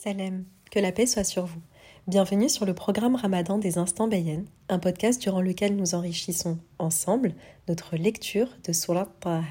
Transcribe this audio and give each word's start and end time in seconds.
Salam, 0.00 0.44
que 0.70 0.78
la 0.78 0.92
paix 0.92 1.06
soit 1.06 1.24
sur 1.24 1.46
vous. 1.46 1.60
Bienvenue 2.06 2.48
sur 2.48 2.64
le 2.64 2.72
programme 2.72 3.16
Ramadan 3.16 3.58
des 3.58 3.78
Instants 3.78 4.06
Bayen, 4.06 4.44
un 4.68 4.78
podcast 4.78 5.20
durant 5.20 5.40
lequel 5.40 5.74
nous 5.74 5.96
enrichissons 5.96 6.60
ensemble 6.78 7.34
notre 7.66 7.96
lecture 7.96 8.46
de 8.62 8.72
Surat 8.72 9.08
Taha. 9.18 9.42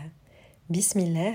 Bismillah, 0.69 1.33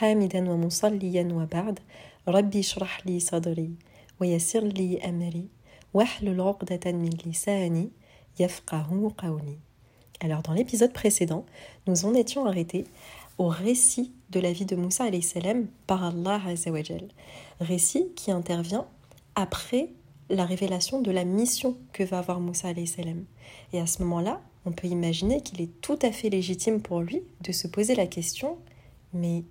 hamidan 0.00 0.48
wa 0.48 0.56
musalliyan 0.56 1.30
wa 1.30 1.44
ba'd, 1.44 1.80
rabbi 2.26 2.62
shrah 2.62 2.88
li 3.04 3.20
sadri, 3.20 3.76
wa 4.18 4.26
yassir 4.26 4.62
li 4.62 4.98
amri, 5.02 5.50
wahlul 5.92 6.40
'uqdatan 6.40 6.94
min 6.94 7.10
qawli. 9.14 9.58
Alors 10.20 10.42
dans 10.42 10.54
l'épisode 10.54 10.94
précédent, 10.94 11.44
nous 11.86 12.06
en 12.06 12.14
étions 12.14 12.46
arrêtés 12.46 12.86
au 13.38 13.48
récit 13.48 14.12
de 14.30 14.40
la 14.40 14.52
vie 14.52 14.66
de 14.66 14.76
Moussa 14.76 15.04
salam 15.22 15.66
par 15.86 16.04
Allah 16.04 16.40
Azzawajal. 16.46 17.08
Récit 17.60 18.08
qui 18.14 18.30
intervient 18.30 18.86
après 19.34 19.90
la 20.28 20.44
révélation 20.44 21.00
de 21.00 21.10
la 21.10 21.24
mission 21.24 21.76
que 21.92 22.02
va 22.02 22.18
avoir 22.18 22.40
Moussa 22.40 22.74
salam. 22.86 23.24
Et 23.72 23.80
à 23.80 23.86
ce 23.86 24.02
moment-là, 24.02 24.40
on 24.66 24.72
peut 24.72 24.88
imaginer 24.88 25.40
qu'il 25.40 25.62
est 25.62 25.80
tout 25.80 25.98
à 26.02 26.12
fait 26.12 26.28
légitime 26.28 26.82
pour 26.82 27.00
lui 27.00 27.22
de 27.42 27.52
se 27.52 27.66
poser 27.66 27.94
la 27.94 28.06
question 28.06 28.58
mais 29.12 29.44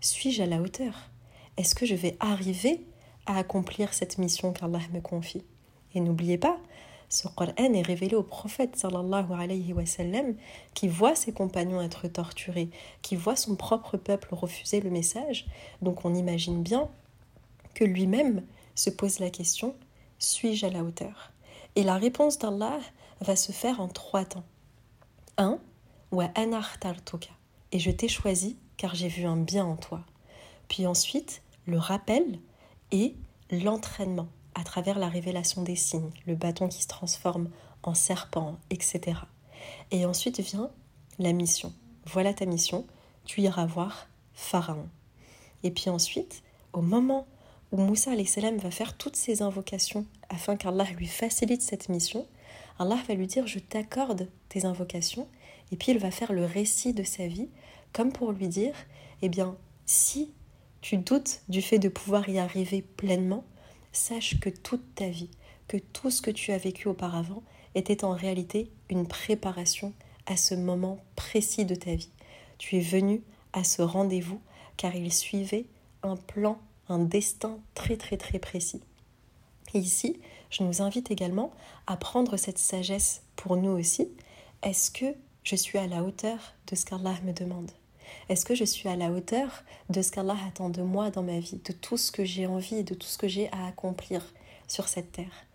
suis-je 0.00 0.42
à 0.42 0.46
la 0.46 0.60
hauteur? 0.60 1.10
Est-ce 1.56 1.74
que 1.74 1.86
je 1.86 1.94
vais 1.94 2.16
arriver 2.20 2.84
à 3.26 3.38
accomplir 3.38 3.94
cette 3.94 4.18
mission 4.18 4.52
qu'Allah 4.52 4.80
me 4.92 5.00
confie? 5.00 5.44
Et 5.94 6.00
n'oubliez 6.00 6.38
pas, 6.38 6.58
ce 7.08 7.28
Coran 7.28 7.52
est 7.56 7.82
révélé 7.82 8.14
au 8.14 8.22
prophète 8.22 8.76
sallallahu 8.76 9.32
alayhi 9.32 9.72
wa 9.72 9.86
sallam, 9.86 10.34
qui 10.74 10.88
voit 10.88 11.14
ses 11.14 11.32
compagnons 11.32 11.80
être 11.80 12.06
torturés, 12.08 12.70
qui 13.02 13.16
voit 13.16 13.36
son 13.36 13.56
propre 13.56 13.96
peuple 13.96 14.34
refuser 14.34 14.80
le 14.80 14.90
message. 14.90 15.46
Donc 15.82 16.04
on 16.04 16.14
imagine 16.14 16.62
bien 16.62 16.88
que 17.74 17.84
lui-même 17.84 18.44
se 18.74 18.90
pose 18.90 19.18
la 19.18 19.30
question 19.30 19.74
suis-je 20.18 20.66
à 20.66 20.70
la 20.70 20.82
hauteur? 20.82 21.32
Et 21.76 21.84
la 21.84 21.96
réponse 21.96 22.38
d'Allah 22.38 22.78
va 23.20 23.36
se 23.36 23.52
faire 23.52 23.80
en 23.80 23.88
trois 23.88 24.24
temps. 24.24 24.44
Un, 25.36 25.58
wa 26.10 26.28
anartartuka, 26.34 27.30
et 27.70 27.78
je 27.78 27.90
t'ai 27.90 28.08
choisi 28.08 28.56
car 28.76 28.94
j'ai 28.94 29.08
vu 29.08 29.24
un 29.26 29.36
bien 29.36 29.64
en 29.64 29.76
toi. 29.76 30.00
Puis 30.68 30.86
ensuite, 30.86 31.42
le 31.66 31.78
rappel 31.78 32.40
et 32.90 33.14
l'entraînement 33.50 34.28
à 34.58 34.64
travers 34.64 34.98
la 34.98 35.08
révélation 35.08 35.62
des 35.62 35.76
signes, 35.76 36.10
le 36.26 36.34
bâton 36.34 36.66
qui 36.66 36.82
se 36.82 36.88
transforme 36.88 37.48
en 37.84 37.94
serpent, 37.94 38.58
etc. 38.70 39.20
Et 39.92 40.04
ensuite 40.04 40.40
vient 40.40 40.70
la 41.20 41.32
mission. 41.32 41.72
Voilà 42.06 42.34
ta 42.34 42.44
mission, 42.44 42.84
tu 43.24 43.40
iras 43.40 43.66
voir 43.66 44.08
Pharaon. 44.34 44.88
Et 45.62 45.70
puis 45.70 45.90
ensuite, 45.90 46.42
au 46.72 46.80
moment 46.80 47.28
où 47.70 47.76
Moussa 47.76 48.10
salam 48.26 48.56
va 48.56 48.72
faire 48.72 48.96
toutes 48.96 49.14
ses 49.14 49.42
invocations 49.42 50.06
afin 50.28 50.56
qu'Allah 50.56 50.90
lui 50.96 51.06
facilite 51.06 51.62
cette 51.62 51.88
mission, 51.88 52.26
Allah 52.80 52.98
va 53.06 53.14
lui 53.14 53.28
dire 53.28 53.46
Je 53.46 53.60
t'accorde 53.60 54.28
tes 54.48 54.64
invocations. 54.64 55.28
Et 55.70 55.76
puis 55.76 55.92
il 55.92 55.98
va 55.98 56.10
faire 56.10 56.32
le 56.32 56.44
récit 56.44 56.94
de 56.94 57.04
sa 57.04 57.28
vie, 57.28 57.48
comme 57.92 58.10
pour 58.12 58.32
lui 58.32 58.48
dire 58.48 58.74
Eh 59.22 59.28
bien, 59.28 59.56
si 59.86 60.32
tu 60.80 60.96
doutes 60.96 61.42
du 61.48 61.62
fait 61.62 61.78
de 61.78 61.88
pouvoir 61.88 62.28
y 62.28 62.40
arriver 62.40 62.82
pleinement, 62.82 63.44
sache 63.92 64.40
que 64.40 64.50
toute 64.50 64.94
ta 64.94 65.08
vie, 65.08 65.30
que 65.66 65.76
tout 65.76 66.10
ce 66.10 66.22
que 66.22 66.30
tu 66.30 66.52
as 66.52 66.58
vécu 66.58 66.88
auparavant 66.88 67.42
était 67.74 68.04
en 68.04 68.12
réalité 68.12 68.70
une 68.90 69.06
préparation 69.06 69.92
à 70.26 70.36
ce 70.36 70.54
moment 70.54 70.98
précis 71.16 71.64
de 71.64 71.74
ta 71.74 71.94
vie. 71.94 72.10
Tu 72.58 72.76
es 72.76 72.80
venu 72.80 73.22
à 73.52 73.64
ce 73.64 73.82
rendez-vous 73.82 74.40
car 74.76 74.94
il 74.94 75.12
suivait 75.12 75.66
un 76.02 76.16
plan, 76.16 76.58
un 76.88 76.98
destin 76.98 77.58
très 77.74 77.96
très 77.96 78.16
très 78.16 78.38
précis. 78.38 78.80
Ici, 79.74 80.20
je 80.50 80.62
nous 80.62 80.80
invite 80.80 81.10
également 81.10 81.52
à 81.86 81.96
prendre 81.96 82.36
cette 82.36 82.58
sagesse 82.58 83.22
pour 83.36 83.56
nous 83.56 83.70
aussi. 83.70 84.08
Est-ce 84.62 84.90
que 84.90 85.14
je 85.44 85.56
suis 85.56 85.78
à 85.78 85.86
la 85.86 86.02
hauteur 86.02 86.54
de 86.66 86.74
ce 86.74 86.84
qu'Allah 86.84 87.16
me 87.24 87.32
demande? 87.32 87.70
Est-ce 88.28 88.44
que 88.44 88.54
je 88.54 88.64
suis 88.64 88.88
à 88.88 88.96
la 88.96 89.10
hauteur 89.10 89.64
de 89.90 90.02
ce 90.02 90.10
qu'Allah 90.10 90.36
attend 90.46 90.70
de 90.70 90.82
moi 90.82 91.10
dans 91.10 91.22
ma 91.22 91.38
vie, 91.38 91.60
de 91.64 91.72
tout 91.72 91.96
ce 91.96 92.12
que 92.12 92.24
j'ai 92.24 92.46
envie, 92.46 92.84
de 92.84 92.94
tout 92.94 93.06
ce 93.06 93.18
que 93.18 93.28
j'ai 93.28 93.50
à 93.52 93.66
accomplir 93.66 94.22
sur 94.66 94.88
cette 94.88 95.12
terre? 95.12 95.46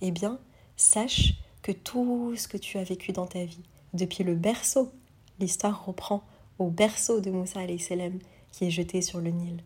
Eh 0.00 0.10
bien, 0.10 0.38
sache 0.76 1.34
que 1.62 1.72
tout 1.72 2.34
ce 2.36 2.48
que 2.48 2.56
tu 2.56 2.78
as 2.78 2.84
vécu 2.84 3.12
dans 3.12 3.26
ta 3.26 3.44
vie, 3.44 3.62
depuis 3.94 4.24
le 4.24 4.34
berceau, 4.34 4.90
l'histoire 5.38 5.84
reprend 5.84 6.24
au 6.58 6.68
berceau 6.68 7.20
de 7.20 7.30
Moussa 7.30 7.60
salam 7.78 8.18
qui 8.52 8.66
est 8.66 8.70
jeté 8.70 9.02
sur 9.02 9.20
le 9.20 9.30
Nil. 9.30 9.62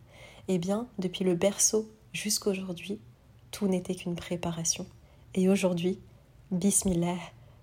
Eh 0.49 0.59
bien, 0.59 0.87
depuis 0.99 1.25
le 1.25 1.35
berceau 1.35 1.89
jusqu'aujourd'hui, 2.13 2.99
tout 3.51 3.69
n'était 3.69 3.95
qu'une 3.95 4.15
préparation. 4.15 4.87
Et 5.35 5.49
aujourd'hui, 5.49 5.99
Bismillah, 6.51 7.19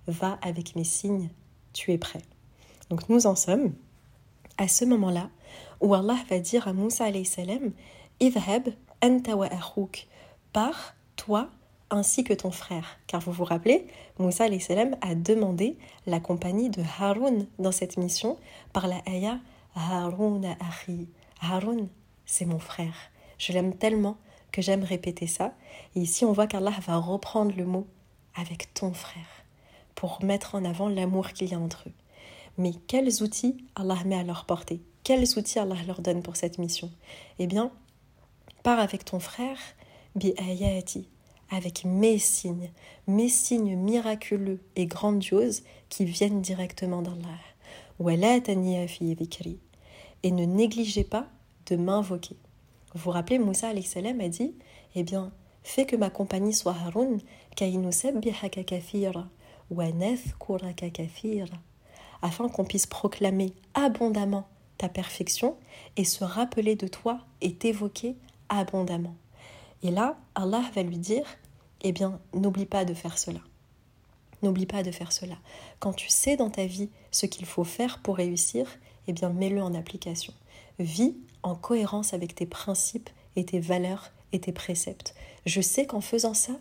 va 0.08 0.38
avec 0.42 0.76
mes 0.76 0.84
signes, 0.84 1.30
tu 1.72 1.92
es 1.92 1.98
prêt. 1.98 2.22
Donc 2.90 3.08
nous 3.10 3.26
en 3.26 3.36
sommes 3.36 3.74
à 4.58 4.68
ce 4.68 4.86
moment-là 4.86 5.30
où 5.82 5.94
Allah 5.94 6.18
va 6.30 6.40
dire 6.40 6.68
à 6.68 6.74
Moussa 6.74 7.06
salam 7.26 7.72
Idhab 8.20 8.70
anta 9.02 9.36
wa 9.36 9.50
par 10.52 10.96
toi 11.16 11.50
ainsi 11.90 12.24
que 12.24 12.34
ton 12.34 12.52
frère. 12.52 12.98
Car 13.08 13.22
vous 13.22 13.32
vous 13.32 13.44
rappelez, 13.44 13.88
Moussa 14.20 14.46
salam 14.60 14.96
a 15.02 15.16
demandé 15.16 15.78
la 16.06 16.20
compagnie 16.20 16.70
de 16.70 16.84
Haroun 17.00 17.48
dans 17.60 17.72
cette 17.72 17.98
mission 17.98 18.38
par 18.72 18.88
la 18.88 19.02
ayah 19.08 19.40
Haroun 19.76 20.46
ahi. 20.46 21.08
Haroun, 21.42 21.90
c'est 22.26 22.46
mon 22.46 22.60
frère. 22.60 22.96
Je 23.38 23.52
l'aime 23.54 23.76
tellement 23.76 24.18
que 24.52 24.62
j'aime 24.62 24.84
répéter 24.84 25.28
ça. 25.28 25.54
Et 25.96 26.02
ici, 26.02 26.26
on 26.26 26.32
voit 26.32 26.48
qu'Allah 26.48 26.74
va 26.86 26.98
reprendre 26.98 27.54
le 27.56 27.66
mot 27.66 27.88
avec 28.36 28.74
ton 28.74 28.94
frère 28.94 29.44
pour 29.96 30.24
mettre 30.24 30.56
en 30.56 30.66
avant 30.66 30.90
l'amour 30.90 31.30
qu'il 31.30 31.50
y 31.52 31.54
a 31.54 31.60
entre 31.60 31.86
eux. 31.88 31.94
Mais 32.58 32.74
quels 32.88 33.24
outils 33.24 33.58
Allah 33.76 33.98
met 34.06 34.16
à 34.16 34.24
leur 34.24 34.46
portée? 34.46 34.82
Quels 35.04 35.38
outils 35.38 35.60
Allah 35.60 35.76
leur 35.88 36.02
donne 36.02 36.22
pour 36.22 36.36
cette 36.36 36.60
mission? 36.60 36.92
Eh 37.40 37.48
bien, 37.48 37.72
pars 38.62 38.80
avec 38.80 39.06
ton 39.06 39.20
frère, 39.20 39.58
bi 40.16 40.34
ayati, 40.38 41.08
avec 41.50 41.84
mes 41.86 42.20
signes, 42.20 42.72
mes 43.08 43.30
signes 43.30 43.76
miraculeux 43.76 44.62
et 44.76 44.86
grandioses 44.86 45.64
qui 45.90 46.06
viennent 46.06 46.42
directement 46.42 47.02
d'Allah. 47.02 47.40
Et 50.24 50.32
ne 50.32 50.46
négligez 50.46 51.04
pas 51.04 51.28
de 51.66 51.76
m'invoquer. 51.76 52.38
Vous 52.94 53.02
vous 53.02 53.12
rappelez, 53.12 53.40
Moussa 53.40 53.70
salam 53.82 54.22
a 54.22 54.30
dit 54.30 54.54
Eh 54.96 55.04
bien, 55.04 55.32
fais 55.64 55.86
que 55.86 55.96
ma 55.96 56.10
compagnie 56.10 56.54
soit 56.54 56.76
Haroun, 56.86 57.20
wa 59.70 59.92
kathira 60.76 61.60
afin 62.24 62.48
qu'on 62.48 62.64
puisse 62.64 62.88
proclamer 62.88 63.54
abondamment 63.76 64.48
ta 64.78 64.90
perfection 64.90 65.56
et 65.98 66.06
se 66.06 66.24
rappeler 66.24 66.76
de 66.76 66.88
toi 66.88 67.20
et 67.42 67.54
t'évoquer 67.54 68.16
abondamment. 68.50 69.16
Et 69.84 69.92
là, 69.92 70.18
Allah 70.34 70.64
va 70.74 70.82
lui 70.82 70.98
dire, 70.98 71.26
eh 71.82 71.92
bien, 71.92 72.20
n'oublie 72.34 72.66
pas 72.66 72.86
de 72.86 72.94
faire 72.94 73.18
cela. 73.18 73.42
N'oublie 74.42 74.66
pas 74.66 74.84
de 74.84 74.92
faire 74.92 75.12
cela. 75.12 75.36
Quand 75.80 75.94
tu 75.94 76.08
sais 76.08 76.38
dans 76.38 76.50
ta 76.50 76.66
vie 76.66 76.90
ce 77.12 77.26
qu'il 77.26 77.46
faut 77.46 77.66
faire 77.66 78.00
pour 78.00 78.16
réussir, 78.16 78.68
eh 79.08 79.14
bien, 79.14 79.30
mets-le 79.30 79.62
en 79.62 79.76
application. 79.76 80.34
Vis 80.80 81.16
en 81.44 81.56
cohérence 81.56 82.14
avec 82.14 82.36
tes 82.36 82.46
principes 82.46 83.10
et 83.36 83.46
tes 83.46 83.60
valeurs 83.60 84.12
et 84.32 84.40
tes 84.40 84.54
préceptes. 84.54 85.14
Je 85.46 85.60
sais 85.60 85.86
qu'en 85.86 86.02
faisant 86.02 86.34
ça, 86.34 86.54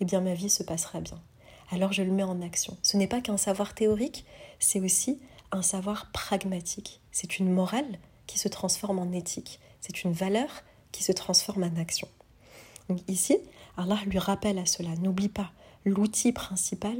eh 0.00 0.04
bien, 0.04 0.20
ma 0.20 0.34
vie 0.34 0.50
se 0.50 0.62
passera 0.62 1.00
bien 1.00 1.20
alors 1.70 1.92
je 1.92 2.02
le 2.02 2.12
mets 2.12 2.22
en 2.22 2.40
action. 2.42 2.76
Ce 2.82 2.96
n'est 2.96 3.06
pas 3.06 3.20
qu'un 3.20 3.36
savoir 3.36 3.74
théorique, 3.74 4.24
c'est 4.58 4.80
aussi 4.80 5.20
un 5.52 5.62
savoir 5.62 6.10
pragmatique. 6.12 7.00
C'est 7.12 7.38
une 7.38 7.52
morale 7.52 7.98
qui 8.26 8.38
se 8.38 8.48
transforme 8.48 8.98
en 8.98 9.12
éthique. 9.12 9.60
C'est 9.80 10.04
une 10.04 10.12
valeur 10.12 10.48
qui 10.92 11.02
se 11.02 11.12
transforme 11.12 11.64
en 11.64 11.80
action. 11.80 12.08
Donc 12.88 13.00
ici, 13.08 13.38
Allah 13.76 13.98
lui 14.06 14.18
rappelle 14.18 14.58
à 14.58 14.66
cela. 14.66 14.90
N'oublie 14.96 15.28
pas, 15.28 15.52
l'outil 15.84 16.32
principal, 16.32 16.96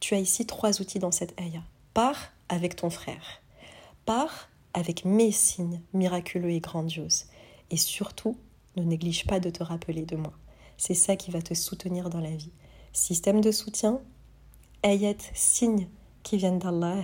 tu 0.00 0.14
as 0.14 0.18
ici 0.18 0.46
trois 0.46 0.80
outils 0.80 0.98
dans 0.98 1.10
cette 1.10 1.38
ayah. 1.40 1.62
Pars 1.94 2.32
avec 2.48 2.76
ton 2.76 2.90
frère. 2.90 3.40
Pars 4.04 4.48
avec 4.74 5.04
mes 5.04 5.32
signes 5.32 5.80
miraculeux 5.92 6.50
et 6.50 6.60
grandioses. 6.60 7.26
Et 7.70 7.76
surtout, 7.76 8.36
ne 8.76 8.82
néglige 8.82 9.26
pas 9.26 9.40
de 9.40 9.50
te 9.50 9.62
rappeler 9.62 10.02
de 10.02 10.16
moi. 10.16 10.32
C'est 10.76 10.94
ça 10.94 11.16
qui 11.16 11.30
va 11.30 11.42
te 11.42 11.54
soutenir 11.54 12.10
dans 12.10 12.20
la 12.20 12.30
vie 12.30 12.52
système 12.92 13.40
de 13.40 13.50
soutien, 13.50 14.00
ayat, 14.82 15.14
signes 15.34 15.88
qui 16.22 16.36
viennent 16.36 16.58
d'Allah 16.58 17.02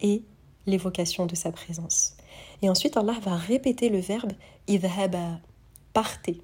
et 0.00 0.22
l'évocation 0.66 1.26
de 1.26 1.34
sa 1.34 1.52
présence. 1.52 2.16
Et 2.62 2.68
ensuite, 2.68 2.96
Allah 2.96 3.16
va 3.22 3.36
répéter 3.36 3.88
le 3.88 3.98
verbe 3.98 4.32
idhaba, 4.66 5.40
partez. 5.92 6.40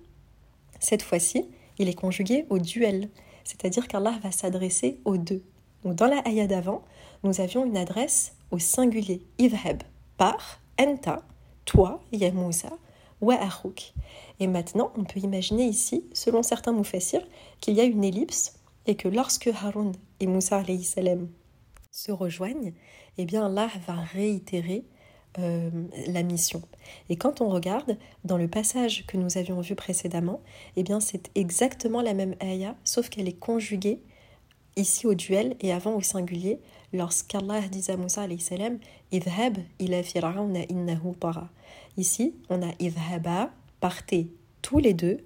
Cette 0.80 1.02
fois-ci, 1.02 1.46
il 1.78 1.88
est 1.88 1.94
conjugué 1.94 2.46
au 2.50 2.58
duel, 2.58 3.10
c'est-à-dire 3.44 3.88
qu'Allah 3.88 4.18
va 4.22 4.32
s'adresser 4.32 5.00
aux 5.04 5.16
deux. 5.16 5.42
Donc 5.82 5.96
dans 5.96 6.06
la 6.06 6.26
ayah 6.26 6.46
d'avant, 6.46 6.82
nous 7.22 7.40
avions 7.40 7.64
une 7.64 7.76
adresse 7.76 8.34
au 8.50 8.58
singulier, 8.58 9.22
idhab, 9.38 9.82
par, 10.16 10.60
enta, 10.80 11.22
toi, 11.64 12.02
ya 12.12 12.30
Moussa, 12.30 12.70
wa 13.20 13.38
Et 14.40 14.46
maintenant, 14.46 14.92
on 14.96 15.04
peut 15.04 15.20
imaginer 15.20 15.64
ici, 15.64 16.04
selon 16.12 16.42
certains 16.42 16.72
moufassirs, 16.72 17.26
qu'il 17.60 17.74
y 17.74 17.80
a 17.80 17.84
une 17.84 18.04
ellipse 18.04 18.54
et 18.86 18.94
que 18.96 19.08
lorsque 19.08 19.48
Haroun 19.48 19.92
et 20.20 20.26
Moussa 20.26 20.62
salam 20.82 21.28
se 21.90 22.12
rejoignent, 22.12 22.72
eh 23.18 23.24
bien 23.24 23.46
Allah 23.46 23.70
va 23.86 23.94
réitérer 23.94 24.84
euh, 25.38 25.70
la 26.06 26.22
mission. 26.22 26.62
Et 27.08 27.16
quand 27.16 27.40
on 27.40 27.48
regarde 27.48 27.96
dans 28.24 28.36
le 28.36 28.48
passage 28.48 29.04
que 29.06 29.16
nous 29.16 29.38
avions 29.38 29.60
vu 29.60 29.74
précédemment, 29.74 30.40
eh 30.76 30.82
bien 30.82 31.00
c'est 31.00 31.30
exactement 31.34 32.02
la 32.02 32.14
même 32.14 32.36
ayah, 32.42 32.76
sauf 32.84 33.08
qu'elle 33.08 33.28
est 33.28 33.38
conjuguée 33.38 34.00
ici 34.76 35.06
au 35.06 35.14
duel 35.14 35.56
et 35.60 35.72
avant 35.72 35.94
au 35.94 36.02
singulier, 36.02 36.60
lorsqu'Allah 36.92 37.60
dit 37.62 37.90
à 37.90 37.96
Moussa 37.96 38.26
salam 38.38 38.78
Idhab 39.12 39.58
ila 39.78 40.02
fir'auna 40.02 40.60
innahu 40.68 41.12
para. 41.18 41.48
Ici, 41.96 42.34
on 42.50 42.62
a 42.62 42.72
Idhaba, 42.80 43.50
partez 43.80 44.28
tous 44.62 44.78
les 44.78 44.94
deux, 44.94 45.18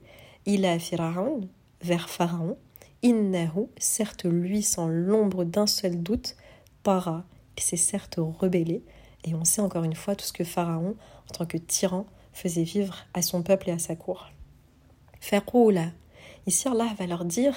ila 0.46 0.78
fir'aun, 0.78 1.40
vers 1.82 2.08
Pharaon, 2.08 2.56
innahu, 3.02 3.68
certes 3.78 4.24
lui 4.24 4.62
sans 4.62 4.88
l'ombre 4.88 5.44
d'un 5.44 5.66
seul 5.66 6.02
doute, 6.02 6.36
para, 6.82 7.24
qui 7.56 7.64
s'est 7.64 7.76
certes 7.76 8.18
rebellé, 8.18 8.82
et 9.24 9.34
on 9.34 9.44
sait 9.44 9.60
encore 9.60 9.84
une 9.84 9.94
fois 9.94 10.14
tout 10.14 10.24
ce 10.24 10.32
que 10.32 10.44
Pharaon, 10.44 10.96
en 11.30 11.34
tant 11.34 11.46
que 11.46 11.58
tyran, 11.58 12.06
faisait 12.32 12.62
vivre 12.62 13.06
à 13.14 13.22
son 13.22 13.42
peuple 13.42 13.68
et 13.68 13.72
à 13.72 13.78
sa 13.78 13.96
cour. 13.96 14.28
là. 15.72 15.90
Ici, 16.46 16.68
Allah 16.68 16.88
va 16.98 17.06
leur 17.06 17.24
dire 17.24 17.54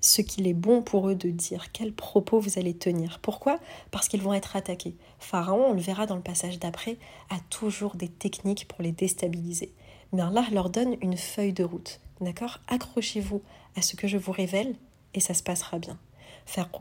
ce 0.00 0.20
qu'il 0.20 0.46
est 0.46 0.54
bon 0.54 0.82
pour 0.82 1.08
eux 1.08 1.14
de 1.14 1.30
dire, 1.30 1.72
quels 1.72 1.94
propos 1.94 2.38
vous 2.38 2.58
allez 2.58 2.76
tenir? 2.76 3.18
Pourquoi? 3.20 3.58
Parce 3.90 4.06
qu'ils 4.06 4.20
vont 4.20 4.34
être 4.34 4.54
attaqués. 4.54 4.96
Pharaon, 5.18 5.70
on 5.70 5.72
le 5.72 5.80
verra 5.80 6.06
dans 6.06 6.16
le 6.16 6.22
passage 6.22 6.58
d'après, 6.58 6.98
a 7.30 7.38
toujours 7.48 7.96
des 7.96 8.08
techniques 8.08 8.68
pour 8.68 8.82
les 8.82 8.92
déstabiliser. 8.92 9.72
Mais 10.12 10.22
Allah 10.22 10.44
leur 10.52 10.68
donne 10.68 10.96
une 11.00 11.16
feuille 11.16 11.54
de 11.54 11.64
route. 11.64 12.00
D'accord? 12.20 12.60
Accrochez-vous 12.68 13.42
à 13.76 13.82
ce 13.82 13.96
que 13.96 14.08
je 14.08 14.18
vous 14.18 14.32
révèle 14.32 14.76
et 15.14 15.20
ça 15.20 15.34
se 15.34 15.42
passera 15.42 15.78
bien. 15.78 15.98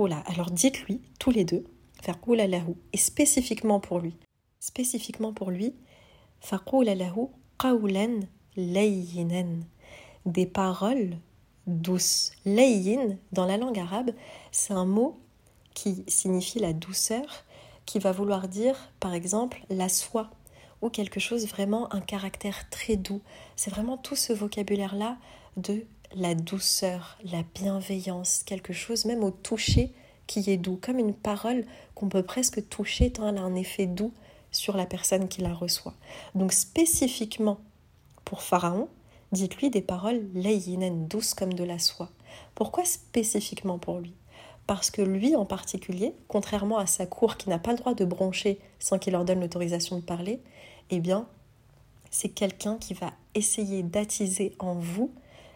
Là. 0.07 0.23
Alors 0.25 0.51
dites-lui, 0.51 1.01
tous 1.19 1.31
les 1.31 1.45
deux, 1.45 1.63
faire 2.01 2.17
lahu, 2.27 2.75
et 2.91 2.97
spécifiquement 2.97 3.79
pour 3.79 3.99
lui. 3.99 4.17
Spécifiquement 4.59 5.33
pour 5.33 5.51
lui, 5.51 5.73
faire 6.41 6.63
lahu 6.73 7.27
qawlan 7.57 8.21
layyinan. 8.55 9.61
Des 10.25 10.45
paroles 10.45 11.17
douce. 11.67 12.31
Layyin, 12.45 13.17
dans 13.31 13.45
la 13.45 13.57
langue 13.57 13.79
arabe, 13.79 14.11
c'est 14.51 14.73
un 14.73 14.85
mot 14.85 15.19
qui 15.73 16.03
signifie 16.07 16.59
la 16.59 16.73
douceur, 16.73 17.45
qui 17.85 17.99
va 17.99 18.11
vouloir 18.11 18.47
dire, 18.47 18.91
par 18.99 19.13
exemple, 19.13 19.63
la 19.69 19.89
soie, 19.89 20.29
ou 20.81 20.89
quelque 20.89 21.19
chose 21.19 21.47
vraiment, 21.47 21.93
un 21.93 22.01
caractère 22.01 22.69
très 22.69 22.95
doux. 22.95 23.21
C'est 23.55 23.71
vraiment 23.71 23.97
tout 23.97 24.15
ce 24.15 24.33
vocabulaire-là 24.33 25.17
de 25.57 25.85
la 26.15 26.35
douceur, 26.35 27.17
la 27.23 27.43
bienveillance, 27.55 28.43
quelque 28.45 28.73
chose 28.73 29.05
même 29.05 29.23
au 29.23 29.31
toucher 29.31 29.91
qui 30.27 30.49
est 30.49 30.57
doux, 30.57 30.79
comme 30.81 30.99
une 30.99 31.13
parole 31.13 31.65
qu'on 31.95 32.09
peut 32.09 32.23
presque 32.23 32.67
toucher 32.69 33.11
tant 33.11 33.27
elle 33.27 33.37
a 33.37 33.41
un 33.41 33.55
effet 33.55 33.85
doux 33.85 34.13
sur 34.51 34.77
la 34.77 34.85
personne 34.85 35.27
qui 35.27 35.41
la 35.41 35.53
reçoit. 35.53 35.95
Donc 36.35 36.53
spécifiquement 36.53 37.59
pour 38.23 38.41
Pharaon, 38.41 38.87
Dites-lui 39.33 39.71
des 39.71 39.81
paroles 39.81 40.21
layinen, 40.35 41.07
douces 41.07 41.33
comme 41.33 41.53
de 41.53 41.63
la 41.63 41.79
soie. 41.79 42.11
Pourquoi 42.53 42.85
spécifiquement 42.85 43.79
pour 43.79 43.97
lui? 43.97 44.13
Parce 44.67 44.91
que 44.91 45.01
lui 45.01 45.35
en 45.35 45.43
particulier, 45.43 46.13
contrairement 46.27 46.77
à 46.77 46.85
sa 46.85 47.07
cour 47.07 47.35
qui 47.35 47.49
n'a 47.49 47.57
pas 47.57 47.71
le 47.71 47.79
droit 47.79 47.95
de 47.95 48.05
broncher 48.05 48.59
sans 48.77 48.99
qu'il 48.99 49.13
leur 49.13 49.25
donne 49.25 49.39
l'autorisation 49.39 49.97
de 49.97 50.03
parler, 50.03 50.39
eh 50.91 50.99
bien, 50.99 51.27
c'est 52.11 52.29
quelqu'un 52.29 52.77
qui 52.77 52.93
va 52.93 53.11
essayer 53.33 53.81
d'attiser 53.81 54.55
en 54.59 54.75
vous 54.75 55.11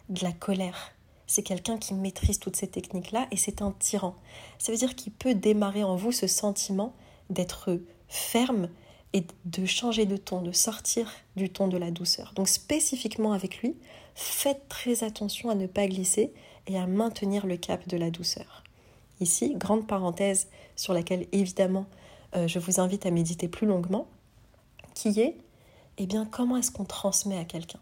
de 0.09 0.23
la 0.23 0.31
colère. 0.31 0.91
C'est 1.25 1.43
quelqu'un 1.43 1.77
qui 1.77 1.93
maîtrise 1.93 2.39
toutes 2.39 2.55
ces 2.55 2.67
techniques-là 2.67 3.27
et 3.31 3.37
c'est 3.37 3.61
un 3.61 3.71
tyran. 3.71 4.15
Ça 4.59 4.71
veut 4.71 4.77
dire 4.77 4.95
qu'il 4.95 5.11
peut 5.11 5.35
démarrer 5.35 5.83
en 5.83 5.95
vous 5.95 6.11
ce 6.11 6.27
sentiment 6.27 6.93
d'être 7.29 7.79
ferme 8.07 8.69
et 9.13 9.25
de 9.45 9.65
changer 9.65 10.05
de 10.05 10.17
ton, 10.17 10.41
de 10.41 10.51
sortir 10.51 11.11
du 11.35 11.49
ton 11.49 11.67
de 11.67 11.77
la 11.77 11.91
douceur. 11.91 12.33
Donc 12.35 12.47
spécifiquement 12.47 13.33
avec 13.33 13.61
lui, 13.61 13.75
faites 14.15 14.67
très 14.69 15.03
attention 15.03 15.49
à 15.49 15.55
ne 15.55 15.67
pas 15.67 15.87
glisser 15.87 16.33
et 16.67 16.77
à 16.77 16.87
maintenir 16.87 17.45
le 17.45 17.57
cap 17.57 17.87
de 17.87 17.97
la 17.97 18.09
douceur. 18.09 18.63
Ici, 19.19 19.55
grande 19.55 19.87
parenthèse 19.87 20.47
sur 20.75 20.93
laquelle 20.93 21.27
évidemment 21.31 21.85
euh, 22.35 22.47
je 22.47 22.59
vous 22.59 22.79
invite 22.79 23.05
à 23.05 23.11
méditer 23.11 23.47
plus 23.47 23.67
longuement, 23.67 24.07
qui 24.93 25.19
est, 25.19 25.37
eh 25.97 26.05
bien, 26.05 26.25
comment 26.25 26.57
est-ce 26.57 26.71
qu'on 26.71 26.85
transmet 26.85 27.37
à 27.37 27.45
quelqu'un? 27.45 27.79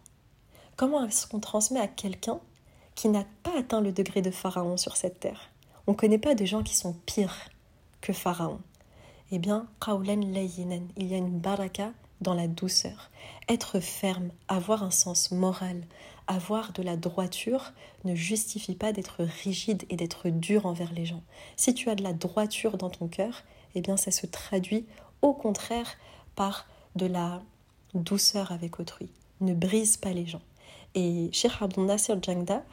Comment 0.75 1.06
est-ce 1.06 1.27
qu'on 1.27 1.39
transmet 1.39 1.80
à 1.80 1.88
quelqu'un 1.88 2.39
qui 2.95 3.10
n'a 3.10 3.25
pas 3.44 3.57
atteint 3.57 3.81
le 3.81 3.92
degré 3.92 4.22
de 4.22 4.31
Pharaon 4.31 4.77
sur 4.77 4.95
cette 4.98 5.19
terre? 5.19 5.50
On 5.88 5.92
ne 5.92 5.98
connaît 5.98 6.18
pas 6.18 6.36
de 6.36 6.45
gens 6.45 6.63
qui 6.63 6.75
sont 6.75 6.94
pires 7.06 7.50
que 8.01 8.13
Pharaon 8.13 8.60
eh 9.31 9.39
bien, 9.39 9.68
il 9.88 11.07
y 11.07 11.13
a 11.13 11.18
une 11.18 11.39
baraka 11.39 11.92
dans 12.22 12.33
la 12.33 12.48
douceur. 12.48 13.10
Être 13.50 13.80
ferme, 13.80 14.30
avoir 14.48 14.83
un 14.83 14.92
sens 14.92 15.31
moral, 15.31 15.83
avoir 16.27 16.74
de 16.74 16.81
la 16.81 16.95
droiture 16.95 17.74
ne 18.04 18.16
justifie 18.16 18.75
pas 18.75 18.94
d'être 18.94 19.24
rigide 19.44 19.83
et 19.89 19.95
d'être 19.95 20.30
dur 20.30 20.66
envers 20.66 20.94
les 20.94 21.06
gens. 21.06 21.24
Si 21.56 21.74
tu 21.74 21.89
as 21.89 21.95
de 21.95 22.04
la 22.04 22.13
droiture 22.13 22.77
dans 22.77 22.89
ton 22.89 23.07
cœur, 23.07 23.44
eh 23.74 23.81
bien 23.81 23.98
ça 23.98 24.12
se 24.12 24.25
traduit 24.25 24.86
au 25.22 25.33
contraire 25.33 25.98
par 26.36 26.68
de 26.95 27.06
la 27.06 27.42
douceur 27.94 28.51
avec 28.51 28.80
autrui. 28.80 29.12
Ne 29.42 29.54
brise 29.54 29.98
pas 29.98 30.12
les 30.12 30.25
gens. 30.25 30.42
Et 30.95 31.30
Sheikh 31.33 31.51
Abdul 31.62 31.86
Nasir 31.86 32.18
Jangda, 32.24 32.63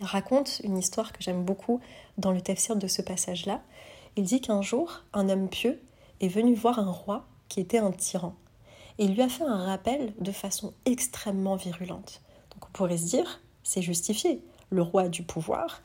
raconte 0.00 0.60
une 0.62 0.78
histoire 0.78 1.12
que 1.12 1.20
j'aime 1.20 1.44
beaucoup 1.44 1.80
dans 2.18 2.30
le 2.30 2.40
tafsir 2.40 2.76
de 2.76 2.86
ce 2.86 3.02
passage-là. 3.02 3.62
Il 4.14 4.24
dit 4.24 4.40
qu'un 4.40 4.62
jour, 4.62 5.02
un 5.12 5.28
homme 5.28 5.48
pieux 5.48 5.82
est 6.20 6.28
venu 6.28 6.54
voir 6.54 6.78
un 6.78 6.90
roi 6.90 7.26
qui 7.48 7.60
était 7.60 7.78
un 7.78 7.90
tyran. 7.90 8.34
Et 8.98 9.04
il 9.04 9.14
lui 9.14 9.22
a 9.22 9.28
fait 9.28 9.42
un 9.42 9.66
rappel 9.66 10.14
de 10.20 10.30
façon 10.32 10.72
extrêmement 10.84 11.56
virulente. 11.56 12.22
Donc 12.52 12.66
on 12.68 12.72
pourrait 12.72 12.96
se 12.96 13.06
dire, 13.06 13.42
c'est 13.64 13.82
justifié. 13.82 14.40
Le 14.70 14.82
roi 14.82 15.02
a 15.02 15.08
du 15.08 15.24
pouvoir, 15.24 15.82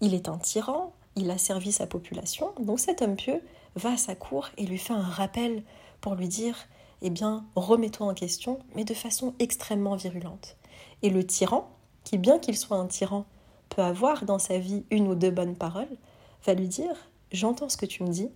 il 0.00 0.14
est 0.14 0.28
un 0.28 0.38
tyran, 0.38 0.92
il 1.16 1.30
a 1.30 1.38
servi 1.38 1.72
sa 1.72 1.86
population. 1.86 2.52
Donc 2.60 2.78
cet 2.78 3.02
homme 3.02 3.16
pieux 3.16 3.42
va 3.74 3.92
à 3.92 3.96
sa 3.96 4.14
cour 4.14 4.48
et 4.56 4.64
lui 4.64 4.78
fait 4.78 4.94
un 4.94 5.02
rappel 5.02 5.64
pour 6.00 6.14
lui 6.14 6.28
dire, 6.28 6.56
eh 7.02 7.10
bien, 7.10 7.44
remets-toi 7.56 8.06
en 8.06 8.14
question, 8.14 8.58
mais 8.74 8.84
de 8.84 8.94
façon 8.94 9.34
extrêmement 9.38 9.96
virulente. 9.96 10.56
Et 11.02 11.10
le 11.10 11.26
tyran, 11.26 11.70
qui 12.04 12.18
bien 12.18 12.38
qu'il 12.38 12.56
soit 12.56 12.76
un 12.76 12.86
tyran, 12.86 13.26
peut 13.68 13.82
avoir 13.82 14.24
dans 14.24 14.38
sa 14.38 14.58
vie 14.58 14.84
une 14.90 15.08
ou 15.08 15.14
deux 15.14 15.30
bonnes 15.30 15.56
paroles, 15.56 15.96
va 16.44 16.54
lui 16.54 16.68
dire 16.68 16.94
J'entends 17.32 17.68
ce 17.68 17.76
que 17.76 17.86
tu 17.86 18.02
me 18.02 18.10
dis, 18.10 18.30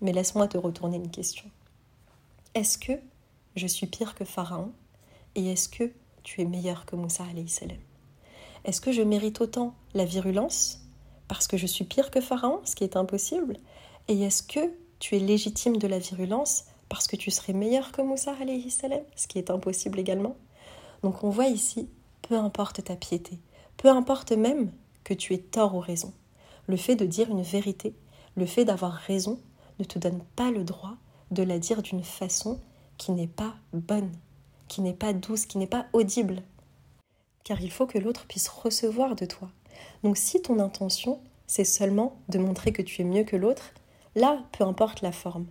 mais 0.00 0.12
laisse-moi 0.12 0.48
te 0.48 0.58
retourner 0.58 0.96
une 0.96 1.10
question. 1.10 1.46
Est-ce 2.54 2.78
que 2.78 2.92
je 3.56 3.66
suis 3.66 3.86
pire 3.86 4.14
que 4.14 4.24
Pharaon 4.24 4.72
et 5.34 5.50
est-ce 5.50 5.68
que 5.68 5.90
tu 6.22 6.40
es 6.40 6.44
meilleur 6.44 6.86
que 6.86 6.96
Moussa 6.96 7.24
salam? 7.46 7.78
Est-ce 8.64 8.80
que 8.80 8.92
je 8.92 9.02
mérite 9.02 9.40
autant 9.40 9.74
la 9.94 10.04
virulence 10.04 10.80
parce 11.26 11.46
que 11.46 11.56
je 11.56 11.66
suis 11.66 11.84
pire 11.84 12.10
que 12.10 12.20
Pharaon, 12.20 12.60
ce 12.64 12.74
qui 12.74 12.84
est 12.84 12.96
impossible? 12.96 13.58
Et 14.08 14.20
est-ce 14.22 14.42
que 14.42 14.72
tu 14.98 15.16
es 15.16 15.18
légitime 15.18 15.78
de 15.78 15.86
la 15.86 15.98
virulence 15.98 16.66
parce 16.94 17.08
que 17.08 17.16
tu 17.16 17.32
serais 17.32 17.54
meilleur 17.54 17.90
que 17.90 18.02
Moussa 18.02 18.36
ce 19.16 19.26
qui 19.26 19.38
est 19.38 19.50
impossible 19.50 19.98
également 19.98 20.36
Donc 21.02 21.24
on 21.24 21.28
voit 21.28 21.48
ici, 21.48 21.88
peu 22.22 22.36
importe 22.36 22.84
ta 22.84 22.94
piété, 22.94 23.40
peu 23.76 23.88
importe 23.88 24.30
même 24.30 24.70
que 25.02 25.12
tu 25.12 25.34
aies 25.34 25.38
tort 25.38 25.74
ou 25.74 25.80
raison, 25.80 26.12
le 26.68 26.76
fait 26.76 26.94
de 26.94 27.04
dire 27.04 27.28
une 27.30 27.42
vérité 27.42 27.96
le 28.36 28.46
fait 28.46 28.64
d'avoir 28.64 28.92
raison 28.92 29.40
ne 29.80 29.84
te 29.84 29.98
donne 29.98 30.20
pas 30.36 30.52
le 30.52 30.62
droit 30.62 30.94
de 31.32 31.42
la 31.42 31.58
dire 31.58 31.82
d'une 31.82 32.04
façon 32.04 32.60
qui 32.96 33.10
n'est 33.10 33.26
pas 33.26 33.54
bonne, 33.72 34.12
qui 34.68 34.80
n'est 34.80 34.92
pas 34.92 35.12
douce, 35.12 35.46
qui 35.46 35.58
n'est 35.58 35.66
pas 35.66 35.86
audible. 35.94 36.42
Car 37.42 37.60
il 37.60 37.72
faut 37.72 37.86
que 37.86 37.98
l'autre 37.98 38.24
puisse 38.26 38.46
recevoir 38.46 39.16
de 39.16 39.26
toi. 39.26 39.50
Donc 40.04 40.16
si 40.16 40.40
ton 40.40 40.60
intention, 40.60 41.18
c'est 41.48 41.64
seulement 41.64 42.20
de 42.28 42.38
montrer 42.38 42.72
que 42.72 42.82
tu 42.82 43.02
es 43.02 43.04
mieux 43.04 43.24
que 43.24 43.34
l'autre, 43.34 43.72
là, 44.14 44.44
peu 44.56 44.62
importe 44.62 45.02
la 45.02 45.10
forme, 45.10 45.46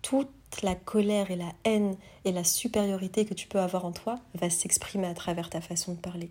toute 0.00 0.30
la 0.62 0.74
colère 0.74 1.30
et 1.30 1.36
la 1.36 1.52
haine 1.64 1.96
et 2.24 2.32
la 2.32 2.44
supériorité 2.44 3.24
que 3.24 3.34
tu 3.34 3.46
peux 3.46 3.60
avoir 3.60 3.84
en 3.84 3.92
toi 3.92 4.18
va 4.34 4.50
s'exprimer 4.50 5.06
à 5.06 5.14
travers 5.14 5.50
ta 5.50 5.60
façon 5.60 5.94
de 5.94 5.98
parler. 5.98 6.30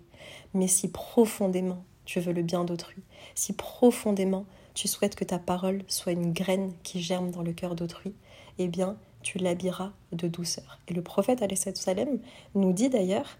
Mais 0.54 0.68
si 0.68 0.88
profondément 0.88 1.84
tu 2.04 2.20
veux 2.20 2.32
le 2.32 2.42
bien 2.42 2.64
d'autrui, 2.64 3.02
si 3.34 3.52
profondément 3.52 4.46
tu 4.74 4.88
souhaites 4.88 5.16
que 5.16 5.24
ta 5.24 5.38
parole 5.38 5.82
soit 5.88 6.12
une 6.12 6.32
graine 6.32 6.72
qui 6.82 7.02
germe 7.02 7.30
dans 7.30 7.42
le 7.42 7.52
cœur 7.52 7.74
d'autrui, 7.74 8.14
eh 8.58 8.68
bien, 8.68 8.96
tu 9.22 9.38
l'habilleras 9.38 9.92
de 10.12 10.28
douceur. 10.28 10.78
Et 10.86 10.94
le 10.94 11.02
prophète 11.02 11.42
Salem 11.76 12.20
nous 12.54 12.72
dit 12.72 12.88
d'ailleurs 12.88 13.38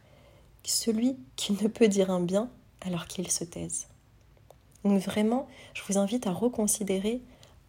celui 0.64 1.16
qui 1.36 1.52
ne 1.52 1.68
peut 1.68 1.88
dire 1.88 2.10
un 2.10 2.20
bien 2.20 2.50
alors 2.80 3.06
qu'il 3.06 3.30
se 3.30 3.44
taise. 3.44 3.86
Donc 4.84 5.00
vraiment, 5.00 5.46
je 5.74 5.82
vous 5.86 5.98
invite 5.98 6.26
à 6.26 6.32
reconsidérer, 6.32 7.20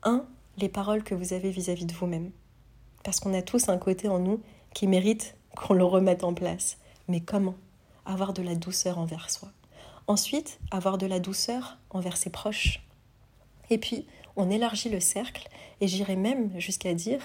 un, 0.04 0.26
les 0.58 0.70
paroles 0.70 1.04
que 1.04 1.16
vous 1.16 1.34
avez 1.34 1.52
vis-à-vis 1.52 1.86
de 1.86 1.94
vous-même. 1.94 2.32
Parce 3.08 3.22
qu'on 3.22 3.34
a 3.34 3.42
tous 3.42 3.70
un 3.70 3.78
côté 3.78 4.10
en 4.10 4.20
nous 4.20 4.42
qui 4.74 4.86
mérite 4.86 5.38
qu'on 5.56 5.74
le 5.74 5.86
remette 5.86 6.26
en 6.26 6.34
place. 6.34 6.78
Mais 7.08 7.22
comment 7.22 7.56
Avoir 8.06 8.34
de 8.34 8.42
la 8.42 8.54
douceur 8.54 9.00
envers 9.00 9.30
soi? 9.30 9.50
Ensuite, 10.08 10.60
avoir 10.72 10.98
de 10.98 11.06
la 11.06 11.22
douceur 11.22 11.78
envers 11.90 12.18
ses 12.18 12.30
proches. 12.30 12.86
Et 13.70 13.78
puis, 13.78 14.06
on 14.36 14.50
élargit 14.50 14.90
le 14.90 15.00
cercle, 15.00 15.48
et 15.80 15.88
j'irai 15.88 16.18
même 16.18 16.52
jusqu'à 16.60 16.94
dire, 16.94 17.22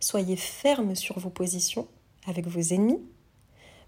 soyez 0.00 0.34
ferme 0.34 0.96
sur 0.96 1.20
vos 1.20 1.30
positions 1.30 1.86
avec 2.26 2.48
vos 2.48 2.74
ennemis, 2.74 3.00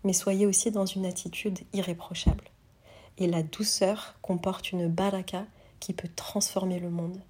mais 0.05 0.13
soyez 0.13 0.47
aussi 0.47 0.71
dans 0.71 0.87
une 0.87 1.07
attitude 1.07 1.59
irréprochable. 1.73 2.45
Et 3.19 3.27
la 3.27 3.43
douceur 3.43 4.15
comporte 4.23 4.71
une 4.71 4.87
baraka 4.87 5.45
qui 5.81 5.93
peut 5.93 6.11
transformer 6.15 6.79
le 6.79 6.91
monde. 6.91 7.21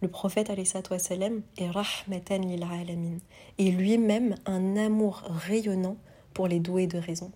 Le 0.00 0.08
prophète 0.08 0.50
wassalam, 0.90 1.42
est 1.56 1.70
rahmatan 1.70 2.38
lil 2.38 2.62
alamin 2.62 3.18
et 3.58 3.70
lui-même 3.70 4.36
un 4.46 4.76
amour 4.76 5.22
rayonnant 5.26 5.96
pour 6.34 6.46
les 6.46 6.60
doués 6.60 6.86
de 6.86 6.98
raison. 6.98 7.32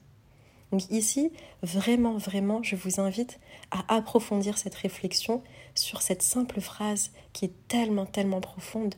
Donc 0.70 0.90
ici, 0.90 1.32
vraiment, 1.62 2.16
vraiment, 2.16 2.62
je 2.62 2.76
vous 2.76 3.00
invite 3.00 3.40
à 3.70 3.94
approfondir 3.94 4.56
cette 4.56 4.74
réflexion 4.74 5.42
sur 5.74 6.00
cette 6.00 6.22
simple 6.22 6.60
phrase 6.60 7.10
qui 7.32 7.44
est 7.44 7.68
tellement, 7.68 8.06
tellement 8.06 8.40
profonde. 8.40 8.94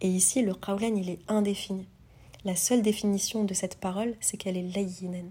Et 0.00 0.08
ici, 0.08 0.42
le 0.42 0.54
qawlan, 0.54 0.96
il 0.96 1.10
est 1.10 1.20
indéfini. 1.26 1.88
La 2.44 2.54
seule 2.54 2.82
définition 2.82 3.44
de 3.44 3.54
cette 3.54 3.80
parole, 3.80 4.14
c'est 4.20 4.36
qu'elle 4.36 4.56
est 4.56 4.62
layinen. 4.62 5.30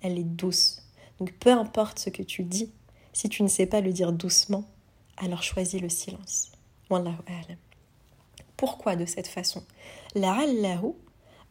Elle 0.00 0.18
est 0.18 0.24
douce. 0.24 0.87
Donc 1.20 1.32
peu 1.32 1.50
importe 1.50 1.98
ce 1.98 2.10
que 2.10 2.22
tu 2.22 2.44
dis, 2.44 2.72
si 3.12 3.28
tu 3.28 3.42
ne 3.42 3.48
sais 3.48 3.66
pas 3.66 3.80
le 3.80 3.92
dire 3.92 4.12
doucement, 4.12 4.64
alors 5.16 5.42
choisis 5.42 5.80
le 5.80 5.88
silence. 5.88 6.52
Pourquoi 8.56 8.96
de 8.96 9.04
cette 9.04 9.26
façon? 9.26 9.64
La'allahu, 10.14 10.92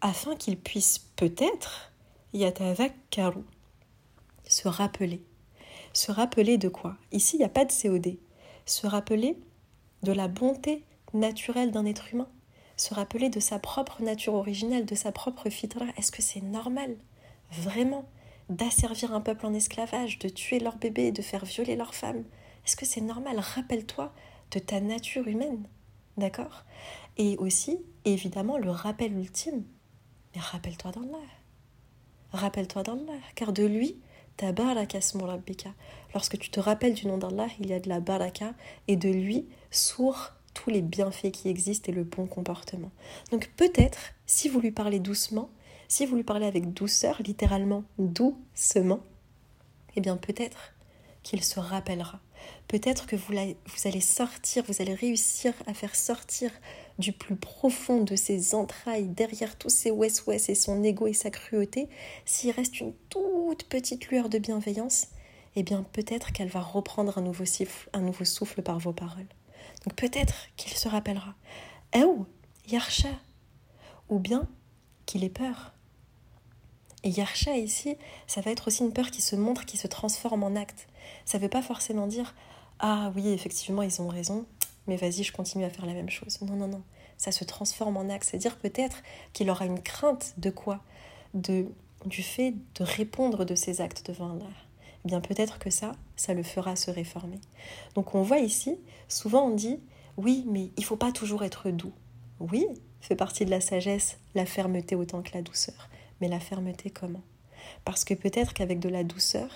afin 0.01 0.35
qu'il 0.35 0.57
puisse 0.57 0.99
peut-être 1.15 1.91
yatavakkaru, 2.33 3.43
se 4.47 4.67
rappeler. 4.67 5.23
Se 5.93 6.11
rappeler 6.11 6.57
de 6.57 6.69
quoi? 6.69 6.95
Ici, 7.11 7.35
il 7.35 7.39
n'y 7.39 7.45
a 7.45 7.49
pas 7.49 7.65
de 7.65 7.71
COD. 7.71 8.17
Se 8.65 8.87
rappeler 8.87 9.37
de 10.03 10.11
la 10.11 10.27
bonté 10.27 10.83
naturelle 11.13 11.71
d'un 11.71 11.85
être 11.85 12.13
humain. 12.13 12.27
Se 12.75 12.93
rappeler 12.93 13.29
de 13.29 13.39
sa 13.39 13.57
propre 13.57 14.03
nature 14.03 14.35
originelle, 14.35 14.85
de 14.85 14.95
sa 14.95 15.11
propre 15.11 15.49
fitra. 15.49 15.85
Est-ce 15.97 16.11
que 16.11 16.21
c'est 16.21 16.41
normal? 16.41 16.95
Vraiment? 17.51 18.07
D'asservir 18.49 19.13
un 19.13 19.21
peuple 19.21 19.45
en 19.45 19.53
esclavage, 19.53 20.19
de 20.19 20.29
tuer 20.29 20.59
leurs 20.59 20.77
bébés, 20.77 21.11
de 21.11 21.21
faire 21.21 21.45
violer 21.45 21.75
leurs 21.75 21.95
femmes. 21.95 22.23
Est-ce 22.65 22.75
que 22.75 22.85
c'est 22.85 23.01
normal? 23.01 23.39
Rappelle-toi 23.39 24.13
de 24.51 24.59
ta 24.59 24.79
nature 24.79 25.27
humaine. 25.27 25.67
D'accord? 26.17 26.63
Et 27.17 27.37
aussi, 27.37 27.79
évidemment, 28.05 28.57
le 28.57 28.71
rappel 28.71 29.17
ultime. 29.17 29.63
Mais 30.33 30.41
rappelle-toi 30.41 30.91
d'Allah. 30.91 31.17
Rappelle-toi 32.31 32.83
d'Allah, 32.83 33.19
car 33.35 33.53
de 33.53 33.63
lui, 33.63 33.99
ta 34.35 34.51
baraka 34.51 34.99
rabbika. 35.15 35.69
Lorsque 36.13 36.37
tu 36.37 36.49
te 36.49 36.59
rappelles 36.59 36.93
du 36.93 37.07
nom 37.07 37.17
d'Allah, 37.17 37.47
il 37.59 37.67
y 37.67 37.73
a 37.73 37.79
de 37.79 37.89
la 37.89 37.99
baraka, 37.99 38.53
et 38.87 38.95
de 38.95 39.09
lui 39.09 39.47
sourd 39.71 40.31
tous 40.53 40.69
les 40.69 40.81
bienfaits 40.81 41.31
qui 41.31 41.49
existent 41.49 41.91
et 41.91 41.95
le 41.95 42.03
bon 42.03 42.25
comportement. 42.25 42.91
Donc 43.31 43.51
peut-être, 43.57 43.99
si 44.25 44.49
vous 44.49 44.59
lui 44.59 44.71
parlez 44.71 44.99
doucement, 44.99 45.49
si 45.87 46.05
vous 46.05 46.15
lui 46.15 46.23
parlez 46.23 46.45
avec 46.45 46.73
douceur, 46.73 47.21
littéralement 47.21 47.83
doucement, 47.97 48.99
eh 49.95 50.01
bien 50.01 50.17
peut-être 50.17 50.73
qu'il 51.23 51.43
se 51.43 51.59
rappellera. 51.59 52.19
Peut-être 52.67 53.07
que 53.07 53.15
vous, 53.15 53.33
allez 53.85 54.01
sortir, 54.01 54.63
vous 54.67 54.81
allez 54.81 54.93
réussir 54.93 55.53
à 55.65 55.73
faire 55.73 55.95
sortir 55.95 56.51
du 56.99 57.11
plus 57.11 57.35
profond 57.35 58.03
de 58.03 58.15
ses 58.15 58.55
entrailles, 58.55 59.07
derrière 59.07 59.57
tous 59.57 59.69
ses 59.69 59.91
ouest-ouest 59.91 60.49
et 60.49 60.55
son 60.55 60.83
ego 60.83 61.07
et 61.07 61.13
sa 61.13 61.29
cruauté, 61.29 61.89
s'il 62.25 62.51
reste 62.51 62.79
une 62.79 62.93
toute 63.09 63.63
petite 63.65 64.07
lueur 64.07 64.29
de 64.29 64.37
bienveillance, 64.37 65.07
eh 65.55 65.63
bien 65.63 65.83
peut-être 65.93 66.31
qu'elle 66.31 66.49
va 66.49 66.61
reprendre 66.61 67.17
un 67.17 67.21
nouveau, 67.21 67.45
souffle, 67.45 67.89
un 67.93 68.01
nouveau 68.01 68.25
souffle 68.25 68.61
par 68.61 68.79
vos 68.79 68.93
paroles. 68.93 69.27
Donc 69.85 69.95
peut-être 69.95 70.47
qu'il 70.55 70.73
se 70.73 70.87
rappellera. 70.87 71.35
Eh 71.93 72.03
oh, 72.03 72.25
Yarsha 72.67 73.09
Ou 74.09 74.19
bien 74.19 74.47
qu'il 75.05 75.23
ait 75.23 75.29
peur. 75.29 75.73
Et 77.03 77.09
Yarsha 77.09 77.55
ici, 77.55 77.95
ça 78.25 78.41
va 78.41 78.51
être 78.51 78.67
aussi 78.67 78.83
une 78.83 78.91
peur 78.91 79.11
qui 79.11 79.21
se 79.21 79.35
montre, 79.35 79.65
qui 79.65 79.77
se 79.77 79.87
transforme 79.87 80.43
en 80.43 80.55
acte. 80.55 80.87
Ça 81.25 81.37
ne 81.37 81.43
veut 81.43 81.49
pas 81.49 81.61
forcément 81.61 82.07
dire 82.07 82.35
Ah 82.79 83.11
oui, 83.15 83.29
effectivement, 83.29 83.81
ils 83.81 84.01
ont 84.01 84.07
raison, 84.07 84.45
mais 84.87 84.95
vas-y, 84.95 85.23
je 85.23 85.31
continue 85.31 85.65
à 85.65 85.69
faire 85.69 85.85
la 85.85 85.93
même 85.93 86.09
chose. 86.09 86.41
Non, 86.41 86.55
non, 86.55 86.67
non. 86.67 86.81
Ça 87.17 87.31
se 87.31 87.43
transforme 87.43 87.97
en 87.97 88.09
acte. 88.09 88.27
C'est-à-dire 88.29 88.57
peut-être 88.57 89.03
qu'il 89.33 89.49
aura 89.49 89.65
une 89.65 89.81
crainte 89.81 90.33
de 90.37 90.49
quoi? 90.49 90.81
De, 91.33 91.67
Du 92.05 92.23
fait 92.23 92.53
de 92.75 92.83
répondre 92.83 93.45
de 93.45 93.55
ses 93.55 93.81
actes 93.81 94.07
devant 94.07 94.31
Allah. 94.31 94.45
Eh 95.05 95.07
bien, 95.07 95.21
peut-être 95.21 95.59
que 95.59 95.69
ça, 95.69 95.93
ça 96.15 96.33
le 96.33 96.43
fera 96.43 96.75
se 96.75 96.91
réformer. 96.91 97.39
Donc, 97.95 98.15
on 98.15 98.21
voit 98.21 98.39
ici, 98.39 98.77
souvent 99.07 99.47
on 99.47 99.55
dit 99.55 99.79
Oui, 100.17 100.45
mais 100.47 100.71
il 100.77 100.83
faut 100.83 100.95
pas 100.95 101.11
toujours 101.11 101.43
être 101.43 101.69
doux. 101.69 101.93
Oui, 102.39 102.65
fait 103.01 103.15
partie 103.15 103.45
de 103.45 103.51
la 103.51 103.61
sagesse, 103.61 104.17
la 104.35 104.45
fermeté 104.45 104.95
autant 104.95 105.21
que 105.21 105.33
la 105.33 105.41
douceur. 105.41 105.89
Mais 106.21 106.27
la 106.27 106.39
fermeté 106.39 106.89
comment? 106.89 107.23
Parce 107.85 108.05
que 108.05 108.13
peut-être 108.13 108.53
qu'avec 108.53 108.79
de 108.79 108.89
la 108.89 109.03
douceur, 109.03 109.49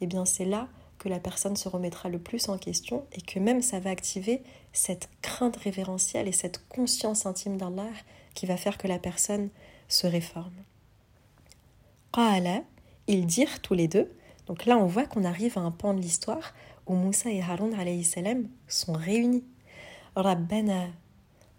eh 0.00 0.06
bien 0.06 0.24
c'est 0.24 0.44
là 0.44 0.68
que 0.98 1.08
la 1.08 1.20
personne 1.20 1.56
se 1.56 1.68
remettra 1.68 2.08
le 2.08 2.18
plus 2.18 2.48
en 2.48 2.58
question 2.58 3.06
et 3.12 3.20
que 3.20 3.38
même 3.38 3.62
ça 3.62 3.80
va 3.80 3.90
activer 3.90 4.42
cette 4.72 5.08
crainte 5.22 5.56
révérentielle 5.56 6.28
et 6.28 6.32
cette 6.32 6.66
conscience 6.68 7.26
intime 7.26 7.56
d'Allah 7.56 7.90
qui 8.34 8.46
va 8.46 8.56
faire 8.56 8.78
que 8.78 8.88
la 8.88 8.98
personne 8.98 9.50
se 9.88 10.06
réforme. 10.06 10.54
Qala, 12.12 12.62
ils 13.06 13.26
dirent 13.26 13.60
tous 13.60 13.74
les 13.74 13.88
deux, 13.88 14.12
donc 14.46 14.66
là 14.66 14.78
on 14.78 14.86
voit 14.86 15.06
qu'on 15.06 15.24
arrive 15.24 15.58
à 15.58 15.62
un 15.62 15.70
pan 15.70 15.94
de 15.94 16.00
l'histoire 16.00 16.54
où 16.86 16.94
Moussa 16.94 17.30
et 17.30 17.42
Haroun 17.42 17.74
salam 18.04 18.48
sont 18.68 18.92
réunis. 18.92 19.44
Rabbana, 20.16 20.86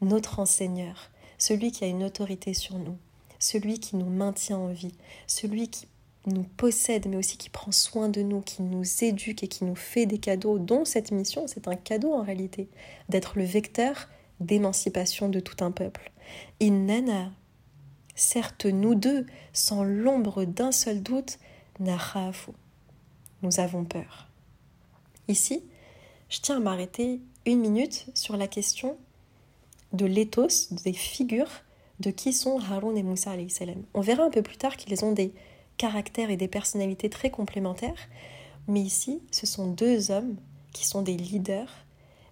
notre 0.02 0.40
enseigneur, 0.40 1.10
celui 1.38 1.72
qui 1.72 1.84
a 1.84 1.88
une 1.88 2.04
autorité 2.04 2.54
sur 2.54 2.78
nous, 2.78 2.98
celui 3.46 3.80
qui 3.80 3.96
nous 3.96 4.10
maintient 4.10 4.58
en 4.58 4.68
vie, 4.68 4.94
celui 5.28 5.70
qui 5.70 5.88
nous 6.26 6.44
possède, 6.44 7.08
mais 7.08 7.18
aussi 7.18 7.38
qui 7.38 7.50
prend 7.50 7.72
soin 7.72 8.10
de 8.10 8.22
nous, 8.22 8.42
qui 8.42 8.64
nous 8.64 8.84
éduque 9.04 9.44
et 9.44 9.48
qui 9.48 9.64
nous 9.64 9.76
fait 9.76 10.08
des 10.08 10.18
cadeaux, 10.18 10.58
dont 10.58 10.84
cette 10.84 11.12
mission, 11.12 11.46
c'est 11.48 11.68
un 11.68 11.76
cadeau 11.76 12.14
en 12.14 12.24
réalité, 12.24 12.68
d'être 13.10 13.38
le 13.38 13.46
vecteur 13.46 14.10
d'émancipation 14.40 15.30
de 15.30 15.40
tout 15.40 15.64
un 15.64 15.72
peuple. 15.72 16.12
Innana, 16.60 17.32
certes 18.16 18.66
nous 18.66 18.96
deux, 18.96 19.28
sans 19.54 19.84
l'ombre 19.84 20.46
d'un 20.46 20.72
seul 20.72 21.04
doute, 21.04 21.38
nahafu, 21.80 22.52
nous 23.44 23.60
avons 23.60 23.86
peur. 23.86 24.28
Ici, 25.28 25.64
je 26.30 26.40
tiens 26.40 26.58
à 26.58 26.60
m'arrêter 26.60 27.22
une 27.46 27.60
minute 27.60 28.08
sur 28.16 28.38
la 28.38 28.48
question 28.48 28.98
de 29.94 30.06
l'éthos, 30.06 30.74
des 30.84 30.94
figures 30.94 31.62
de 32.00 32.12
qui 32.12 32.34
sont 32.34 32.60
Haroun 32.60 32.98
et 32.98 33.04
Moussa. 33.04 33.32
On 33.94 34.02
verra 34.02 34.24
un 34.24 34.30
peu 34.30 34.42
plus 34.42 34.58
tard 34.58 34.78
qu'ils 34.78 35.04
ont 35.06 35.12
des 35.12 35.34
caractères 35.78 36.30
et 36.30 36.38
des 36.38 36.48
personnalités 36.48 37.10
très 37.10 37.30
complémentaires, 37.30 38.10
mais 38.68 38.82
ici, 38.82 39.22
ce 39.32 39.46
sont 39.46 39.68
deux 39.68 40.12
hommes 40.12 40.36
qui 40.74 40.86
sont 40.86 41.02
des 41.02 41.18
leaders 41.18 41.86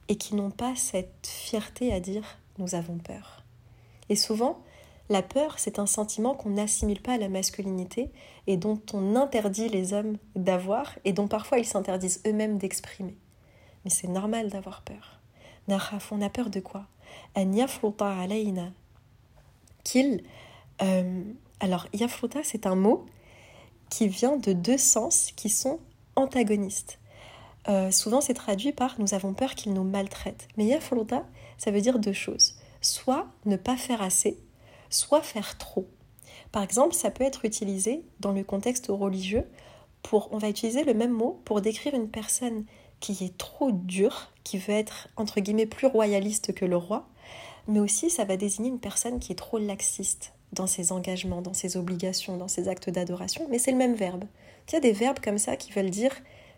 et 0.10 0.16
qui 0.16 0.36
n'ont 0.36 0.52
pas 0.52 0.76
cette 0.76 1.28
fierté 1.28 1.94
à 1.94 2.00
dire 2.00 2.40
nous 2.58 2.76
avons 2.76 2.98
peur. 2.98 3.44
Et 4.10 4.16
souvent, 4.16 4.60
la 5.10 5.22
peur, 5.22 5.60
c'est 5.60 5.80
un 5.80 5.86
sentiment 5.86 6.34
qu'on 6.34 6.52
n'assimile 6.52 7.02
pas 7.02 7.14
à 7.14 7.18
la 7.18 7.30
masculinité 7.30 8.12
et 8.48 8.58
dont 8.58 8.82
on 8.94 9.16
interdit 9.16 9.70
les 9.70 9.94
hommes 9.94 10.18
d'avoir 10.36 10.98
et 11.04 11.14
dont 11.14 11.28
parfois 11.28 11.60
ils 11.60 11.66
s'interdisent 11.66 12.22
eux-mêmes 12.26 12.58
d'exprimer. 12.58 13.18
Mais 13.84 13.92
c'est 13.92 14.08
normal 14.08 14.50
d'avoir 14.50 14.82
peur. 14.82 15.20
on 15.68 16.22
a 16.22 16.30
peur 16.30 16.50
de 16.50 16.60
quoi? 16.60 16.88
Euh, 20.82 21.24
alors, 21.60 21.88
yafruta, 21.94 22.40
c'est 22.44 22.66
un 22.66 22.76
mot 22.76 23.06
qui 23.90 24.08
vient 24.08 24.38
de 24.38 24.54
deux 24.54 24.78
sens 24.78 25.32
qui 25.36 25.50
sont 25.50 25.80
antagonistes. 26.16 27.00
Euh, 27.70 27.92
souvent, 27.92 28.22
c'est 28.22 28.34
traduit 28.34 28.74
par 28.74 29.00
nous 29.00 29.14
avons 29.14 29.34
peur 29.34 29.56
qu'il 29.56 29.74
nous 29.74 29.84
maltraite. 29.84 30.48
Mais 30.58 30.66
yafruta, 30.66 31.26
ça 31.58 31.72
veut 31.72 31.82
dire 31.82 32.00
deux 32.00 32.14
choses. 32.14 32.56
Soit 32.82 33.28
ne 33.46 33.56
pas 33.56 33.78
faire 33.78 34.02
assez, 34.02 34.38
soit 34.90 35.22
faire 35.22 35.58
trop. 35.58 35.88
Par 36.52 36.64
exemple, 36.64 36.94
ça 36.94 37.12
peut 37.12 37.24
être 37.24 37.46
utilisé 37.46 38.04
dans 38.20 38.32
le 38.32 38.44
contexte 38.44 38.88
religieux 38.90 39.46
pour, 40.02 40.30
on 40.32 40.38
va 40.38 40.50
utiliser 40.50 40.84
le 40.84 40.94
même 40.94 41.12
mot 41.14 41.42
pour 41.46 41.62
décrire 41.62 41.96
une 41.96 42.10
personne 42.10 42.66
qui 43.00 43.24
est 43.24 43.38
trop 43.38 43.72
dure, 43.72 44.32
qui 44.44 44.58
veut 44.58 44.74
être 44.74 45.08
entre 45.16 45.40
guillemets 45.40 45.66
plus 45.66 45.88
royaliste 45.88 46.54
que 46.54 46.66
le 46.66 46.78
roi, 46.78 47.08
mais 47.68 47.80
aussi 47.80 48.10
ça 48.10 48.26
va 48.26 48.38
désigner 48.38 48.70
une 48.70 48.80
personne 48.80 49.20
qui 49.20 49.32
est 49.32 49.36
trop 49.36 49.58
laxiste 49.58 50.34
dans 50.52 50.68
ses 50.68 50.92
engagements, 50.92 51.42
dans 51.42 51.54
ses 51.54 51.78
obligations, 51.78 52.38
dans 52.38 52.48
ses 52.48 52.68
actes 52.68 52.90
d'adoration, 52.90 53.48
mais 53.50 53.60
c'est 53.60 53.72
le 53.72 53.78
même 53.78 53.96
verbe. 53.96 54.26
Il 54.70 54.74
y 54.74 54.78
a 54.78 54.82
des 54.82 54.92
verbes 54.92 55.20
comme 55.20 55.38
ça 55.38 55.58
qui 55.58 55.72
veulent 55.72 55.90
dire 55.90 56.16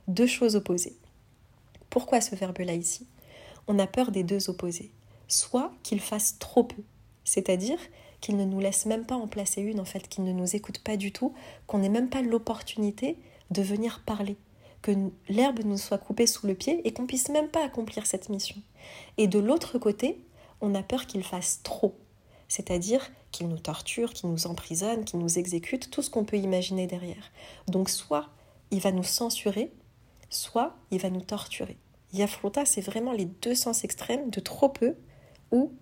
deux 0.07 0.27
choses 0.27 0.55
opposées. 0.55 0.95
Pourquoi 1.89 2.21
ce 2.21 2.35
verbe-là 2.35 2.73
ici? 2.73 3.07
On 3.67 3.79
a 3.79 3.87
peur 3.87 4.11
des 4.11 4.23
deux 4.23 4.49
opposés. 4.49 4.91
Soit 5.27 5.71
qu'il 5.81 5.99
fasse 5.99 6.37
trop 6.37 6.63
peu, 6.63 6.83
c'est-à-dire 7.23 7.79
qu'il 8.21 8.37
ne 8.37 8.45
nous 8.45 8.59
laisse 8.59 8.85
même 8.85 9.05
pas 9.05 9.15
en 9.15 9.27
placer 9.27 9.61
une, 9.61 9.79
en 9.79 9.85
fait, 9.85 10.07
qu'il 10.07 10.23
ne 10.23 10.31
nous 10.31 10.55
écoute 10.55 10.79
pas 10.79 10.97
du 10.97 11.11
tout, 11.11 11.33
qu'on 11.67 11.79
n'ait 11.79 11.89
même 11.89 12.09
pas 12.09 12.21
l'opportunité 12.21 13.17
de 13.49 13.61
venir 13.61 14.01
parler, 14.05 14.35
que 14.81 14.91
l'herbe 15.29 15.59
nous 15.63 15.77
soit 15.77 15.97
coupée 15.97 16.27
sous 16.27 16.47
le 16.47 16.53
pied 16.53 16.87
et 16.87 16.93
qu'on 16.93 17.07
puisse 17.07 17.29
même 17.29 17.47
pas 17.47 17.63
accomplir 17.63 18.05
cette 18.05 18.29
mission. 18.29 18.55
Et 19.17 19.27
de 19.27 19.39
l'autre 19.39 19.79
côté, 19.79 20.19
on 20.61 20.75
a 20.75 20.83
peur 20.83 21.07
qu'il 21.07 21.23
fasse 21.23 21.61
trop, 21.63 21.97
c'est-à-dire 22.47 23.09
qu'il 23.31 23.47
nous 23.47 23.57
torture, 23.57 24.13
qu'il 24.13 24.29
nous 24.29 24.47
emprisonne, 24.47 25.05
qu'il 25.05 25.19
nous 25.19 25.39
exécute, 25.39 25.89
tout 25.89 26.01
ce 26.01 26.09
qu'on 26.09 26.25
peut 26.25 26.37
imaginer 26.37 26.87
derrière. 26.87 27.31
Donc 27.67 27.89
soit 27.89 28.29
il 28.71 28.79
va 28.79 28.91
nous 28.91 29.03
censurer, 29.03 29.71
soit 30.29 30.75
il 30.91 30.99
va 30.99 31.09
nous 31.09 31.21
torturer. 31.21 31.77
Yafruta, 32.13 32.65
c'est 32.65 32.81
vraiment 32.81 33.11
les 33.11 33.25
deux 33.25 33.55
sens 33.55 33.83
extrêmes 33.83 34.29
de 34.29 34.39
trop 34.39 34.69
peu 34.69 34.95
ou 35.51 35.73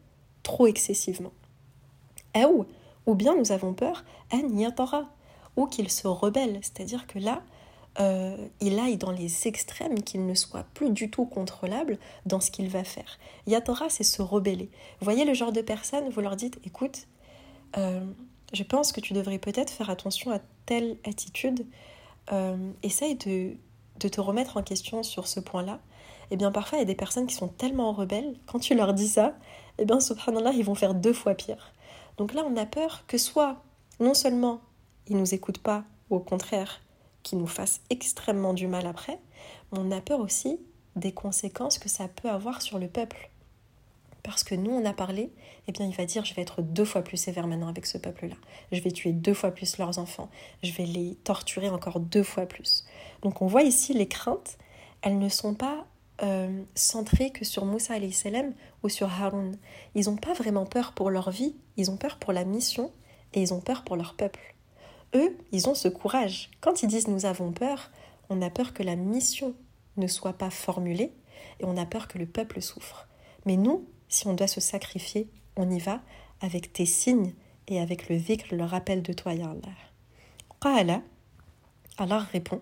trop 0.41 0.67
excessivement. 0.67 1.31
Ou, 2.35 2.65
ou 3.05 3.15
bien 3.15 3.35
nous 3.35 3.51
avons 3.51 3.73
peur, 3.73 4.03
ou 5.55 5.67
qu'il 5.67 5.91
se 5.91 6.07
rebelle, 6.07 6.59
c'est-à-dire 6.61 7.05
que 7.05 7.19
là, 7.19 7.43
euh, 7.99 8.35
il 8.59 8.79
aille 8.79 8.97
dans 8.97 9.11
les 9.11 9.47
extrêmes, 9.47 10.01
qu'il 10.01 10.25
ne 10.25 10.33
soit 10.33 10.65
plus 10.73 10.89
du 10.89 11.11
tout 11.11 11.25
contrôlable 11.25 11.99
dans 12.25 12.39
ce 12.39 12.49
qu'il 12.49 12.67
va 12.69 12.83
faire. 12.83 13.19
Yatora, 13.45 13.89
c'est 13.89 14.03
se 14.03 14.21
rebeller. 14.21 14.69
Vous 14.99 15.05
voyez 15.05 15.25
le 15.25 15.33
genre 15.33 15.51
de 15.51 15.61
personne, 15.61 16.09
vous 16.09 16.21
leur 16.21 16.35
dites, 16.35 16.59
écoute, 16.65 17.07
euh, 17.77 18.03
je 18.51 18.63
pense 18.63 18.91
que 18.91 18.99
tu 18.99 19.13
devrais 19.13 19.37
peut-être 19.37 19.71
faire 19.71 19.89
attention 19.89 20.31
à 20.31 20.39
telle 20.65 20.97
attitude, 21.05 21.65
euh, 22.31 22.71
essaye 22.81 23.15
de, 23.15 23.57
te 23.99 24.21
remettre 24.21 24.57
en 24.57 24.63
question 24.63 25.03
sur 25.03 25.27
ce 25.27 25.39
point-là. 25.39 25.79
Eh 26.31 26.37
bien, 26.37 26.51
parfois, 26.51 26.79
il 26.79 26.81
y 26.81 26.83
a 26.83 26.85
des 26.85 26.95
personnes 26.95 27.27
qui 27.27 27.35
sont 27.35 27.47
tellement 27.47 27.93
rebelles, 27.93 28.35
quand 28.47 28.59
tu 28.59 28.75
leur 28.75 28.93
dis 28.93 29.07
ça, 29.07 29.35
eh 29.77 29.85
bien, 29.85 29.99
subhanallah, 29.99 30.51
ils 30.51 30.65
vont 30.65 30.75
faire 30.75 30.93
deux 30.93 31.13
fois 31.13 31.35
pire. 31.35 31.73
Donc 32.17 32.33
là, 32.33 32.43
on 32.45 32.57
a 32.57 32.65
peur 32.65 33.05
que 33.07 33.17
soit, 33.17 33.61
non 33.99 34.13
seulement, 34.13 34.61
ils 35.07 35.17
nous 35.17 35.33
écoutent 35.33 35.59
pas, 35.59 35.83
ou 36.09 36.17
au 36.17 36.19
contraire, 36.19 36.81
qui 37.23 37.35
nous 37.35 37.47
fasse 37.47 37.81
extrêmement 37.89 38.53
du 38.53 38.67
mal 38.67 38.85
après, 38.85 39.19
on 39.71 39.91
a 39.91 40.01
peur 40.01 40.19
aussi 40.19 40.59
des 40.95 41.11
conséquences 41.11 41.79
que 41.79 41.89
ça 41.89 42.07
peut 42.07 42.29
avoir 42.29 42.61
sur 42.61 42.77
le 42.77 42.87
peuple. 42.87 43.29
Parce 44.21 44.43
que 44.43 44.55
nous, 44.55 44.71
on 44.71 44.85
a 44.85 44.93
parlé, 44.93 45.31
eh 45.67 45.71
bien, 45.73 45.85
il 45.85 45.95
va 45.95 46.05
dire, 46.05 46.23
je 46.23 46.33
vais 46.33 46.41
être 46.41 46.61
deux 46.61 46.85
fois 46.85 47.01
plus 47.01 47.17
sévère 47.17 47.45
maintenant 47.45 47.67
avec 47.67 47.85
ce 47.85 47.97
peuple-là. 47.97 48.35
Je 48.71 48.79
vais 48.79 48.91
tuer 48.91 49.11
deux 49.11 49.33
fois 49.33 49.51
plus 49.51 49.77
leurs 49.77 49.99
enfants. 49.99 50.29
Je 50.63 50.71
vais 50.71 50.85
les 50.85 51.15
torturer 51.23 51.69
encore 51.69 51.99
deux 51.99 52.23
fois 52.23 52.45
plus. 52.45 52.85
Donc, 53.21 53.41
on 53.41 53.47
voit 53.47 53.63
ici 53.63 53.93
les 53.93 54.07
craintes, 54.07 54.57
elles 55.01 55.19
ne 55.19 55.27
sont 55.27 55.55
pas 55.55 55.85
euh, 56.21 56.63
centrées 56.73 57.31
que 57.31 57.43
sur 57.43 57.65
Moussa 57.65 57.95
salam 58.11 58.53
ou 58.81 58.89
sur 58.89 59.11
Haroun. 59.11 59.57
Ils 59.93 60.05
n'ont 60.05 60.15
pas 60.15 60.33
vraiment 60.33 60.65
peur 60.65 60.93
pour 60.93 61.09
leur 61.09 61.29
vie, 61.29 61.55
ils 61.75 61.91
ont 61.91 61.97
peur 61.97 62.17
pour 62.17 62.31
la 62.31 62.45
mission 62.45 62.91
et 63.33 63.41
ils 63.41 63.53
ont 63.53 63.59
peur 63.59 63.83
pour 63.83 63.97
leur 63.97 64.13
peuple 64.13 64.52
eux, 65.15 65.37
ils 65.51 65.69
ont 65.69 65.75
ce 65.75 65.87
courage. 65.87 66.49
Quand 66.61 66.83
ils 66.83 66.87
disent 66.87 67.07
nous 67.07 67.25
avons 67.25 67.51
peur, 67.51 67.91
on 68.29 68.41
a 68.41 68.49
peur 68.49 68.73
que 68.73 68.83
la 68.83 68.95
mission 68.95 69.55
ne 69.97 70.07
soit 70.07 70.33
pas 70.33 70.49
formulée 70.49 71.13
et 71.59 71.65
on 71.65 71.77
a 71.77 71.85
peur 71.85 72.07
que 72.07 72.17
le 72.17 72.25
peuple 72.25 72.61
souffre. 72.61 73.07
Mais 73.45 73.57
nous, 73.57 73.87
si 74.07 74.27
on 74.27 74.33
doit 74.33 74.47
se 74.47 74.61
sacrifier, 74.61 75.29
on 75.55 75.69
y 75.69 75.79
va 75.79 76.01
avec 76.41 76.73
tes 76.73 76.85
signes 76.85 77.33
et 77.67 77.79
avec 77.79 78.09
le 78.09 78.15
vikr, 78.15 78.53
le 78.55 78.63
rappel 78.63 79.01
de 79.01 79.13
toi, 79.13 79.33
Ya 79.33 79.49
Allah. 79.49 79.73
Qa'ala, 80.61 81.01
Allah 81.97 82.19
répond, 82.19 82.61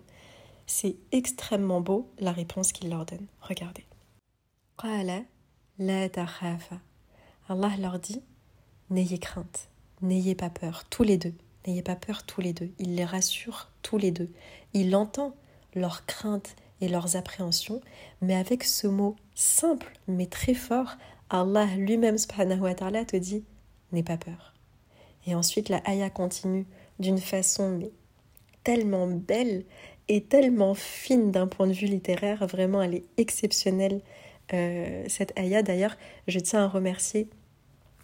c'est 0.66 0.96
extrêmement 1.12 1.82
beau 1.82 2.12
la 2.20 2.32
réponse 2.32 2.72
qu'il 2.72 2.90
leur 2.90 3.06
donne. 3.06 3.28
Regardez. 3.42 3.86
Qa'ala 4.78 5.24
la 5.80 6.08
Allah 7.50 7.72
leur 7.80 8.00
dit, 8.00 8.22
n'ayez 8.90 9.18
crainte, 9.18 9.70
n'ayez 10.02 10.36
pas 10.36 10.50
peur, 10.50 10.84
tous 10.90 11.04
les 11.04 11.18
deux. 11.18 11.34
N'ayez 11.66 11.82
pas 11.82 11.96
peur 11.96 12.24
tous 12.24 12.42
les 12.42 12.54
deux. 12.54 12.72
Il 12.80 12.96
les 12.96 13.06
rassure 13.06 13.70
tous 13.82 13.98
les 13.98 14.12
deux. 14.12 14.30
Il 14.74 14.96
entend 14.96 15.36
leurs 15.76 16.06
craintes 16.06 16.56
et 16.82 16.88
leurs 16.88 17.16
appréhensions, 17.16 17.82
mais 18.22 18.36
avec 18.36 18.64
ce 18.64 18.88
mot 18.88 19.16
simple 19.36 19.94
mais 20.08 20.26
très 20.26 20.56
fort, 20.56 20.96
Allah 21.30 21.68
lui-même 21.78 22.18
subhanahu 22.18 22.62
wa 22.62 22.74
te 22.74 23.16
dit 23.16 23.44
N'aie 23.92 24.04
pas 24.04 24.18
peur. 24.18 24.54
Et 25.28 25.36
ensuite 25.36 25.70
la 25.70 25.82
ayah 25.88 26.10
continue 26.10 26.66
d'une 27.00 27.20
façon 27.20 27.80
tellement 28.64 29.08
belle 29.08 29.64
et 30.08 30.24
tellement 30.24 30.74
fine 30.74 31.32
d'un 31.32 31.48
point 31.48 31.68
de 31.68 31.74
vue 31.74 31.88
littéraire, 31.88 32.46
vraiment 32.48 32.82
elle 32.82 32.96
est 32.96 33.06
exceptionnelle 33.18 34.02
euh, 34.54 35.04
cette 35.08 35.38
ayah. 35.38 35.64
D'ailleurs, 35.64 35.96
je 36.28 36.40
tiens 36.40 36.64
à 36.64 36.68
remercier 36.68 37.30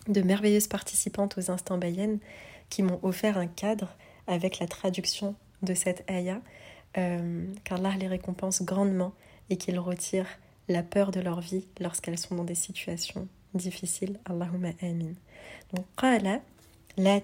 de 0.08 0.22
merveilleuses 0.22 0.68
participantes 0.68 1.38
aux 1.38 1.52
instants 1.52 1.78
Bayen 1.78 2.20
qui 2.70 2.84
m'ont 2.84 3.00
offert 3.04 3.38
un 3.38 3.48
cadre 3.48 3.96
avec 4.28 4.60
la 4.60 4.68
traduction 4.68 5.36
de 5.62 5.74
cette 5.74 6.10
ayah, 6.10 6.42
euh, 6.98 7.46
qu'Allah 7.64 7.96
les 7.98 8.08
récompense 8.08 8.62
grandement 8.62 9.14
et 9.50 9.58
qu'il 9.58 9.80
retire 9.80 10.28
la 10.68 10.84
peur 10.84 11.12
de 11.12 11.20
leur 11.20 11.40
vie 11.40 11.66
lorsqu'elles 11.80 12.18
sont 12.18 12.36
dans 12.36 12.44
des 12.44 12.56
situations 12.56 13.28
difficiles. 13.54 14.20
Allahumma 14.26 14.70
amin. 14.82 15.14
Donc, 15.74 15.86
qala 15.96 16.42
la 16.98 17.22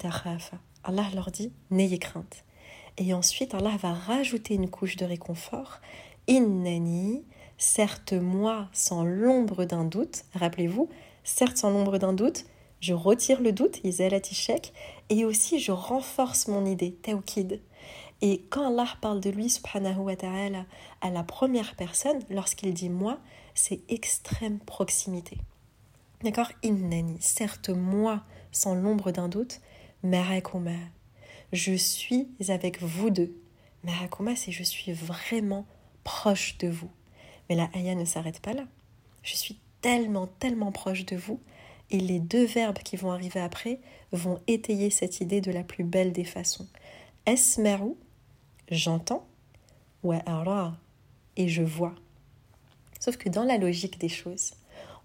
Allah 0.84 1.08
leur 1.14 1.32
dit 1.32 1.52
n'ayez 1.72 1.98
crainte. 1.98 2.44
Et 2.98 3.14
ensuite, 3.14 3.54
Allah 3.54 3.76
va 3.82 3.94
rajouter 3.94 4.54
une 4.54 4.70
couche 4.70 4.96
de 4.96 5.06
réconfort. 5.06 5.80
Innani, 6.28 7.24
certes 7.58 8.14
moi, 8.14 8.70
sans 8.72 9.04
l'ombre 9.04 9.66
d'un 9.66 9.84
doute, 9.84 10.26
rappelez-vous, 10.34 10.90
certes 11.24 11.58
sans 11.58 11.72
l'ombre 11.72 11.98
d'un 11.98 12.14
doute, 12.14 12.46
je 12.82 12.94
retire 12.94 13.42
le 13.42 13.52
doute, 13.54 13.80
Ishek, 13.84 14.74
et 15.10 15.26
aussi 15.26 15.60
je 15.60 15.72
renforce 15.72 16.48
mon 16.48 16.66
idée, 16.66 16.94
Tawkid. 16.94 17.62
Et 18.22 18.42
quand 18.50 18.68
Allah 18.68 18.88
parle 19.02 19.20
de 19.20 19.30
lui, 19.30 19.50
subhanahu 19.50 20.00
wa 20.00 20.16
ta'ala, 20.16 20.66
à 21.02 21.10
la 21.10 21.24
première 21.24 21.76
personne, 21.76 22.20
lorsqu'il 22.30 22.74
dit 22.74 22.90
moi, 22.90 23.20
c'est 23.54 23.82
extrême 23.90 24.60
proximité. 24.60 25.38
D'accord? 26.24 26.52
Innani, 26.64 27.18
certes 27.20 27.70
moi, 27.70 28.24
sans 28.52 28.76
l'ombre 28.76 29.12
d'un 29.12 29.28
doute, 29.28 29.60
Marakuma, 30.04 30.72
je 31.52 31.74
suis 31.74 32.30
avec 32.48 32.82
vous 32.82 33.10
deux. 33.10 33.36
Marakuma, 33.84 34.36
c'est 34.36 34.54
je 34.54 34.64
suis 34.64 34.94
vraiment 34.94 35.66
proche 36.06 36.58
de 36.60 36.70
vous. 36.70 36.90
Mais 37.50 37.56
la 37.56 37.70
ayah 37.76 37.96
ne 37.96 38.06
s'arrête 38.06 38.40
pas 38.40 38.54
là. 38.54 38.64
Je 39.22 39.36
suis 39.36 39.60
tellement, 39.82 40.28
tellement 40.28 40.72
proche 40.72 41.06
de 41.06 41.18
vous 41.18 41.42
et 41.94 42.00
les 42.00 42.20
deux 42.20 42.46
verbes 42.46 42.80
qui 42.80 42.98
vont 42.98 43.12
arriver 43.12 43.40
après 43.40 43.80
vont 44.12 44.42
étayer 44.48 44.90
cette 44.90 45.22
idée 45.22 45.42
de 45.42 45.52
la 45.52 45.64
plus 45.64 45.84
belle 45.84 46.12
des 46.12 46.26
façons. 46.26 46.68
Esmeru, 47.28 47.94
j'entends, 48.70 49.26
ou 50.04 50.12
ara, 50.12 50.76
et 51.38 51.48
je 51.48 51.62
vois. 51.62 51.94
Sauf 53.00 53.18
que 53.18 53.30
dans 53.30 53.44
la 53.44 53.58
logique 53.58 54.00
des 54.00 54.10
choses, 54.10 54.54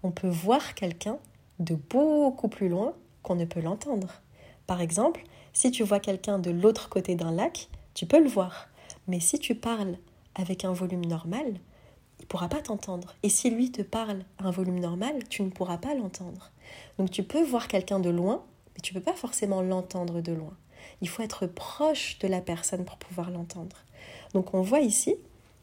on 0.03 0.11
peut 0.11 0.27
voir 0.27 0.73
quelqu'un 0.73 1.19
de 1.59 1.75
beaucoup 1.75 2.47
plus 2.47 2.69
loin 2.69 2.93
qu'on 3.21 3.35
ne 3.35 3.45
peut 3.45 3.61
l'entendre. 3.61 4.21
Par 4.65 4.81
exemple, 4.81 5.23
si 5.53 5.71
tu 5.71 5.83
vois 5.83 5.99
quelqu'un 5.99 6.39
de 6.39 6.49
l'autre 6.49 6.89
côté 6.89 7.15
d'un 7.15 7.31
lac, 7.31 7.69
tu 7.93 8.07
peux 8.07 8.21
le 8.21 8.29
voir. 8.29 8.67
Mais 9.07 9.19
si 9.19 9.37
tu 9.37 9.53
parles 9.53 9.97
avec 10.35 10.65
un 10.65 10.73
volume 10.73 11.05
normal, 11.05 11.53
il 12.19 12.23
ne 12.23 12.27
pourra 12.27 12.49
pas 12.49 12.61
t'entendre. 12.61 13.15
Et 13.23 13.29
si 13.29 13.49
lui 13.49 13.71
te 13.71 13.81
parle 13.81 14.23
à 14.37 14.47
un 14.47 14.51
volume 14.51 14.79
normal, 14.79 15.23
tu 15.29 15.43
ne 15.43 15.49
pourras 15.49 15.77
pas 15.77 15.95
l'entendre. 15.95 16.51
Donc 16.97 17.11
tu 17.11 17.23
peux 17.23 17.43
voir 17.43 17.67
quelqu'un 17.67 17.99
de 17.99 18.09
loin, 18.09 18.43
mais 18.75 18.81
tu 18.81 18.93
ne 18.93 18.99
peux 18.99 19.05
pas 19.05 19.17
forcément 19.17 19.61
l'entendre 19.61 20.21
de 20.21 20.33
loin. 20.33 20.53
Il 21.01 21.09
faut 21.09 21.23
être 21.23 21.47
proche 21.47 22.19
de 22.19 22.27
la 22.27 22.41
personne 22.41 22.85
pour 22.85 22.97
pouvoir 22.97 23.31
l'entendre. 23.31 23.77
Donc 24.33 24.53
on 24.53 24.61
voit 24.61 24.81
ici 24.81 25.15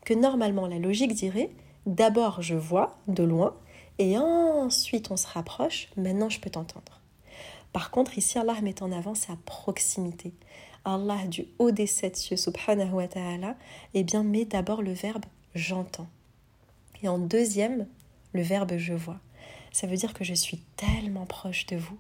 que 0.04 0.14
normalement 0.14 0.66
la 0.66 0.78
logique 0.78 1.14
dirait 1.14 1.50
d'abord 1.84 2.42
je 2.42 2.54
vois 2.54 2.96
de 3.08 3.22
loin 3.22 3.54
et 3.98 4.18
ensuite 4.18 5.10
on 5.10 5.16
se 5.16 5.26
rapproche, 5.26 5.88
maintenant 5.96 6.28
je 6.28 6.40
peux 6.40 6.50
t'entendre. 6.50 7.00
Par 7.72 7.90
contre 7.90 8.16
ici 8.18 8.38
Allah 8.38 8.60
met 8.62 8.82
en 8.82 8.92
avant 8.92 9.14
sa 9.14 9.36
proximité. 9.44 10.32
Allah 10.84 11.26
du 11.26 11.46
haut 11.58 11.72
des 11.72 11.86
sept 11.86 12.16
cieux 12.16 12.36
subhanahu 12.36 12.92
wa 12.92 13.08
ta'ala 13.08 13.56
eh 13.94 14.04
bien 14.04 14.22
met 14.22 14.44
d'abord 14.44 14.82
le 14.82 14.92
verbe 14.92 15.24
j'entends. 15.54 16.06
Et 17.02 17.08
en 17.08 17.18
deuxième, 17.18 17.86
le 18.32 18.42
verbe 18.42 18.76
je 18.76 18.94
vois. 18.94 19.20
Ça 19.72 19.86
veut 19.86 19.96
dire 19.96 20.14
que 20.14 20.24
je 20.24 20.34
suis 20.34 20.58
tellement 20.76 21.26
proche 21.26 21.66
de 21.66 21.76
vous 21.76 21.98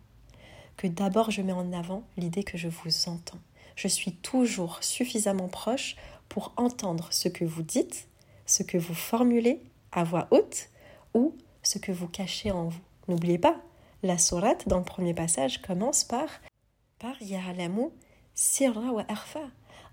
que 0.76 0.86
d'abord 0.86 1.30
je 1.30 1.42
mets 1.42 1.52
en 1.52 1.72
avant 1.72 2.04
l'idée 2.16 2.44
que 2.44 2.58
je 2.58 2.68
vous 2.68 3.08
entends. 3.08 3.38
Je 3.76 3.88
suis 3.88 4.12
toujours 4.12 4.82
suffisamment 4.82 5.48
proche 5.48 5.96
pour 6.28 6.52
entendre 6.56 7.08
ce 7.10 7.28
que 7.28 7.44
vous 7.44 7.62
dites, 7.62 8.08
ce 8.46 8.62
que 8.62 8.78
vous 8.78 8.94
formulez 8.94 9.62
à 9.92 10.04
voix 10.04 10.28
haute 10.30 10.70
ou 11.14 11.34
ce 11.62 11.78
que 11.78 11.92
vous 11.92 12.08
cachez 12.08 12.50
en 12.50 12.68
vous. 12.68 12.80
N'oubliez 13.08 13.38
pas, 13.38 13.60
la 14.02 14.18
sourate 14.18 14.68
dans 14.68 14.78
le 14.78 14.84
premier 14.84 15.14
passage 15.14 15.62
commence 15.62 16.04
par 16.04 16.28
par 16.98 17.20
Ya'alamu 17.20 17.90
sirra 18.34 18.92
wa 18.92 19.04
arfa. 19.08 19.40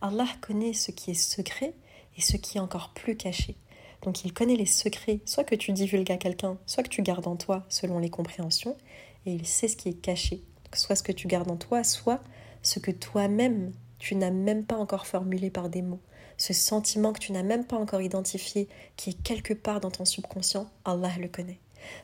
Allah 0.01 0.27
connaît 0.41 0.73
ce 0.73 0.91
qui 0.91 1.11
est 1.11 1.15
secret 1.15 1.73
et 2.17 2.21
ce 2.21 2.37
qui 2.37 2.57
est 2.57 2.61
encore 2.61 2.93
plus 2.93 3.17
caché. 3.17 3.55
Donc 4.03 4.25
il 4.25 4.33
connaît 4.33 4.55
les 4.55 4.65
secrets, 4.65 5.21
soit 5.25 5.43
que 5.43 5.55
tu 5.55 5.71
divulgues 5.71 6.11
à 6.11 6.17
quelqu'un, 6.17 6.57
soit 6.65 6.83
que 6.83 6.89
tu 6.89 7.01
gardes 7.01 7.27
en 7.27 7.35
toi 7.35 7.65
selon 7.69 7.99
les 7.99 8.09
compréhensions, 8.09 8.77
et 9.25 9.33
il 9.33 9.47
sait 9.47 9.67
ce 9.67 9.77
qui 9.77 9.89
est 9.89 9.93
caché. 9.93 10.43
soit 10.73 10.95
ce 10.95 11.03
que 11.03 11.11
tu 11.11 11.27
gardes 11.27 11.51
en 11.51 11.57
toi, 11.57 11.83
soit 11.83 12.21
ce 12.61 12.79
que 12.79 12.91
toi-même 12.91 13.71
tu 14.03 14.15
n'as 14.15 14.31
même 14.31 14.65
pas 14.65 14.75
encore 14.75 15.07
formulé 15.07 15.49
par 15.49 15.69
des 15.69 15.81
mots. 15.81 16.01
Ce 16.37 16.51
sentiment 16.51 17.13
que 17.13 17.19
tu 17.19 17.31
n'as 17.31 17.41
même 17.41 17.63
pas 17.63 17.77
encore 17.77 18.01
identifié, 18.01 18.67
qui 18.97 19.11
est 19.11 19.23
quelque 19.23 19.53
part 19.53 19.79
dans 19.79 19.91
ton 19.91 20.03
subconscient, 20.03 20.69
Allah 20.83 21.11
le 21.21 21.29
connaît. 21.29 21.59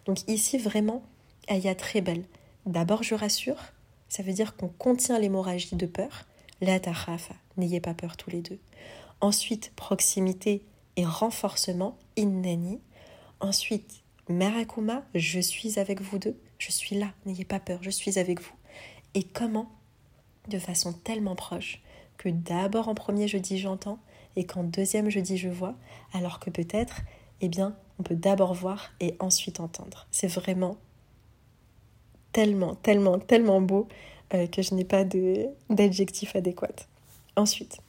Donc 0.06 0.20
ici, 0.30 0.58
vraiment, 0.58 1.04
ayah 1.50 1.76
très 1.76 2.00
belle. 2.00 2.24
D'abord, 2.66 3.04
je 3.04 3.16
rassure, 3.16 3.74
ça 4.08 4.24
veut 4.24 4.32
dire 4.32 4.56
qu'on 4.56 4.70
contient 4.70 5.20
l'hémorragie 5.20 5.76
de 5.76 5.86
peur. 5.86 6.26
La 6.62 6.80
ta'khafa, 6.80 7.36
n'ayez 7.58 7.82
pas 7.82 7.94
peur 7.94 8.16
tous 8.16 8.30
les 8.30 8.42
deux. 8.42 8.60
Ensuite, 9.20 9.74
proximité 9.76 10.64
renforcement, 11.06 11.98
innani. 12.16 12.80
Ensuite, 13.40 14.04
merakuma, 14.28 15.04
je 15.16 15.40
suis 15.40 15.80
avec 15.80 16.02
vous 16.02 16.20
deux, 16.20 16.38
je 16.58 16.72
suis 16.72 16.96
là, 16.98 17.08
n'ayez 17.26 17.46
pas 17.46 17.60
peur, 17.60 17.80
je 17.82 17.90
suis 17.90 18.20
avec 18.20 18.42
vous. 18.42 18.54
Et 19.14 19.24
comment? 19.24 19.70
De 20.48 20.60
façon 20.60 20.94
tellement 20.94 21.36
proche 21.36 21.82
que 22.18 22.30
d'abord 22.30 22.90
en 22.90 22.96
premier 22.96 23.28
je 23.28 23.38
dis 23.38 23.58
j'entends 23.58 24.00
et 24.36 24.46
qu'en 24.46 24.64
deuxième 24.64 25.10
je 25.10 25.20
dis 25.20 25.38
je 25.38 25.50
vois, 25.50 25.76
alors 26.14 26.40
que 26.40 26.50
peut-être, 26.50 27.02
eh 27.42 27.48
bien, 27.48 27.76
on 28.00 28.04
peut 28.04 28.16
d'abord 28.16 28.54
voir 28.54 28.92
et 29.00 29.16
ensuite 29.20 29.60
entendre. 29.60 30.08
C'est 30.12 30.28
vraiment 30.28 30.78
tellement, 32.32 32.76
tellement, 32.76 33.20
tellement 33.20 33.62
beau 33.62 33.88
euh, 34.34 34.48
que 34.48 34.62
je 34.62 34.74
n'ai 34.76 34.86
pas 34.86 35.04
d'adjectif 35.70 36.36
adéquat. 36.36 36.68
Ensuite, 37.36 37.80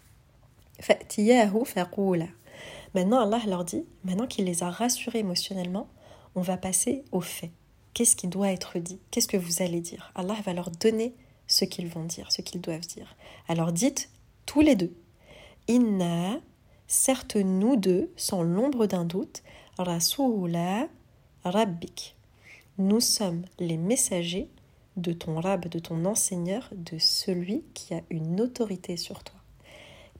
Maintenant, 2.94 3.20
Allah 3.20 3.40
leur 3.46 3.64
dit, 3.64 3.84
maintenant 4.04 4.26
qu'il 4.26 4.44
les 4.44 4.62
a 4.62 4.70
rassurés 4.70 5.20
émotionnellement, 5.20 5.88
on 6.34 6.40
va 6.40 6.56
passer 6.56 7.04
au 7.12 7.20
fait. 7.20 7.52
Qu'est-ce 7.94 8.16
qui 8.16 8.28
doit 8.28 8.52
être 8.52 8.78
dit? 8.78 8.98
Qu'est-ce 9.10 9.28
que 9.28 9.36
vous 9.36 9.62
allez 9.62 9.80
dire? 9.80 10.12
Allah 10.14 10.36
va 10.44 10.52
leur 10.52 10.70
donner 10.70 11.14
ce 11.46 11.64
qu'ils 11.64 11.88
vont 11.88 12.04
dire, 12.04 12.30
ce 12.30 12.42
qu'ils 12.42 12.60
doivent 12.60 12.86
dire. 12.86 13.16
Alors 13.48 13.72
dites 13.72 14.10
tous 14.46 14.60
les 14.60 14.76
deux. 14.76 14.94
Inna, 15.68 16.40
certes 16.86 17.36
nous 17.36 17.76
deux, 17.76 18.12
sans 18.16 18.42
l'ombre 18.42 18.86
d'un 18.86 19.04
doute, 19.04 19.42
Rasula 19.78 20.88
Rabbik. 21.44 22.16
Nous 22.78 23.00
sommes 23.00 23.44
les 23.58 23.76
messagers 23.76 24.48
de 24.96 25.12
ton 25.12 25.40
Rab, 25.40 25.68
de 25.68 25.78
ton 25.78 26.04
enseigneur, 26.04 26.68
de 26.72 26.98
celui 26.98 27.64
qui 27.74 27.94
a 27.94 28.02
une 28.10 28.40
autorité 28.40 28.96
sur 28.96 29.22
toi. 29.22 29.39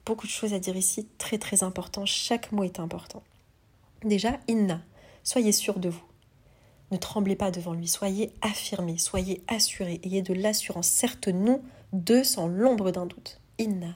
Beaucoup 0.05 0.25
de 0.25 0.31
choses 0.31 0.53
à 0.53 0.59
dire 0.59 0.75
ici, 0.75 1.07
très 1.17 1.37
très 1.37 1.63
important, 1.63 2.05
chaque 2.05 2.51
mot 2.51 2.63
est 2.63 2.79
important. 2.79 3.21
Déjà, 4.03 4.39
Inna, 4.47 4.81
soyez 5.23 5.51
sûr 5.51 5.79
de 5.79 5.89
vous. 5.89 6.03
Ne 6.91 6.97
tremblez 6.97 7.35
pas 7.35 7.51
devant 7.51 7.73
lui, 7.73 7.87
soyez 7.87 8.33
affirmés, 8.41 8.97
soyez 8.97 9.43
assurés, 9.47 10.01
ayez 10.03 10.21
de 10.21 10.33
l'assurance. 10.33 10.87
Certes, 10.87 11.27
nous 11.27 11.61
deux 11.93 12.23
sans 12.23 12.47
l'ombre 12.47 12.91
d'un 12.91 13.05
doute. 13.05 13.39
Inna. 13.59 13.95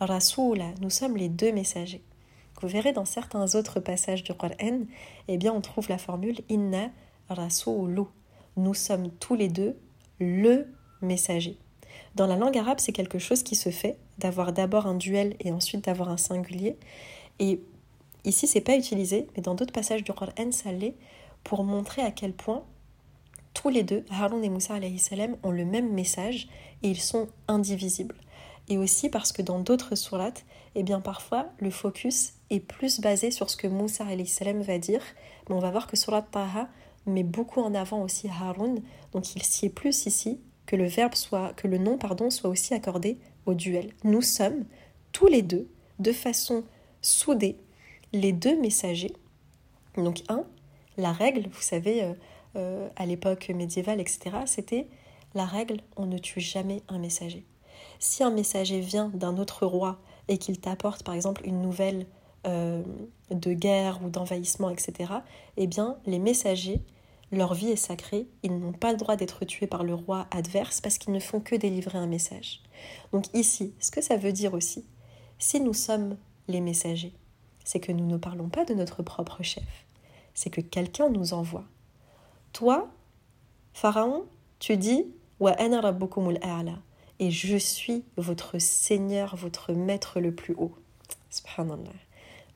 Rasoula, 0.00 0.72
nous 0.80 0.90
sommes 0.90 1.16
les 1.16 1.28
deux 1.28 1.52
messagers. 1.52 2.02
Vous 2.60 2.68
verrez 2.68 2.92
dans 2.92 3.04
certains 3.04 3.54
autres 3.54 3.80
passages 3.80 4.22
du 4.22 4.32
Qur'an, 4.34 4.86
eh 5.28 5.36
bien 5.36 5.52
on 5.52 5.60
trouve 5.60 5.88
la 5.88 5.98
formule 5.98 6.40
Inna 6.48 6.90
Rasoulu. 7.28 8.02
Nous 8.56 8.74
sommes 8.74 9.10
tous 9.10 9.34
les 9.34 9.48
deux 9.48 9.76
le 10.18 10.66
messager. 11.02 11.58
Dans 12.14 12.26
la 12.26 12.36
langue 12.36 12.56
arabe, 12.56 12.78
c'est 12.80 12.92
quelque 12.92 13.18
chose 13.18 13.42
qui 13.42 13.54
se 13.54 13.70
fait, 13.70 13.98
d'avoir 14.18 14.52
d'abord 14.52 14.86
un 14.86 14.94
duel 14.94 15.36
et 15.40 15.52
ensuite 15.52 15.84
d'avoir 15.84 16.08
un 16.08 16.16
singulier. 16.16 16.76
Et 17.38 17.60
ici, 18.24 18.46
c'est 18.46 18.60
pas 18.60 18.76
utilisé, 18.76 19.26
mais 19.36 19.42
dans 19.42 19.54
d'autres 19.54 19.72
passages 19.72 20.04
du 20.04 20.12
Qur'an, 20.12 20.52
ça 20.52 20.72
l'est, 20.72 20.94
pour 21.44 21.64
montrer 21.64 22.02
à 22.02 22.10
quel 22.10 22.32
point 22.32 22.64
tous 23.54 23.68
les 23.70 23.82
deux, 23.82 24.04
Harun 24.10 24.42
et 24.42 24.50
Moussa 24.50 24.74
salam, 24.98 25.36
ont 25.42 25.50
le 25.50 25.64
même 25.64 25.92
message 25.92 26.48
et 26.82 26.90
ils 26.90 27.00
sont 27.00 27.28
indivisibles. 27.48 28.16
Et 28.68 28.78
aussi 28.78 29.08
parce 29.08 29.32
que 29.32 29.42
dans 29.42 29.60
d'autres 29.60 29.94
sourates, 29.94 30.44
eh 30.74 30.82
bien 30.82 31.00
parfois 31.00 31.46
le 31.58 31.70
focus 31.70 32.34
est 32.50 32.60
plus 32.60 33.00
basé 33.00 33.30
sur 33.30 33.48
ce 33.48 33.56
que 33.56 33.66
Moussa 33.66 34.04
salam 34.26 34.60
va 34.60 34.78
dire, 34.78 35.02
mais 35.48 35.54
on 35.54 35.58
va 35.60 35.70
voir 35.70 35.86
que 35.86 35.96
surat 35.96 36.22
Taha 36.22 36.68
met 37.06 37.22
beaucoup 37.22 37.60
en 37.60 37.74
avant 37.74 38.02
aussi 38.02 38.28
Harun, 38.28 38.74
donc 39.12 39.34
il 39.36 39.42
s'y 39.42 39.66
est 39.66 39.70
plus 39.70 40.06
ici 40.06 40.40
que 40.66 40.76
le 40.76 40.86
verbe 40.86 41.14
soit, 41.14 41.52
que 41.54 41.68
le 41.68 41.78
nom 41.78 41.96
pardon 41.96 42.30
soit 42.30 42.50
aussi 42.50 42.74
accordé 42.74 43.18
au 43.46 43.54
duel. 43.54 43.92
Nous 44.04 44.22
sommes 44.22 44.64
tous 45.12 45.26
les 45.26 45.42
deux, 45.42 45.68
de 45.98 46.12
façon 46.12 46.64
soudée, 47.00 47.56
les 48.12 48.32
deux 48.32 48.60
messagers. 48.60 49.14
Donc 49.96 50.22
un, 50.28 50.44
la 50.96 51.12
règle, 51.12 51.48
vous 51.48 51.62
savez, 51.62 52.02
euh, 52.02 52.12
euh, 52.56 52.88
à 52.96 53.06
l'époque 53.06 53.48
médiévale, 53.50 54.00
etc., 54.00 54.36
c'était 54.46 54.88
la 55.34 55.44
règle, 55.44 55.78
on 55.96 56.06
ne 56.06 56.18
tue 56.18 56.40
jamais 56.40 56.82
un 56.88 56.98
messager. 56.98 57.44
Si 57.98 58.22
un 58.22 58.30
messager 58.30 58.80
vient 58.80 59.10
d'un 59.14 59.36
autre 59.36 59.66
roi 59.66 59.98
et 60.28 60.38
qu'il 60.38 60.58
t'apporte 60.60 61.02
par 61.02 61.14
exemple 61.14 61.42
une 61.44 61.60
nouvelle 61.60 62.06
euh, 62.46 62.82
de 63.30 63.52
guerre 63.52 64.00
ou 64.04 64.08
d'envahissement, 64.08 64.70
etc., 64.70 65.12
eh 65.56 65.66
bien 65.66 65.96
les 66.06 66.18
messagers, 66.18 66.80
leur 67.32 67.54
vie 67.54 67.68
est 67.68 67.76
sacrée, 67.76 68.28
ils 68.42 68.56
n'ont 68.56 68.72
pas 68.72 68.92
le 68.92 68.98
droit 68.98 69.16
d'être 69.16 69.44
tués 69.44 69.66
par 69.66 69.82
le 69.82 69.94
roi 69.94 70.26
adverse 70.30 70.80
parce 70.80 70.98
qu'ils 70.98 71.12
ne 71.12 71.18
font 71.18 71.40
que 71.40 71.56
délivrer 71.56 71.98
un 71.98 72.06
message. 72.06 72.62
Donc 73.12 73.24
ici, 73.34 73.74
ce 73.80 73.90
que 73.90 74.00
ça 74.00 74.16
veut 74.16 74.32
dire 74.32 74.54
aussi, 74.54 74.84
si 75.38 75.60
nous 75.60 75.74
sommes 75.74 76.16
les 76.48 76.60
messagers, 76.60 77.12
c'est 77.64 77.80
que 77.80 77.92
nous 77.92 78.06
ne 78.06 78.16
parlons 78.16 78.48
pas 78.48 78.64
de 78.64 78.74
notre 78.74 79.02
propre 79.02 79.42
chef, 79.42 79.86
c'est 80.34 80.50
que 80.50 80.60
quelqu'un 80.60 81.08
nous 81.08 81.34
envoie. 81.34 81.64
Toi, 82.52 82.88
Pharaon, 83.72 84.24
tu 84.58 84.76
dis 84.76 85.06
et 87.18 87.30
je 87.30 87.56
suis 87.56 88.04
votre 88.16 88.58
Seigneur, 88.58 89.36
votre 89.36 89.72
Maître 89.72 90.20
le 90.20 90.34
plus 90.34 90.54
haut. 90.54 90.74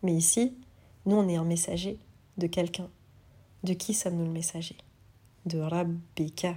Mais 0.02 0.14
ici, 0.14 0.56
nous, 1.04 1.16
on 1.16 1.28
est 1.28 1.36
un 1.36 1.44
messager 1.44 1.98
de 2.38 2.46
quelqu'un. 2.46 2.88
De 3.62 3.74
qui 3.74 3.94
sommes-nous 3.94 4.24
le 4.24 4.30
messager? 4.30 4.76
De 5.46 5.58
Rabbika. 5.58 6.56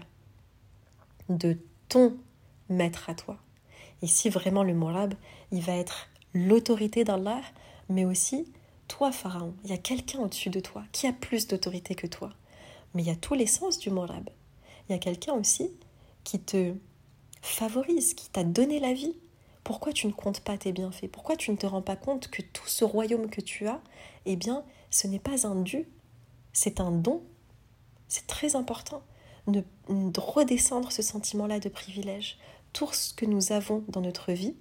De 1.29 1.57
ton 1.89 2.17
Maître 2.69 3.09
à 3.09 3.15
toi. 3.15 3.37
Ici, 4.01 4.29
vraiment, 4.29 4.63
le 4.63 4.73
mot 4.73 4.87
Rab, 4.87 5.13
il 5.51 5.61
va 5.61 5.73
être 5.73 6.09
l'autorité 6.33 7.03
d'Allah, 7.03 7.41
mais 7.89 8.05
aussi 8.05 8.51
toi, 8.87 9.11
Pharaon. 9.11 9.53
Il 9.63 9.69
y 9.69 9.73
a 9.73 9.77
quelqu'un 9.77 10.19
au-dessus 10.19 10.49
de 10.49 10.59
toi 10.59 10.83
qui 10.91 11.07
a 11.07 11.13
plus 11.13 11.47
d'autorité 11.47 11.95
que 11.95 12.07
toi. 12.07 12.31
Mais 12.93 13.03
il 13.03 13.07
y 13.07 13.11
a 13.11 13.15
tous 13.15 13.33
les 13.33 13.47
sens 13.47 13.79
du 13.79 13.89
mot 13.89 14.05
Rab. 14.05 14.29
Il 14.87 14.93
y 14.93 14.95
a 14.95 14.99
quelqu'un 14.99 15.33
aussi 15.33 15.71
qui 16.23 16.39
te 16.39 16.73
favorise, 17.41 18.13
qui 18.13 18.29
t'a 18.29 18.43
donné 18.43 18.79
la 18.79 18.93
vie. 18.93 19.15
Pourquoi 19.63 19.93
tu 19.93 20.07
ne 20.07 20.11
comptes 20.11 20.41
pas 20.41 20.57
tes 20.57 20.71
bienfaits? 20.71 21.07
Pourquoi 21.07 21.35
tu 21.35 21.51
ne 21.51 21.57
te 21.57 21.65
rends 21.65 21.81
pas 21.81 21.95
compte 21.95 22.29
que 22.29 22.41
tout 22.41 22.67
ce 22.67 22.83
royaume 22.83 23.29
que 23.29 23.41
tu 23.41 23.67
as, 23.67 23.81
eh 24.25 24.35
bien, 24.35 24.63
ce 24.89 25.07
n'est 25.07 25.19
pas 25.19 25.47
un 25.47 25.55
dû, 25.55 25.87
c'est 26.53 26.79
un 26.79 26.91
don. 26.91 27.21
C'est 28.07 28.27
très 28.27 28.55
important 28.55 29.01
de, 29.47 29.63
redescendre 30.17 30.91
ce 30.91 31.01
sentiment-là 31.01 31.59
de 31.59 31.69
privilège. 31.69 32.37
Tout 32.71 32.91
ce 32.93 33.13
que 33.13 33.25
nous 33.25 33.51
avons 33.51 33.83
dans 33.89 34.01
notre 34.01 34.31
vie, 34.31 34.55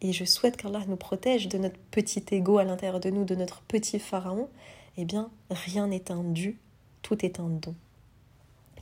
et 0.00 0.12
je 0.12 0.24
souhaite 0.24 0.56
qu'Allah 0.56 0.84
nous 0.88 0.96
protège 0.96 1.48
de 1.48 1.58
notre 1.58 1.78
petit 1.90 2.24
ego 2.32 2.58
à 2.58 2.64
l'intérieur 2.64 3.00
de 3.00 3.10
nous, 3.10 3.24
de 3.24 3.34
notre 3.34 3.62
petit 3.62 3.98
pharaon, 3.98 4.48
eh 4.96 5.04
bien, 5.04 5.30
rien 5.50 5.86
n'est 5.86 6.10
un 6.10 6.22
dû, 6.22 6.58
tout 7.02 7.24
est 7.24 7.40
un 7.40 7.48
don. 7.48 7.74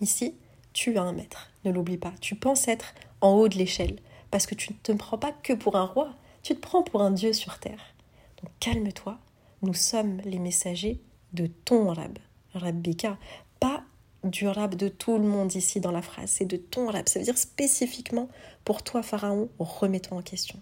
Ici, 0.00 0.34
tu 0.72 0.96
as 0.96 1.02
un 1.02 1.12
maître, 1.12 1.50
ne 1.64 1.70
l'oublie 1.70 1.98
pas. 1.98 2.12
Tu 2.20 2.34
penses 2.34 2.66
être 2.66 2.94
en 3.20 3.32
haut 3.32 3.48
de 3.48 3.56
l'échelle, 3.56 3.98
parce 4.30 4.46
que 4.46 4.54
tu 4.54 4.72
ne 4.72 4.78
te 4.82 4.92
prends 4.92 5.18
pas 5.18 5.32
que 5.32 5.52
pour 5.52 5.76
un 5.76 5.84
roi, 5.84 6.14
tu 6.42 6.54
te 6.54 6.60
prends 6.60 6.82
pour 6.82 7.02
un 7.02 7.10
dieu 7.10 7.32
sur 7.32 7.58
terre. 7.58 7.94
Donc 8.42 8.50
calme-toi, 8.58 9.18
nous 9.62 9.74
sommes 9.74 10.20
les 10.24 10.38
messagers 10.38 11.00
de 11.32 11.46
ton 11.46 11.92
rab, 11.92 12.18
rabbika, 12.54 13.18
pas 13.60 13.84
du 14.22 14.48
rab 14.48 14.74
de 14.74 14.88
tout 14.88 15.18
le 15.18 15.24
monde 15.24 15.54
ici 15.54 15.80
dans 15.80 15.92
la 15.92 16.02
phrase, 16.02 16.30
c'est 16.30 16.46
de 16.46 16.56
ton 16.56 16.90
rab, 16.90 17.08
ça 17.08 17.18
veut 17.18 17.24
dire 17.24 17.38
spécifiquement 17.38 18.28
pour 18.64 18.82
toi 18.82 19.02
Pharaon, 19.02 19.48
remets-toi 19.58 20.18
en 20.18 20.22
question. 20.22 20.58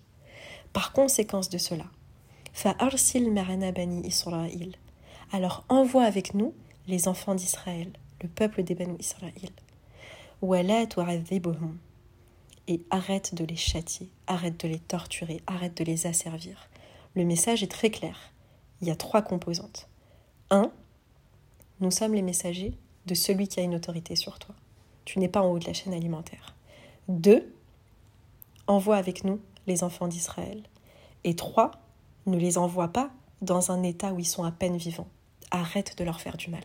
Par 0.72 0.92
conséquence 0.92 1.48
de 1.48 1.59
cela, 1.59 1.85
arsil 2.78 3.31
marana 3.33 3.72
bani 3.72 4.07
Israël. 4.07 4.74
Alors 5.33 5.64
envoie 5.68 6.05
avec 6.05 6.35
nous 6.35 6.55
les 6.87 7.09
enfants 7.09 7.35
d'Israël, 7.35 7.90
le 8.22 8.28
peuple 8.28 8.62
des 8.62 8.74
Banu 8.74 8.96
Israël. 8.98 9.33
Et 12.68 12.81
arrête 12.90 13.35
de 13.35 13.44
les 13.44 13.57
châtier, 13.57 14.11
arrête 14.26 14.61
de 14.61 14.68
les 14.68 14.78
torturer, 14.78 15.40
arrête 15.46 15.76
de 15.76 15.85
les 15.85 16.07
asservir. 16.07 16.68
Le 17.14 17.24
message 17.24 17.62
est 17.62 17.70
très 17.70 17.90
clair. 17.90 18.33
Il 18.81 18.88
y 18.88 18.90
a 18.90 18.96
trois 18.96 19.22
composantes. 19.22 19.88
Un, 20.50 20.70
nous 21.82 21.90
sommes 21.90 22.14
les 22.14 22.22
messagers 22.22 22.72
de 23.06 23.14
celui 23.14 23.48
qui 23.48 23.58
a 23.58 23.64
une 23.64 23.74
autorité 23.74 24.14
sur 24.14 24.38
toi. 24.38 24.54
Tu 25.04 25.18
n'es 25.18 25.28
pas 25.28 25.42
en 25.42 25.50
haut 25.50 25.58
de 25.58 25.66
la 25.66 25.72
chaîne 25.72 25.92
alimentaire. 25.92 26.54
Deux, 27.08 27.52
envoie 28.68 28.96
avec 28.96 29.24
nous 29.24 29.40
les 29.66 29.82
enfants 29.82 30.06
d'Israël. 30.06 30.62
Et 31.24 31.34
trois, 31.34 31.72
ne 32.26 32.38
les 32.38 32.56
envoie 32.56 32.88
pas 32.88 33.10
dans 33.40 33.72
un 33.72 33.82
état 33.82 34.12
où 34.12 34.20
ils 34.20 34.24
sont 34.24 34.44
à 34.44 34.52
peine 34.52 34.76
vivants. 34.76 35.08
Arrête 35.50 35.98
de 35.98 36.04
leur 36.04 36.20
faire 36.20 36.36
du 36.36 36.50
mal. 36.50 36.64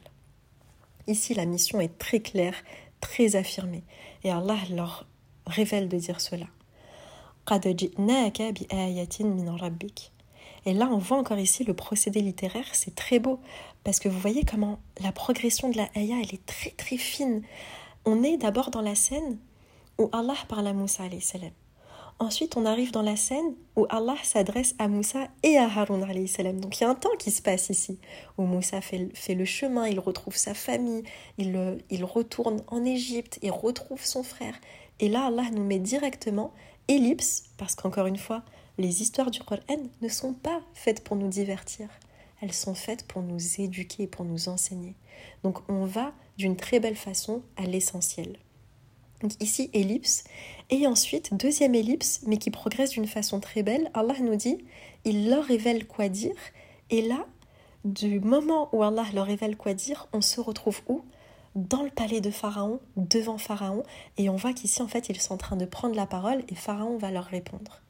Ici, 1.08 1.34
la 1.34 1.45
mission 1.45 1.82
est 1.82 1.97
très 1.97 2.19
claire, 2.19 2.56
très 3.01 3.36
affirmée. 3.36 3.84
Et 4.23 4.30
Allah 4.30 4.58
leur 4.69 5.08
révèle 5.47 5.89
de 5.89 5.97
dire 5.97 6.21
cela. 6.21 6.45
Et 10.67 10.73
là, 10.73 10.89
on 10.91 10.97
voit 10.97 11.17
encore 11.17 11.39
ici 11.39 11.63
le 11.63 11.73
procédé 11.73 12.21
littéraire, 12.21 12.67
c'est 12.73 12.93
très 12.93 13.19
beau, 13.19 13.39
parce 13.88 14.02
que 14.02 14.10
vous 14.10 14.19
voyez 14.19 14.43
comment 14.43 14.80
la 15.02 15.13
progression 15.13 15.69
de 15.69 15.78
la 15.78 15.88
ayah, 15.95 16.17
elle 16.21 16.34
est 16.34 16.45
très 16.45 16.71
très 16.71 16.97
fine. 16.97 17.41
On 18.04 18.21
est 18.21 18.36
d'abord 18.36 18.69
dans 18.69 18.82
la 18.82 18.95
scène 18.95 19.38
où 19.97 20.10
Allah 20.12 20.36
parle 20.50 20.67
à 20.67 20.73
Moussa 20.73 21.04
salam. 21.21 21.52
Ensuite, 22.19 22.58
on 22.58 22.65
arrive 22.65 22.91
dans 22.91 23.02
la 23.02 23.15
scène 23.15 23.56
où 23.78 23.86
Allah 23.89 24.17
s'adresse 24.23 24.76
à 24.78 24.89
Moussa 24.89 25.30
et 25.41 25.58
à 25.58 25.69
Haroun 25.73 26.06
salam. 26.28 26.60
Donc 26.60 26.78
il 26.78 26.82
y 26.82 26.84
a 26.84 26.89
un 26.89 26.95
temps 26.95 27.15
qui 27.17 27.32
se 27.32 27.41
passe 27.41 27.69
ici, 27.69 27.97
où 28.38 28.43
Moussa 28.43 28.82
fait, 28.82 29.08
fait 29.13 29.36
le 29.36 29.45
chemin, 29.45 29.88
il 29.88 30.02
retrouve 30.02 30.36
sa 30.36 30.54
famille, 30.54 31.04
il, 31.38 31.78
il 31.89 32.04
retourne 32.04 32.63
en 32.67 32.84
Égypte, 32.84 33.39
il 33.41 33.52
retrouve 33.52 34.04
son 34.04 34.21
frère. 34.21 34.56
Et 35.00 35.08
là, 35.08 35.28
Allah 35.28 35.45
nous 35.54 35.63
met 35.63 35.80
directement 35.80 36.52
ellipse, 36.89 37.45
parce 37.56 37.73
qu'encore 37.73 38.08
une 38.08 38.17
fois, 38.17 38.43
les 38.78 39.02
histoires 39.02 39.32
du 39.32 39.39
Coran 39.39 39.62
ne 40.02 40.10
sont 40.10 40.34
pas 40.34 40.60
faites 40.73 41.06
pour 41.06 41.15
nous 41.15 41.30
divertir, 41.30 41.88
elles 42.41 42.54
sont 42.54 42.76
faites 42.76 43.08
pour 43.08 43.21
nous 43.21 43.39
éduquer, 43.60 44.08
pour 44.08 44.26
nous 44.26 44.50
enseigner. 44.50 44.95
Donc 45.43 45.60
on 45.69 45.86
va 45.86 46.13
d'une 46.38 46.56
très 46.56 46.80
belle 46.80 46.95
façon 46.95 47.41
à 47.56 47.63
l'essentiel. 47.63 48.38
Donc 49.21 49.32
ici, 49.41 49.69
ellipse. 49.73 50.23
Et 50.69 50.86
ensuite, 50.86 51.34
deuxième 51.34 51.73
ellipse, 51.73 52.21
mais 52.28 52.38
qui 52.38 52.52
progresse 52.52 52.91
d'une 52.91 53.08
façon 53.08 53.39
très 53.39 53.63
belle. 53.63 53.89
Allah 53.93 54.13
nous 54.21 54.36
dit, 54.36 54.60
il 55.06 55.30
leur 55.30 55.43
révèle 55.43 55.88
quoi 55.88 56.10
dire. 56.10 56.36
Et 56.89 57.02
là, 57.02 57.26
du 57.84 58.19
moment 58.19 58.69
où 58.73 58.84
Allah 58.84 59.06
leur 59.13 59.26
révèle 59.26 59.58
quoi 59.58 59.73
dire, 59.73 60.08
on 60.13 60.21
se 60.21 60.39
retrouve 60.39 60.82
où? 60.88 61.04
Dans 61.56 61.82
le 61.82 61.89
palais 61.89 62.21
de 62.21 62.30
Pharaon, 62.30 62.80
devant 62.95 63.39
Pharaon. 63.39 63.82
Et 64.17 64.30
on 64.30 64.36
voit 64.36 64.54
qu'ici, 64.54 64.84
en 64.84 64.88
fait, 64.88 65.10
ils 65.10 65.19
sont 65.19 65.34
en 65.34 65.38
train 65.38 65.56
de 65.56 65.65
prendre 65.65 65.95
la 65.95 66.06
parole 66.06 66.43
et 66.50 66.56
Pharaon 66.56 66.97
va 66.97 67.10
leur 67.10 67.26
répondre. 67.26 67.82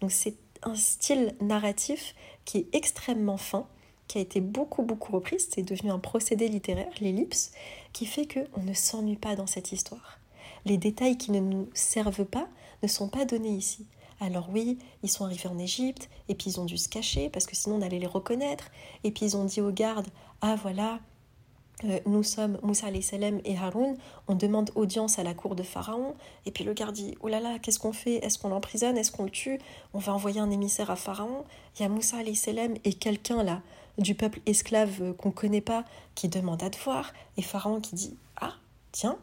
Donc 0.00 0.10
c'est 0.10 0.34
un 0.64 0.74
style 0.74 1.34
narratif 1.40 2.14
qui 2.44 2.58
est 2.58 2.68
extrêmement 2.72 3.36
fin, 3.36 3.66
qui 4.12 4.18
a 4.18 4.20
été 4.20 4.42
beaucoup 4.42 4.82
beaucoup 4.82 5.12
repris, 5.12 5.40
c'est 5.40 5.62
devenu 5.62 5.90
un 5.90 5.98
procédé 5.98 6.46
littéraire, 6.46 6.92
l'ellipse, 7.00 7.50
qui 7.94 8.04
fait 8.04 8.26
qu'on 8.26 8.62
ne 8.62 8.74
s'ennuie 8.74 9.16
pas 9.16 9.36
dans 9.36 9.46
cette 9.46 9.72
histoire. 9.72 10.18
Les 10.66 10.76
détails 10.76 11.16
qui 11.16 11.32
ne 11.32 11.40
nous 11.40 11.70
servent 11.72 12.26
pas 12.26 12.46
ne 12.82 12.88
sont 12.88 13.08
pas 13.08 13.24
donnés 13.24 13.56
ici. 13.56 13.86
Alors 14.20 14.50
oui, 14.52 14.76
ils 15.02 15.08
sont 15.08 15.24
arrivés 15.24 15.48
en 15.48 15.58
Égypte, 15.58 16.10
et 16.28 16.34
puis 16.34 16.50
ils 16.50 16.60
ont 16.60 16.66
dû 16.66 16.76
se 16.76 16.90
cacher, 16.90 17.30
parce 17.30 17.46
que 17.46 17.56
sinon 17.56 17.76
on 17.76 17.80
allait 17.80 17.98
les 17.98 18.06
reconnaître, 18.06 18.70
et 19.02 19.12
puis 19.12 19.24
ils 19.24 19.36
ont 19.38 19.46
dit 19.46 19.62
aux 19.62 19.72
gardes, 19.72 20.08
ah 20.42 20.56
voilà, 20.56 21.00
euh, 21.84 21.98
nous 22.04 22.22
sommes 22.22 22.58
Moussa 22.62 22.88
salam 23.00 23.40
et 23.46 23.56
Haroun, 23.56 23.96
on 24.28 24.34
demande 24.34 24.72
audience 24.74 25.18
à 25.18 25.22
la 25.22 25.32
cour 25.32 25.54
de 25.56 25.62
Pharaon, 25.62 26.14
et 26.44 26.50
puis 26.50 26.64
le 26.64 26.74
garde 26.74 26.94
dit, 26.94 27.16
oh 27.22 27.28
là 27.28 27.40
là, 27.40 27.58
qu'est-ce 27.58 27.78
qu'on 27.78 27.94
fait? 27.94 28.16
Est-ce 28.16 28.38
qu'on 28.38 28.50
l'emprisonne? 28.50 28.98
Est-ce 28.98 29.10
qu'on 29.10 29.24
le 29.24 29.30
tue? 29.30 29.58
On 29.94 29.98
va 29.98 30.12
envoyer 30.12 30.38
un 30.38 30.50
émissaire 30.50 30.90
à 30.90 30.96
Pharaon. 30.96 31.44
Il 31.78 31.82
y 31.82 31.86
a 31.86 31.88
Moussa 31.88 32.18
salam 32.34 32.74
et 32.84 32.92
quelqu'un 32.92 33.42
là, 33.42 33.62
du 33.98 34.14
peuple 34.14 34.40
esclave 34.46 35.02
euh, 35.02 35.12
qu'on 35.12 35.28
ne 35.28 35.34
connaît 35.34 35.60
pas, 35.60 35.84
qui 36.14 36.28
demande 36.28 36.62
à 36.62 36.70
te 36.70 36.82
voir, 36.82 37.12
et 37.36 37.42
Pharaon 37.42 37.80
qui 37.80 37.94
dit, 37.94 38.16
ah, 38.40 38.54
tiens, 38.92 39.18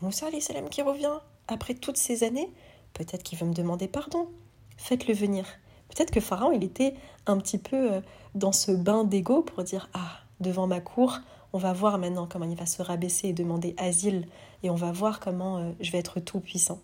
Moussa 0.00 0.26
salam 0.40 0.68
qui 0.68 0.82
revient, 0.82 1.18
après 1.48 1.74
toutes 1.74 1.96
ces 1.96 2.24
années, 2.24 2.50
peut-être 2.92 3.22
qu'il 3.22 3.38
veut 3.38 3.46
me 3.46 3.54
demander 3.54 3.88
pardon, 3.88 4.28
faites-le 4.76 5.14
venir. 5.14 5.46
Peut-être 5.88 6.10
que 6.10 6.20
Pharaon, 6.20 6.52
il 6.52 6.64
était 6.64 6.94
un 7.26 7.38
petit 7.38 7.58
peu 7.58 7.92
euh, 7.92 8.00
dans 8.34 8.52
ce 8.52 8.72
bain 8.72 9.04
d'ego 9.04 9.42
pour 9.42 9.62
dire, 9.62 9.88
ah, 9.94 10.20
devant 10.40 10.66
ma 10.66 10.80
cour, 10.80 11.20
on 11.52 11.58
va 11.58 11.72
voir 11.72 11.98
maintenant 11.98 12.26
comment 12.26 12.48
il 12.48 12.56
va 12.56 12.66
se 12.66 12.82
rabaisser 12.82 13.28
et 13.28 13.32
demander 13.32 13.74
asile, 13.78 14.26
et 14.62 14.70
on 14.70 14.74
va 14.74 14.92
voir 14.92 15.20
comment 15.20 15.58
euh, 15.58 15.72
je 15.80 15.90
vais 15.92 15.98
être 15.98 16.20
tout 16.20 16.40
puissant. 16.40 16.80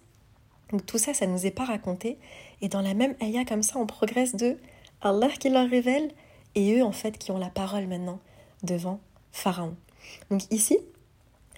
Donc 0.70 0.84
tout 0.84 0.98
ça, 0.98 1.14
ça 1.14 1.26
ne 1.26 1.32
nous 1.32 1.46
est 1.46 1.50
pas 1.50 1.64
raconté, 1.64 2.18
et 2.60 2.68
dans 2.68 2.82
la 2.82 2.94
même 2.94 3.14
ayah 3.22 3.44
comme 3.44 3.62
ça, 3.62 3.78
on 3.78 3.86
progresse 3.86 4.34
de 4.36 4.58
Allah 5.00 5.28
qui 5.28 5.48
leur 5.48 5.68
révèle, 5.68 6.12
et 6.54 6.78
eux 6.78 6.84
en 6.84 6.92
fait 6.92 7.18
qui 7.18 7.30
ont 7.30 7.38
la 7.38 7.50
parole 7.50 7.86
maintenant 7.86 8.20
devant 8.62 9.00
Pharaon. 9.32 9.76
Donc 10.30 10.42
ici, 10.50 10.78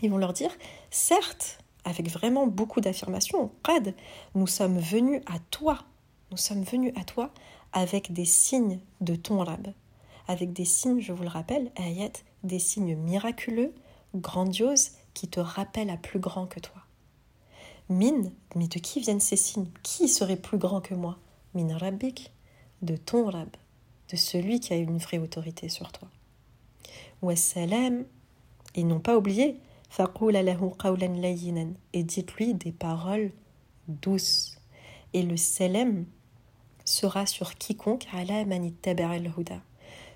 ils 0.03 0.11
vont 0.11 0.19
leur 0.19 0.33
dire, 0.33 0.51
certes, 0.91 1.59
avec 1.85 2.11
vraiment 2.11 2.47
beaucoup 2.47 2.81
d'affirmations, 2.81 3.51
Qad, 3.63 3.95
nous 4.35 4.47
sommes 4.47 4.79
venus 4.79 5.23
à 5.27 5.39
toi, 5.51 5.79
nous 6.31 6.37
sommes 6.37 6.63
venus 6.63 6.93
à 6.97 7.05
toi 7.05 7.33
avec 7.73 8.13
des 8.13 8.25
signes 8.25 8.81
de 9.01 9.15
ton 9.15 9.39
rab, 9.39 9.69
avec 10.29 10.53
des 10.53 10.65
signes, 10.65 11.01
je 11.01 11.13
vous 11.13 11.23
le 11.23 11.29
rappelle, 11.29 11.71
ayat, 11.77 12.13
des 12.43 12.59
signes 12.59 12.97
miraculeux, 12.97 13.75
grandioses, 14.15 14.93
qui 15.15 15.29
te 15.29 15.41
rappellent 15.41 15.91
à 15.91 15.97
plus 15.97 16.21
grand 16.21 16.47
que 16.47 16.61
toi. 16.61 16.83
Mine, 17.89 18.33
mais 18.55 18.69
de 18.69 18.79
qui 18.79 19.01
viennent 19.01 19.21
ces 19.21 19.37
signes? 19.37 19.69
Qui 19.83 20.09
serait 20.09 20.37
plus 20.37 20.59
grand 20.59 20.81
que 20.81 20.95
moi? 20.95 21.19
Min 21.55 21.77
rabbik, 21.77 22.33
de 22.83 22.97
ton 22.97 23.29
rab, 23.29 23.49
de 24.11 24.17
celui 24.17 24.61
qui 24.61 24.73
a 24.73 24.77
une 24.77 24.99
vraie 24.99 25.19
autorité 25.19 25.69
sur 25.69 25.93
toi. 25.93 26.09
Wassalam, 27.23 28.05
et 28.75 28.85
n'ont 28.85 29.01
pas 29.01 29.17
oublié, 29.17 29.61
et 31.93 32.03
dites-lui 32.03 32.55
des 32.55 32.73
paroles 32.73 33.33
douces. 33.89 34.59
Et 35.13 35.23
le 35.23 35.37
salam 35.37 36.05
sera 36.85 37.27
sur 37.27 37.57
quiconque 37.57 38.07
ala 38.13 38.45
al-huda 38.45 39.61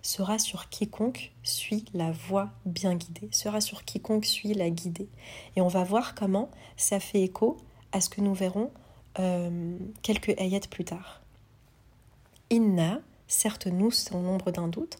sera 0.04 0.38
sur 0.38 0.68
quiconque 0.68 1.32
suit 1.42 1.86
la 1.94 2.12
voie 2.12 2.50
bien 2.66 2.94
guidée, 2.94 3.28
sera 3.32 3.62
sur 3.62 3.84
quiconque 3.84 4.26
suit 4.26 4.52
la 4.52 4.68
guidée. 4.68 5.08
Et 5.56 5.62
on 5.62 5.68
va 5.68 5.82
voir 5.82 6.14
comment 6.14 6.50
ça 6.76 7.00
fait 7.00 7.22
écho 7.22 7.56
à 7.90 8.02
ce 8.02 8.10
que 8.10 8.20
nous 8.20 8.34
verrons 8.34 8.70
euh, 9.18 9.78
quelques 10.02 10.38
ayats 10.38 10.60
plus 10.70 10.84
tard. 10.84 11.22
Inna, 12.50 13.00
certes 13.28 13.66
nous, 13.66 13.90
sans 13.90 14.20
nombre 14.20 14.50
d'un 14.50 14.68
doute, 14.68 14.98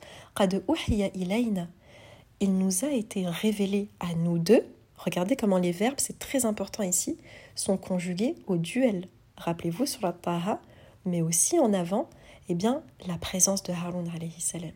il 2.41 2.59
nous 2.59 2.85
a 2.85 2.91
été 2.91 3.27
révélé 3.27 3.89
à 4.01 4.15
nous 4.15 4.39
deux. 4.39 4.67
Regardez 4.97 5.37
comment 5.37 5.59
les 5.59 5.73
verbes, 5.73 5.99
c'est 5.99 6.19
très 6.19 6.45
important 6.45 6.83
ici, 6.83 7.19
sont 7.55 7.77
conjugués 7.77 8.37
au 8.47 8.57
duel. 8.57 9.09
Rappelez-vous 9.37 9.87
sur 9.87 10.03
la 10.03 10.13
taha, 10.13 10.61
mais 11.05 11.23
aussi 11.23 11.59
en 11.59 11.73
avant, 11.73 12.09
eh 12.49 12.55
bien, 12.55 12.83
la 13.07 13.19
présence 13.19 13.63
de 13.63 13.73
Harun 13.73 14.07
alayhi 14.15 14.41
salam. 14.41 14.73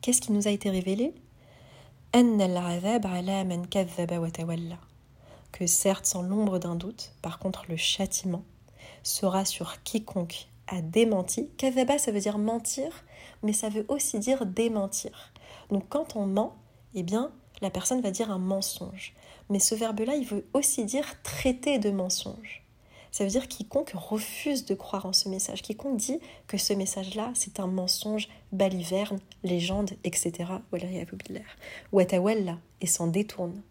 Qu'est-ce 0.00 0.20
qui 0.20 0.32
nous 0.32 0.48
a 0.48 0.50
été 0.50 0.70
révélé? 0.70 1.14
Que 5.52 5.66
certes 5.66 6.06
sans 6.06 6.22
l'ombre 6.22 6.58
d'un 6.58 6.74
doute, 6.74 7.12
par 7.22 7.38
contre 7.38 7.64
le 7.68 7.76
châtiment 7.76 8.42
sera 9.02 9.44
sur 9.44 9.82
quiconque 9.82 10.48
démenti. 10.82 11.50
Kavaba 11.56 11.98
ça 11.98 12.12
veut 12.12 12.20
dire 12.20 12.38
mentir, 12.38 13.04
mais 13.42 13.52
ça 13.52 13.68
veut 13.68 13.84
aussi 13.88 14.18
dire 14.18 14.46
démentir. 14.46 15.32
Donc 15.70 15.84
quand 15.88 16.16
on 16.16 16.26
ment, 16.26 16.56
eh 16.94 17.02
bien 17.02 17.32
la 17.60 17.70
personne 17.70 18.00
va 18.00 18.10
dire 18.10 18.30
un 18.30 18.38
mensonge. 18.38 19.14
Mais 19.48 19.58
ce 19.58 19.74
verbe-là, 19.74 20.14
il 20.14 20.24
veut 20.24 20.46
aussi 20.54 20.84
dire 20.84 21.22
traiter 21.22 21.78
de 21.78 21.90
mensonge. 21.90 22.64
Ça 23.10 23.24
veut 23.24 23.30
dire 23.30 23.48
quiconque 23.48 23.92
refuse 23.94 24.64
de 24.64 24.74
croire 24.74 25.04
en 25.04 25.12
ce 25.12 25.28
message, 25.28 25.62
quiconque 25.62 25.96
dit 25.96 26.20
que 26.46 26.56
ce 26.56 26.72
message-là, 26.72 27.32
c'est 27.34 27.58
un 27.58 27.66
mensonge, 27.66 28.28
baliverne, 28.52 29.18
légende, 29.42 29.90
etc. 30.04 30.32
Watawalla 31.92 32.58
et 32.80 32.86
s'en 32.86 33.08
détourne. 33.08 33.62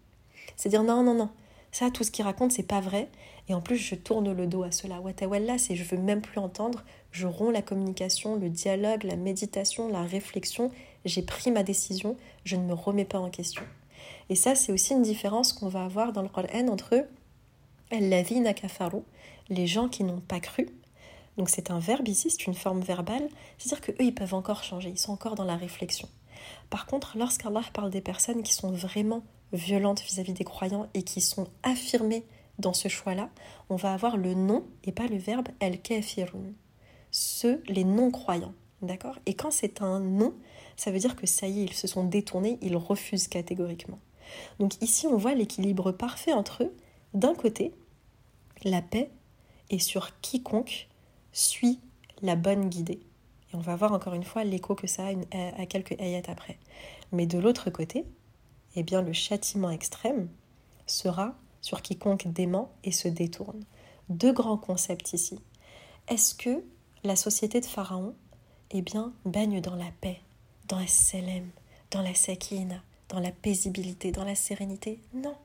C'est 0.57 0.69
dire 0.69 0.83
non, 0.83 1.03
non, 1.03 1.13
non, 1.13 1.29
ça, 1.71 1.91
tout 1.91 2.03
ce 2.03 2.11
qu'il 2.11 2.25
raconte, 2.25 2.51
c'est 2.51 2.63
pas 2.63 2.81
vrai. 2.81 3.09
Et 3.47 3.53
en 3.53 3.61
plus, 3.61 3.77
je 3.77 3.95
tourne 3.95 4.31
le 4.31 4.47
dos 4.47 4.63
à 4.63 4.71
cela. 4.71 4.99
Watawalla, 5.01 5.57
c'est 5.57 5.75
je 5.75 5.83
veux 5.83 5.97
même 5.97 6.21
plus 6.21 6.39
entendre. 6.39 6.83
Je 7.11 7.27
romps 7.27 7.51
la 7.51 7.61
communication, 7.61 8.35
le 8.35 8.49
dialogue, 8.49 9.03
la 9.03 9.15
méditation, 9.15 9.87
la 9.87 10.03
réflexion. 10.03 10.71
J'ai 11.05 11.21
pris 11.21 11.51
ma 11.51 11.63
décision. 11.63 12.17
Je 12.43 12.55
ne 12.55 12.63
me 12.63 12.73
remets 12.73 13.05
pas 13.05 13.19
en 13.19 13.29
question. 13.29 13.63
Et 14.29 14.35
ça, 14.35 14.55
c'est 14.55 14.71
aussi 14.71 14.93
une 14.93 15.01
différence 15.01 15.53
qu'on 15.53 15.67
va 15.67 15.83
avoir 15.83 16.13
dans 16.13 16.21
le 16.21 16.29
Coran 16.29 16.67
entre 16.69 17.05
Alladhina 17.91 18.53
kafaru, 18.53 19.01
les 19.49 19.65
gens 19.65 19.89
qui 19.89 20.03
n'ont 20.03 20.19
pas 20.19 20.39
cru. 20.39 20.69
Donc 21.37 21.49
c'est 21.49 21.71
un 21.71 21.79
verbe 21.79 22.07
ici, 22.07 22.29
c'est 22.29 22.45
une 22.45 22.53
forme 22.53 22.81
verbale, 22.81 23.27
c'est-à-dire 23.57 23.81
qu'eux, 23.81 24.03
ils 24.03 24.13
peuvent 24.13 24.33
encore 24.33 24.63
changer, 24.63 24.89
ils 24.89 24.99
sont 24.99 25.13
encore 25.13 25.35
dans 25.35 25.45
la 25.45 25.55
réflexion. 25.55 26.07
Par 26.69 26.85
contre, 26.85 27.17
lorsqu'Allah 27.17 27.63
parle 27.73 27.89
des 27.89 28.01
personnes 28.01 28.43
qui 28.43 28.53
sont 28.53 28.71
vraiment 28.71 29.23
violentes 29.53 30.01
vis-à-vis 30.01 30.33
des 30.33 30.43
croyants 30.43 30.87
et 30.93 31.03
qui 31.03 31.21
sont 31.21 31.47
affirmées 31.63 32.25
dans 32.59 32.73
ce 32.73 32.87
choix-là, 32.87 33.29
on 33.69 33.75
va 33.75 33.93
avoir 33.93 34.17
le 34.17 34.33
nom 34.33 34.65
et 34.83 34.91
pas 34.91 35.07
le 35.07 35.17
verbe 35.17 35.47
el-kafirun. 35.59 36.53
Ceux, 37.11 37.63
les 37.67 37.83
non-croyants. 37.83 38.53
D'accord? 38.81 39.17
Et 39.25 39.33
quand 39.33 39.51
c'est 39.51 39.81
un 39.81 39.99
non, 39.99 40.33
ça 40.77 40.91
veut 40.91 40.99
dire 40.99 41.15
que 41.15 41.27
ça 41.27 41.47
y 41.47 41.61
est, 41.61 41.65
ils 41.65 41.73
se 41.73 41.87
sont 41.87 42.05
détournés, 42.05 42.57
ils 42.61 42.77
refusent 42.77 43.27
catégoriquement. 43.27 43.99
Donc 44.59 44.81
ici, 44.81 45.07
on 45.07 45.17
voit 45.17 45.33
l'équilibre 45.33 45.91
parfait 45.91 46.33
entre. 46.33 46.71
D'un 47.13 47.33
côté, 47.33 47.73
la 48.63 48.81
paix 48.81 49.09
et 49.69 49.79
sur 49.79 50.19
quiconque 50.21 50.87
suit 51.33 51.79
la 52.21 52.35
bonne 52.35 52.69
guidée. 52.69 52.99
Et 53.51 53.55
on 53.55 53.59
va 53.59 53.75
voir 53.75 53.93
encore 53.93 54.13
une 54.13 54.23
fois 54.23 54.43
l'écho 54.43 54.75
que 54.75 54.87
ça 54.87 55.07
a 55.07 55.61
à 55.61 55.65
quelques 55.65 55.99
ayats 55.99 56.21
après. 56.27 56.57
Mais 57.11 57.25
de 57.25 57.39
l'autre 57.39 57.69
côté, 57.69 58.05
eh 58.79 58.83
bien 58.83 59.01
le 59.01 59.13
châtiment 59.13 59.69
extrême 59.69 60.29
sera 60.87 61.35
sur 61.61 61.81
quiconque 61.81 62.27
dément 62.27 62.71
et 62.83 62.91
se 62.91 63.07
détourne. 63.07 63.63
Deux 64.09 64.31
grands 64.31 64.57
concepts 64.57 65.13
ici. 65.13 65.39
Est-ce 66.07 66.33
que 66.33 66.63
la 67.03 67.15
société 67.15 67.59
de 67.61 67.65
Pharaon 67.65 68.15
eh 68.71 68.81
bien, 68.81 69.11
baigne 69.25 69.61
dans 69.61 69.75
la 69.75 69.91
paix, 69.99 70.21
dans 70.67 70.79
la 70.79 70.87
selem, 70.87 71.49
dans 71.91 72.01
la 72.01 72.13
sakina, 72.13 72.81
dans 73.09 73.19
la 73.19 73.31
paisibilité, 73.31 74.11
dans 74.11 74.23
la 74.23 74.35
sérénité? 74.35 74.99
Non. 75.13 75.35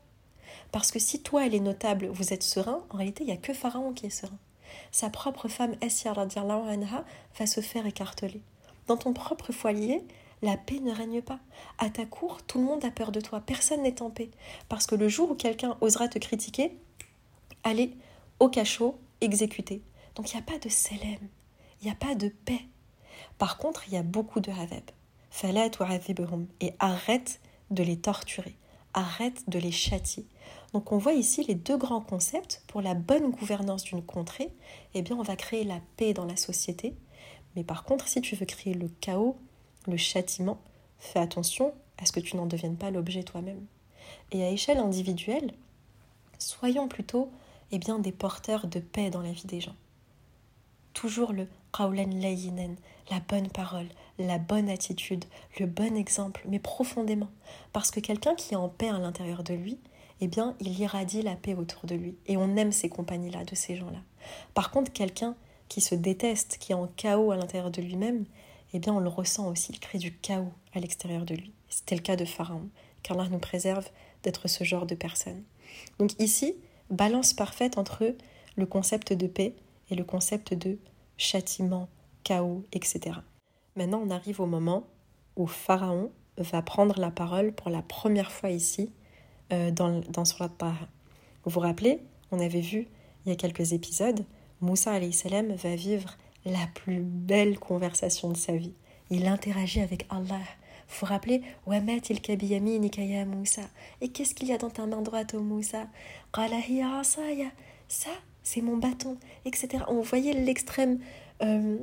Parce 0.70 0.90
que 0.90 0.98
si 0.98 1.22
toi 1.22 1.46
et 1.46 1.50
les 1.50 1.60
notables, 1.60 2.06
vous 2.06 2.32
êtes 2.32 2.42
serein, 2.42 2.84
en 2.90 2.96
réalité, 2.96 3.24
il 3.24 3.26
n'y 3.26 3.32
a 3.32 3.36
que 3.36 3.52
Pharaon 3.52 3.92
qui 3.92 4.06
est 4.06 4.10
serein. 4.10 4.38
Sa 4.92 5.10
propre 5.10 5.48
femme, 5.48 5.76
Essia 5.80 6.12
va 6.12 7.46
se 7.46 7.60
faire 7.60 7.86
écarteler. 7.86 8.42
Dans 8.86 8.96
ton 8.96 9.12
propre 9.12 9.52
foyer, 9.52 10.04
la 10.44 10.59
paix 10.59 10.78
ne 10.78 10.92
règne 10.92 11.22
pas. 11.22 11.40
À 11.78 11.88
ta 11.88 12.04
cour, 12.04 12.42
tout 12.42 12.59
le 12.59 12.64
monde 12.64 12.85
a 12.85 12.90
peur 12.90 13.12
de 13.12 13.20
toi. 13.20 13.40
Personne 13.40 13.83
n'est 13.83 14.02
en 14.02 14.11
paix. 14.11 14.30
Parce 14.68 14.87
que 14.87 14.94
le 14.94 15.09
jour 15.09 15.30
où 15.30 15.35
quelqu'un 15.35 15.76
osera 15.80 16.07
te 16.07 16.18
critiquer, 16.18 16.76
allez 17.62 17.96
au 18.40 18.48
cachot, 18.48 18.98
exécuter. 19.22 19.83
Donc 20.14 20.30
il 20.30 20.37
n'y 20.37 20.42
a 20.42 20.44
pas 20.44 20.59
de 20.59 20.68
selem, 20.68 21.18
il 21.80 21.87
n'y 21.87 21.90
a 21.90 21.94
pas 21.94 22.14
de 22.14 22.28
paix. 22.28 22.61
Par 23.38 23.57
contre, 23.57 23.85
il 23.88 23.94
y 23.94 23.96
a 23.96 24.02
beaucoup 24.02 24.40
de 24.40 24.50
haveb. 24.50 24.85
Et 26.61 26.74
arrête 26.78 27.40
de 27.70 27.83
les 27.83 27.96
torturer. 27.96 28.57
Arrête 28.92 29.48
de 29.48 29.59
les 29.59 29.72
châtier. 29.72 30.26
Donc 30.72 30.92
on 30.92 30.98
voit 30.98 31.14
ici 31.14 31.42
les 31.44 31.54
deux 31.54 31.78
grands 31.78 32.02
concepts. 32.02 32.62
Pour 32.66 32.83
la 32.83 32.94
bonne 32.94 33.30
gouvernance 33.30 33.85
d'une 33.85 34.02
contrée, 34.02 34.50
eh 34.92 35.02
bien 35.02 35.16
on 35.16 35.22
va 35.22 35.37
créer 35.37 35.64
la 35.64 35.80
paix 35.96 36.12
dans 36.12 36.26
la 36.26 36.37
société. 36.37 36.94
Mais 37.57 37.64
par 37.64 37.85
contre, 37.85 38.07
si 38.09 38.20
tu 38.20 38.37
veux 38.37 38.46
créer 38.46 38.74
le 38.74 38.88
chaos, 39.00 39.37
le 39.86 39.96
châtiment, 39.96 40.58
fais 40.98 41.18
attention 41.18 41.72
à 41.98 42.06
ce 42.06 42.12
que 42.12 42.20
tu 42.20 42.36
n'en 42.36 42.46
deviennes 42.46 42.76
pas 42.76 42.90
l'objet 42.90 43.22
toi-même. 43.22 43.64
Et 44.32 44.44
à 44.44 44.50
échelle 44.50 44.78
individuelle, 44.78 45.52
soyons 46.38 46.88
plutôt 46.88 47.30
eh 47.72 47.78
bien, 47.78 47.98
des 47.98 48.12
porteurs 48.12 48.66
de 48.66 48.80
paix 48.80 49.10
dans 49.10 49.22
la 49.22 49.32
vie 49.32 49.46
des 49.46 49.60
gens. 49.60 49.74
Toujours 50.92 51.32
le 51.32 51.48
qawlan 51.72 52.10
layinen, 52.10 52.76
la 53.10 53.20
bonne 53.20 53.48
parole, 53.48 53.88
la 54.18 54.38
bonne 54.38 54.68
attitude, 54.68 55.24
le 55.58 55.66
bon 55.66 55.96
exemple, 55.96 56.44
mais 56.48 56.60
profondément. 56.60 57.30
Parce 57.72 57.90
que 57.90 58.00
quelqu'un 58.00 58.34
qui 58.34 58.54
est 58.54 58.58
en 58.58 58.68
paix 58.68 58.90
à 58.90 58.98
l'intérieur 58.98 59.42
de 59.42 59.54
lui, 59.54 59.78
eh 60.20 60.28
bien, 60.28 60.54
il 60.60 60.78
irradie 60.78 61.22
la 61.22 61.34
paix 61.34 61.54
autour 61.54 61.86
de 61.86 61.96
lui. 61.96 62.14
Et 62.26 62.36
on 62.36 62.56
aime 62.56 62.72
ces 62.72 62.88
compagnies-là, 62.88 63.44
de 63.44 63.54
ces 63.54 63.76
gens-là. 63.76 63.98
Par 64.54 64.70
contre, 64.70 64.92
quelqu'un 64.92 65.34
qui 65.68 65.80
se 65.80 65.94
déteste, 65.94 66.58
qui 66.58 66.72
est 66.72 66.76
en 66.76 66.86
chaos 66.86 67.32
à 67.32 67.36
l'intérieur 67.36 67.70
de 67.70 67.82
lui-même, 67.82 68.24
eh 68.74 68.80
bien, 68.80 68.92
on 68.92 68.98
le 68.98 69.08
ressent 69.08 69.48
aussi, 69.48 69.72
il 69.72 69.78
crée 69.78 69.98
du 69.98 70.12
chaos 70.12 70.52
à 70.74 70.80
l'extérieur 70.80 71.24
de 71.24 71.34
lui. 71.34 71.52
C'était 71.68 71.94
le 71.94 72.02
cas 72.02 72.16
de 72.16 72.24
Pharaon, 72.24 72.68
qu'Allah 73.02 73.28
nous 73.30 73.38
préserve 73.38 73.88
d'être 74.24 74.48
ce 74.48 74.64
genre 74.64 74.84
de 74.84 74.96
personne. 74.96 75.44
Donc 75.98 76.10
ici, 76.20 76.56
balance 76.90 77.32
parfaite 77.32 77.78
entre 77.78 78.14
le 78.56 78.66
concept 78.66 79.12
de 79.12 79.28
paix 79.28 79.54
et 79.90 79.94
le 79.94 80.02
concept 80.02 80.54
de 80.54 80.78
châtiment, 81.16 81.88
chaos, 82.24 82.64
etc. 82.72 83.18
Maintenant, 83.76 84.02
on 84.04 84.10
arrive 84.10 84.40
au 84.40 84.46
moment 84.46 84.88
où 85.37 85.46
Pharaon 85.46 86.10
va 86.37 86.60
prendre 86.60 86.98
la 86.98 87.12
parole 87.12 87.52
pour 87.52 87.70
la 87.70 87.82
première 87.82 88.32
fois 88.32 88.50
ici 88.50 88.90
euh, 89.52 89.70
dans, 89.70 90.00
dans 90.10 90.24
Surat. 90.24 90.50
Vous 91.44 91.50
vous 91.50 91.60
rappelez, 91.60 92.00
on 92.32 92.40
avait 92.40 92.60
vu 92.60 92.88
il 93.24 93.30
y 93.30 93.32
a 93.32 93.37
quelques 93.37 93.72
épisodes, 93.72 94.24
Moussa 94.60 94.98
salam 95.12 95.52
va 95.52 95.76
vivre 95.76 96.16
la 96.44 96.66
plus 96.74 97.00
belle 97.00 97.59
conversation 97.59 98.30
de 98.30 98.37
sa 98.37 98.57
vie. 98.57 98.74
Il 99.11 99.26
interagit 99.26 99.80
avec 99.80 100.07
Allah. 100.11 100.40
Vous 100.88 101.00
vous 101.00 101.07
rappelez? 101.07 101.42
Il 101.66 102.62
nikaya 102.80 103.24
Moussa. 103.24 103.62
Et 104.00 104.09
qu'est-ce 104.09 104.35
qu'il 104.35 104.48
y 104.48 104.52
a 104.52 104.59
dans 104.59 104.70
ta 104.70 104.87
main 104.87 105.02
droite, 105.02 105.35
au 105.35 105.40
Moussa? 105.40 105.87
Ça, 107.88 108.11
c'est 108.42 108.61
mon 108.61 108.76
bâton, 108.76 109.16
etc. 109.44 109.85
On 109.88 110.00
voyait 110.00 110.33
l'extrême 110.33 110.98
euh, 111.42 111.78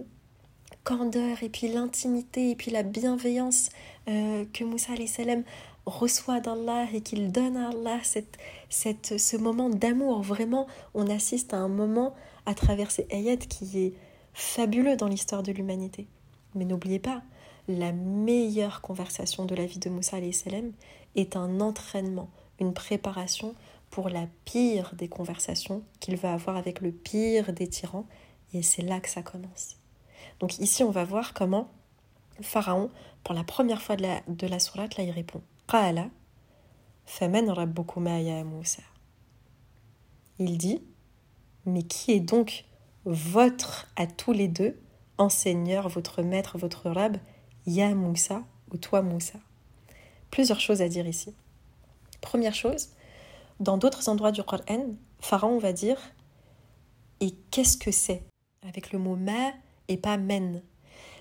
candeur 0.83 1.43
et 1.43 1.49
puis 1.49 1.67
l'intimité 1.67 2.51
et 2.51 2.55
puis 2.55 2.71
la 2.71 2.83
bienveillance 2.83 3.69
euh, 4.07 4.45
que 4.53 4.63
Moussa 4.63 4.93
salam 5.07 5.43
reçoit 5.85 6.39
d'Allah 6.39 6.85
et 6.93 7.01
qu'il 7.01 7.31
donne 7.31 7.57
à 7.57 7.69
Allah 7.69 7.99
cette, 8.03 8.37
cette, 8.69 9.19
ce 9.19 9.37
moment 9.37 9.69
d'amour. 9.69 10.21
Vraiment, 10.21 10.67
on 10.93 11.07
assiste 11.07 11.53
à 11.53 11.57
un 11.57 11.67
moment 11.67 12.13
à 12.45 12.53
travers 12.53 12.91
ces 12.91 13.07
ayats 13.11 13.37
qui 13.37 13.79
est 13.79 13.93
fabuleux 14.33 14.95
dans 14.95 15.07
l'histoire 15.07 15.43
de 15.43 15.51
l'humanité. 15.51 16.07
Mais 16.55 16.65
n'oubliez 16.65 16.99
pas, 16.99 17.21
la 17.67 17.91
meilleure 17.91 18.81
conversation 18.81 19.45
de 19.45 19.55
la 19.55 19.65
vie 19.65 19.79
de 19.79 19.89
Moussa 19.89 20.17
salam 20.31 20.71
est 21.15 21.35
un 21.35 21.59
entraînement, 21.59 22.29
une 22.59 22.73
préparation 22.73 23.55
pour 23.89 24.09
la 24.09 24.27
pire 24.45 24.93
des 24.95 25.07
conversations 25.07 25.83
qu'il 25.99 26.15
va 26.15 26.33
avoir 26.33 26.57
avec 26.57 26.81
le 26.81 26.91
pire 26.91 27.53
des 27.53 27.67
tyrans, 27.67 28.05
et 28.53 28.63
c'est 28.63 28.81
là 28.81 28.99
que 28.99 29.09
ça 29.09 29.21
commence. 29.21 29.77
Donc 30.39 30.59
ici, 30.59 30.83
on 30.83 30.91
va 30.91 31.03
voir 31.03 31.33
comment 31.33 31.69
Pharaon, 32.41 32.89
pour 33.23 33.35
la 33.35 33.43
première 33.43 33.81
fois 33.81 33.95
de 33.95 34.03
la, 34.03 34.21
de 34.27 34.47
la 34.47 34.59
sourate, 34.59 34.97
là, 34.97 35.03
il 35.03 35.11
répond 35.11 35.41
ya 35.73 36.03
Moussa? 38.43 38.81
Il 40.39 40.57
dit 40.57 40.81
Mais 41.65 41.83
qui 41.83 42.13
est 42.13 42.19
donc 42.19 42.65
votre 43.05 43.87
à 43.95 44.07
tous 44.07 44.31
les 44.31 44.47
deux, 44.47 44.79
enseigneur, 45.17 45.89
votre 45.89 46.21
maître, 46.21 46.57
votre 46.57 46.89
rab, 46.89 47.17
Ya 47.65 47.93
Moussa 47.95 48.43
ou 48.71 48.77
toi 48.77 49.01
Moussa 49.01 49.39
Plusieurs 50.29 50.59
choses 50.59 50.81
à 50.81 50.89
dire 50.89 51.07
ici. 51.07 51.33
Première 52.21 52.53
chose, 52.53 52.89
dans 53.59 53.77
d'autres 53.77 54.09
endroits 54.09 54.31
du 54.31 54.43
Coran, 54.43 54.95
Pharaon 55.19 55.57
va 55.57 55.73
dire 55.73 55.99
Et 57.19 57.31
qu'est-ce 57.51 57.77
que 57.77 57.91
c'est? 57.91 58.23
Avec 58.67 58.91
le 58.91 58.99
mot 58.99 59.15
ma 59.15 59.51
et 59.87 59.97
pas 59.97 60.17
men. 60.17 60.61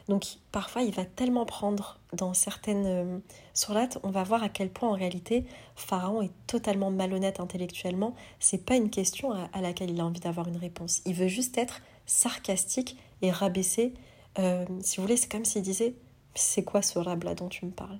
Donc 0.08 0.24
parfois 0.52 0.82
il 0.82 0.94
va 0.94 1.04
tellement 1.04 1.44
prendre 1.46 1.98
dans 2.12 2.34
certaines 2.34 2.86
euh, 2.86 3.18
sourates, 3.54 3.98
on 4.02 4.10
va 4.10 4.22
voir 4.24 4.42
à 4.42 4.48
quel 4.48 4.70
point 4.70 4.88
en 4.88 4.94
réalité 4.94 5.44
Pharaon 5.76 6.22
est 6.22 6.32
totalement 6.46 6.90
malhonnête 6.90 7.40
intellectuellement. 7.40 8.14
C'est 8.38 8.64
pas 8.64 8.76
une 8.76 8.90
question 8.90 9.32
à, 9.32 9.60
laquelle 9.60 9.90
il 9.90 10.00
a 10.00 10.04
envie 10.04 10.20
d'avoir 10.20 10.48
une 10.48 10.56
réponse. 10.56 11.02
Il 11.06 11.14
veut 11.14 11.28
juste 11.28 11.56
être 11.58 11.80
sarcastique 12.06 12.96
et 13.22 13.30
rabaisser. 13.30 13.94
Euh, 14.38 14.64
si 14.80 14.96
vous 14.96 15.02
voulez, 15.02 15.16
c'est 15.16 15.30
comme 15.30 15.44
s'il 15.44 15.62
disait 15.62 15.94
C'est 16.34 16.64
quoi 16.64 16.82
ce 16.82 16.98
rab 16.98 17.24
là 17.24 17.34
dont 17.34 17.48
tu 17.48 17.66
me 17.66 17.70
parles? 17.70 17.98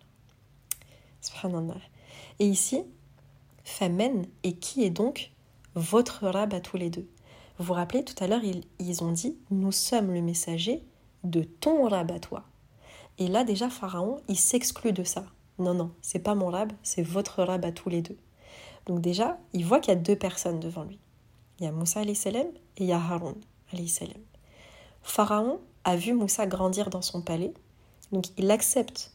Et 2.39 2.47
ici, 2.47 2.83
Famen 3.65 4.27
et 4.43 4.55
qui 4.55 4.85
est 4.85 4.91
donc 4.91 5.31
votre 5.75 6.27
rab 6.27 6.55
à 6.55 6.61
tous 6.61 6.77
les 6.77 6.91
deux? 6.91 7.09
Vous 7.59 7.67
vous 7.67 7.75
rappelez, 7.75 8.05
tout 8.05 8.15
à 8.23 8.27
l'heure, 8.27 8.41
ils, 8.79 9.05
ont 9.05 9.13
dit 9.13 9.37
Nous 9.51 9.73
sommes 9.73 10.13
le 10.13 10.23
messager 10.23 10.83
de 11.25 11.43
ton 11.43 11.89
rab 11.89 12.11
à 12.11 12.19
toi. 12.19 12.45
Et 13.19 13.29
là, 13.29 13.45
déjà, 13.45 13.69
Pharaon, 13.69 14.21
il 14.29 14.39
s'exclut 14.39 14.93
de 14.93 15.05
ça. 15.05 15.25
Non, 15.59 15.75
non, 15.75 15.91
c'est 16.01 16.21
pas 16.21 16.35
mon 16.35 16.49
rab, 16.49 16.73
c'est 16.83 17.03
votre 17.03 17.43
rab 17.43 17.65
à 17.65 17.73
tous 17.73 17.91
les 17.91 18.03
deux. 18.03 18.17
Donc, 18.87 19.01
déjà, 19.01 19.39
il 19.53 19.65
voit 19.65 19.81
qu'il 19.81 19.93
y 19.93 19.97
a 19.97 20.01
deux 20.01 20.17
personnes 20.17 20.61
devant 20.61 20.85
lui. 20.85 20.99
Il 21.59 21.65
y 21.65 21.67
a 21.67 21.73
Moussa 21.73 22.03
et 22.03 22.15
il 22.79 22.87
y 22.87 22.93
a 22.93 22.97
Haroun. 22.97 23.35
Pharaon 25.03 25.61
a 25.85 25.97
vu 25.97 26.13
Moussa 26.13 26.47
grandir 26.47 26.91
dans 26.91 27.03
son 27.03 27.23
palais, 27.23 27.53
donc 28.13 28.27
il 28.37 28.51
accepte 28.51 29.13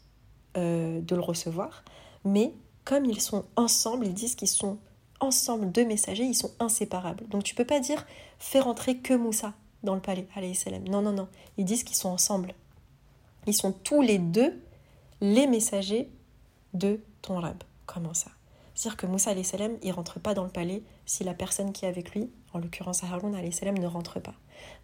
euh, 0.58 1.02
de 1.02 1.16
le 1.16 1.22
recevoir, 1.22 1.84
mais 2.24 2.54
comme 2.84 3.06
ils 3.06 3.22
sont 3.22 3.46
ensemble, 3.56 4.06
ils 4.06 4.14
disent 4.14 4.36
qu'ils 4.36 4.48
sont 4.48 4.78
ensemble 5.20 5.72
deux 5.72 5.86
messagers, 5.86 6.24
ils 6.24 6.36
sont 6.36 6.52
inséparables. 6.60 7.28
Donc 7.30 7.44
tu 7.44 7.56
peux 7.56 7.66
pas 7.66 7.80
dire 7.80 8.06
fais 8.40 8.60
rentrer 8.60 8.98
que 8.98 9.14
Moussa 9.14 9.54
dans 9.86 9.96
le 9.96 10.02
palais. 10.02 10.28
Non, 10.90 11.02
non, 11.02 11.12
non. 11.12 11.28
Ils 11.58 11.66
disent 11.66 11.84
qu'ils 11.84 11.96
sont 11.96 12.10
ensemble. 12.10 12.54
Ils 13.48 13.54
sont 13.54 13.72
tous 13.72 14.02
les 14.02 14.18
deux 14.18 14.62
les 15.22 15.48
messagers 15.48 16.10
de 16.74 17.00
ton 17.22 17.40
rab. 17.40 17.64
Comment 17.86 18.14
ça? 18.14 18.32
C'est-à-dire 18.74 18.98
que 18.98 19.06
Moussa 19.06 19.32
salam, 19.44 19.78
il 19.82 19.92
rentre 19.94 20.20
pas 20.20 20.34
dans 20.34 20.44
le 20.44 20.50
palais 20.50 20.84
si 21.06 21.24
la 21.24 21.34
personne 21.34 21.72
qui 21.72 21.86
est 21.86 21.88
avec 21.88 22.14
lui, 22.14 22.30
en 22.54 22.60
l'occurrence 22.60 23.04
Haroun 23.04 23.36
salam, 23.52 23.78
ne 23.78 23.88
rentre 23.88 24.20
pas. 24.20 24.34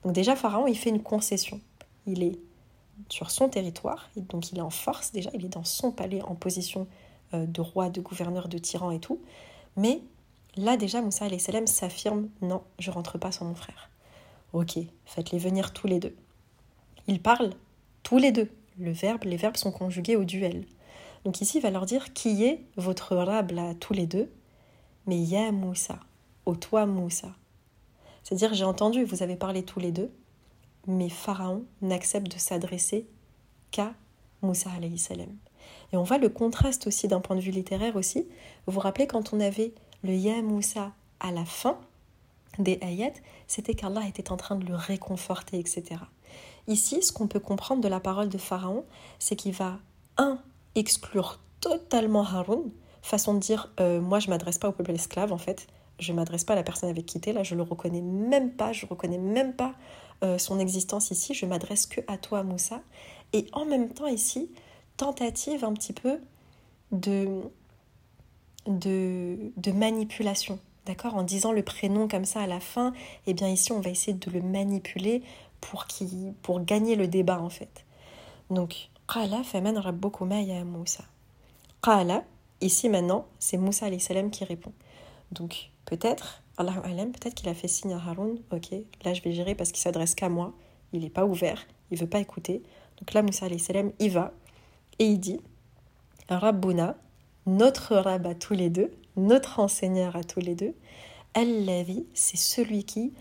Donc 0.03 0.13
déjà, 0.13 0.35
Pharaon, 0.35 0.67
il 0.67 0.77
fait 0.77 0.89
une 0.89 1.03
concession. 1.03 1.59
Il 2.05 2.23
est 2.23 2.39
sur 3.09 3.31
son 3.31 3.49
territoire, 3.49 4.09
donc 4.15 4.51
il 4.51 4.59
est 4.59 4.61
en 4.61 4.69
force 4.69 5.11
déjà, 5.11 5.29
il 5.33 5.43
est 5.43 5.49
dans 5.49 5.63
son 5.63 5.91
palais 5.91 6.21
en 6.21 6.35
position 6.35 6.87
euh, 7.33 7.45
de 7.45 7.59
roi, 7.59 7.89
de 7.89 7.99
gouverneur, 7.99 8.47
de 8.47 8.57
tyran 8.57 8.91
et 8.91 8.99
tout. 8.99 9.19
Mais 9.75 10.01
Là 10.57 10.75
déjà, 10.75 11.01
Moussa 11.01 11.27
salam 11.39 11.65
s'affirme 11.65 12.27
Non, 12.41 12.63
je 12.77 12.91
rentre 12.91 13.17
pas 13.17 13.31
sans 13.31 13.45
mon 13.45 13.55
frère. 13.55 13.89
Ok, 14.53 14.77
faites-les 15.05 15.37
venir 15.37 15.71
tous 15.71 15.87
les 15.87 15.99
deux. 15.99 16.15
Ils 17.07 17.21
parlent 17.21 17.51
tous 18.03 18.17
les 18.17 18.31
deux. 18.31 18.49
Le 18.79 18.91
verbe, 18.91 19.23
les 19.23 19.37
verbes 19.37 19.57
sont 19.57 19.71
conjugués 19.71 20.15
au 20.15 20.23
duel. 20.25 20.65
Donc 21.23 21.41
ici, 21.41 21.59
il 21.59 21.61
va 21.61 21.71
leur 21.71 21.85
dire 21.85 22.13
Qui 22.13 22.43
est 22.43 22.61
votre 22.75 23.15
rab 23.15 23.51
là, 23.51 23.73
tous 23.75 23.93
les 23.93 24.07
deux? 24.07 24.29
Mais 25.07 25.17
Ya 25.17 25.51
Moussa, 25.51 25.99
au 26.45 26.55
toi 26.55 26.85
Moussa. 26.85 27.33
C'est-à-dire, 28.23 28.53
j'ai 28.53 28.65
entendu, 28.65 29.03
vous 29.03 29.23
avez 29.23 29.35
parlé 29.35 29.63
tous 29.63 29.79
les 29.79 29.91
deux, 29.91 30.11
mais 30.85 31.09
Pharaon 31.09 31.63
n'accepte 31.81 32.31
de 32.31 32.37
s'adresser 32.37 33.07
qu'à 33.71 33.93
Moussa 34.41 34.69
salam. 34.97 35.35
Et 35.93 35.97
on 35.97 36.03
voit 36.03 36.17
le 36.17 36.29
contraste 36.29 36.87
aussi 36.87 37.07
d'un 37.07 37.19
point 37.19 37.35
de 37.35 37.41
vue 37.41 37.51
littéraire 37.51 37.95
aussi. 37.95 38.27
Vous 38.65 38.73
vous 38.73 38.79
rappelez 38.79 39.07
quand 39.07 39.33
on 39.33 39.39
avait 39.39 39.73
le 40.03 40.13
Ya 40.13 40.41
Moussa 40.41 40.91
à 41.19 41.31
la 41.31 41.45
fin 41.45 41.79
des 42.59 42.79
ayats, 42.81 43.13
c'était 43.47 43.73
qu'Allah 43.73 44.07
était 44.07 44.31
en 44.31 44.37
train 44.37 44.55
de 44.55 44.65
le 44.65 44.75
réconforter, 44.75 45.59
etc. 45.59 46.01
Ici, 46.67 47.01
ce 47.01 47.11
qu'on 47.11 47.27
peut 47.27 47.39
comprendre 47.39 47.81
de 47.81 47.87
la 47.87 47.99
parole 47.99 48.29
de 48.29 48.37
Pharaon, 48.37 48.85
c'est 49.19 49.35
qu'il 49.35 49.53
va, 49.53 49.79
un, 50.17 50.39
exclure 50.75 51.39
totalement 51.59 52.23
Haroun, 52.23 52.71
façon 53.01 53.33
de 53.33 53.39
dire 53.39 53.71
euh, 53.79 53.99
moi 53.99 54.19
je 54.19 54.29
m'adresse 54.29 54.57
pas 54.57 54.69
au 54.69 54.71
peuple 54.71 54.91
esclave 54.91 55.33
en 55.33 55.37
fait, 55.37 55.67
je 55.99 56.13
m'adresse 56.13 56.43
pas 56.43 56.53
à 56.53 56.55
la 56.55 56.63
personne 56.63 56.89
avec 56.89 57.05
qui 57.05 57.19
tu 57.19 57.31
là, 57.31 57.43
je 57.43 57.55
le 57.55 57.61
reconnais 57.61 58.01
même 58.01 58.51
pas, 58.51 58.73
je 58.73 58.85
reconnais 58.85 59.17
même 59.17 59.53
pas 59.53 59.73
euh, 60.23 60.37
son 60.37 60.59
existence 60.59 61.11
ici, 61.11 61.33
je 61.33 61.45
m'adresse 61.45 61.85
que 61.85 62.01
à 62.07 62.17
toi 62.17 62.43
Moussa. 62.43 62.81
Et 63.33 63.47
en 63.53 63.65
même 63.65 63.89
temps 63.89 64.07
ici, 64.07 64.51
tentative 64.97 65.63
un 65.63 65.73
petit 65.73 65.93
peu 65.93 66.19
de, 66.91 67.41
de, 68.67 69.51
de 69.55 69.71
manipulation. 69.71 70.59
D'accord 70.85 71.15
En 71.15 71.23
disant 71.23 71.51
le 71.51 71.63
prénom 71.63 72.07
comme 72.07 72.25
ça 72.25 72.41
à 72.41 72.47
la 72.47 72.59
fin, 72.59 72.93
eh 73.27 73.33
bien 73.33 73.47
ici 73.47 73.71
on 73.71 73.79
va 73.79 73.89
essayer 73.89 74.13
de 74.13 74.31
le 74.31 74.41
manipuler 74.41 75.21
pour, 75.59 75.85
qui, 75.85 76.33
pour 76.41 76.63
gagner 76.63 76.95
le 76.95 77.07
débat 77.07 77.39
en 77.39 77.49
fait. 77.49 77.85
Donc, 78.49 78.89
Qala 79.11 79.43
faman 79.43 79.77
rabbukuma 79.77 80.41
ya 80.41 80.63
Moussa. 80.63 81.03
Qala, 81.81 82.23
ici 82.61 82.89
maintenant, 82.89 83.25
c'est 83.39 83.57
Moussa 83.57 83.87
salam 83.99 84.31
qui 84.31 84.43
répond. 84.43 84.73
Donc, 85.31 85.69
peut-être, 85.85 86.41
Allah 86.57 86.73
peut-être 86.83 87.35
qu'il 87.35 87.49
a 87.49 87.53
fait 87.53 87.67
signe 87.67 87.93
à 87.93 87.97
Haroun, 87.97 88.39
ok, 88.51 88.71
là 89.05 89.13
je 89.13 89.21
vais 89.21 89.31
gérer 89.31 89.55
parce 89.55 89.71
qu'il 89.71 89.81
s'adresse 89.81 90.15
qu'à 90.15 90.29
moi, 90.29 90.53
il 90.93 91.01
n'est 91.01 91.09
pas 91.09 91.25
ouvert, 91.25 91.65
il 91.91 91.97
veut 91.97 92.07
pas 92.07 92.19
écouter. 92.19 92.61
Donc 92.97 93.13
là, 93.13 93.21
Moussa 93.21 93.47
salam, 93.57 93.91
il 93.99 94.11
va 94.11 94.33
et 94.99 95.05
il 95.05 95.19
dit 95.19 95.39
Rabbuna, 96.29 96.95
notre 97.45 97.95
Rab 97.95 98.27
à 98.27 98.35
tous 98.35 98.53
les 98.53 98.69
deux, 98.69 98.91
notre 99.15 99.59
enseigneur 99.59 100.15
à 100.15 100.23
tous 100.23 100.39
les 100.39 100.55
deux, 100.55 100.73
Allavi, 101.33 102.05
c'est 102.13 102.37
celui 102.37 102.83
qui 102.83 103.13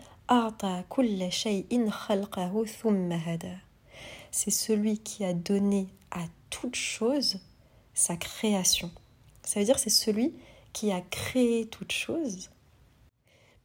c'est 4.31 4.51
celui 4.51 4.99
qui 4.99 5.25
a 5.25 5.33
donné 5.33 5.89
à 6.11 6.23
toute 6.49 6.75
chose 6.75 7.39
sa 7.93 8.15
création. 8.15 8.91
Ça 9.43 9.59
veut 9.59 9.65
dire 9.65 9.77
c'est 9.77 9.89
celui 9.89 10.33
qui 10.71 10.93
a 10.93 11.01
créé 11.01 11.67
toute 11.67 11.91
chose. 11.91 12.49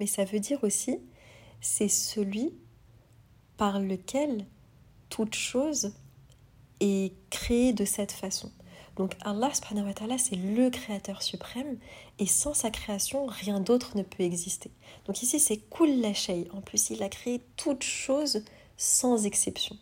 Mais 0.00 0.06
ça 0.06 0.24
veut 0.24 0.40
dire 0.40 0.64
aussi 0.64 0.98
c'est 1.60 1.88
celui 1.88 2.52
par 3.56 3.78
lequel 3.78 4.44
toute 5.08 5.36
chose 5.36 5.94
est 6.80 7.14
créée 7.30 7.72
de 7.72 7.84
cette 7.84 8.12
façon. 8.12 8.50
Donc 8.96 9.14
Allah 9.20 9.52
subhanahu 9.52 9.86
wa 9.86 9.94
ta'ala, 9.94 10.18
c'est 10.18 10.36
le 10.36 10.70
créateur 10.70 11.22
suprême 11.22 11.78
et 12.18 12.26
sans 12.26 12.54
sa 12.54 12.70
création, 12.70 13.26
rien 13.26 13.60
d'autre 13.60 13.96
ne 13.96 14.02
peut 14.02 14.22
exister. 14.22 14.70
Donc 15.04 15.22
ici, 15.22 15.38
c'est 15.38 15.58
Kul 15.58 16.02
Shay. 16.14 16.48
En 16.52 16.62
plus, 16.62 16.90
il 16.90 17.02
a 17.02 17.08
créé 17.08 17.42
toute 17.56 17.82
chose 17.82 18.42
sans 18.78 19.26
exception. 19.26 19.76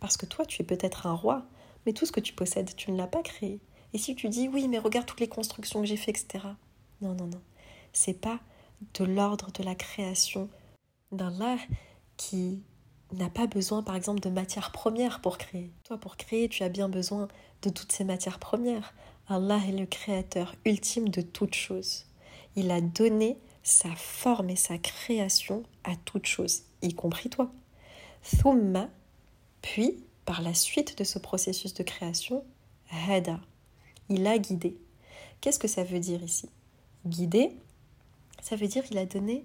Parce 0.00 0.16
que 0.16 0.26
toi, 0.26 0.44
tu 0.44 0.62
es 0.62 0.64
peut-être 0.64 1.06
un 1.06 1.14
roi, 1.14 1.46
mais 1.86 1.92
tout 1.92 2.04
ce 2.04 2.12
que 2.12 2.20
tu 2.20 2.32
possèdes, 2.32 2.74
tu 2.76 2.90
ne 2.90 2.96
l'as 2.96 3.06
pas 3.06 3.22
créé. 3.22 3.60
Et 3.92 3.98
si 3.98 4.14
tu 4.14 4.28
dis 4.28 4.48
oui, 4.48 4.68
mais 4.68 4.78
regarde 4.78 5.06
toutes 5.06 5.20
les 5.20 5.28
constructions 5.28 5.80
que 5.80 5.86
j'ai 5.86 5.96
faites, 5.96 6.20
etc. 6.20 6.44
Non, 7.00 7.14
non, 7.14 7.26
non. 7.26 7.40
C'est 7.92 8.20
pas 8.20 8.40
de 8.94 9.04
l'ordre 9.04 9.50
de 9.52 9.62
la 9.62 9.74
création 9.74 10.48
d'Allah 11.12 11.56
qui 12.16 12.62
n'a 13.12 13.30
pas 13.30 13.46
besoin, 13.46 13.82
par 13.82 13.96
exemple, 13.96 14.20
de 14.20 14.28
matières 14.28 14.72
premières 14.72 15.20
pour 15.20 15.38
créer. 15.38 15.72
Toi, 15.84 15.96
pour 15.96 16.16
créer, 16.16 16.48
tu 16.48 16.62
as 16.62 16.68
bien 16.68 16.88
besoin 16.88 17.28
de 17.62 17.70
toutes 17.70 17.92
ces 17.92 18.04
matières 18.04 18.38
premières. 18.38 18.94
Allah 19.28 19.60
est 19.68 19.72
le 19.72 19.86
créateur 19.86 20.54
ultime 20.64 21.08
de 21.08 21.20
toutes 21.20 21.54
choses. 21.54 22.06
Il 22.56 22.70
a 22.70 22.80
donné 22.80 23.38
sa 23.62 23.94
forme 23.94 24.50
et 24.50 24.56
sa 24.56 24.78
création 24.78 25.62
à 25.84 25.94
toutes 26.04 26.26
choses, 26.26 26.62
y 26.82 26.94
compris 26.94 27.28
toi. 27.28 27.50
Thumma, 28.22 28.88
puis, 29.62 30.02
par 30.24 30.42
la 30.42 30.54
suite 30.54 30.98
de 30.98 31.04
ce 31.04 31.18
processus 31.18 31.74
de 31.74 31.82
création, 31.82 32.44
Hada, 32.90 33.40
il 34.08 34.26
a 34.26 34.38
guidé. 34.38 34.78
Qu'est-ce 35.40 35.58
que 35.58 35.68
ça 35.68 35.84
veut 35.84 36.00
dire 36.00 36.22
ici? 36.22 36.48
Guider, 37.06 37.56
ça 38.42 38.56
veut 38.56 38.66
dire 38.66 38.84
qu'il 38.84 38.98
a 38.98 39.06
donné, 39.06 39.44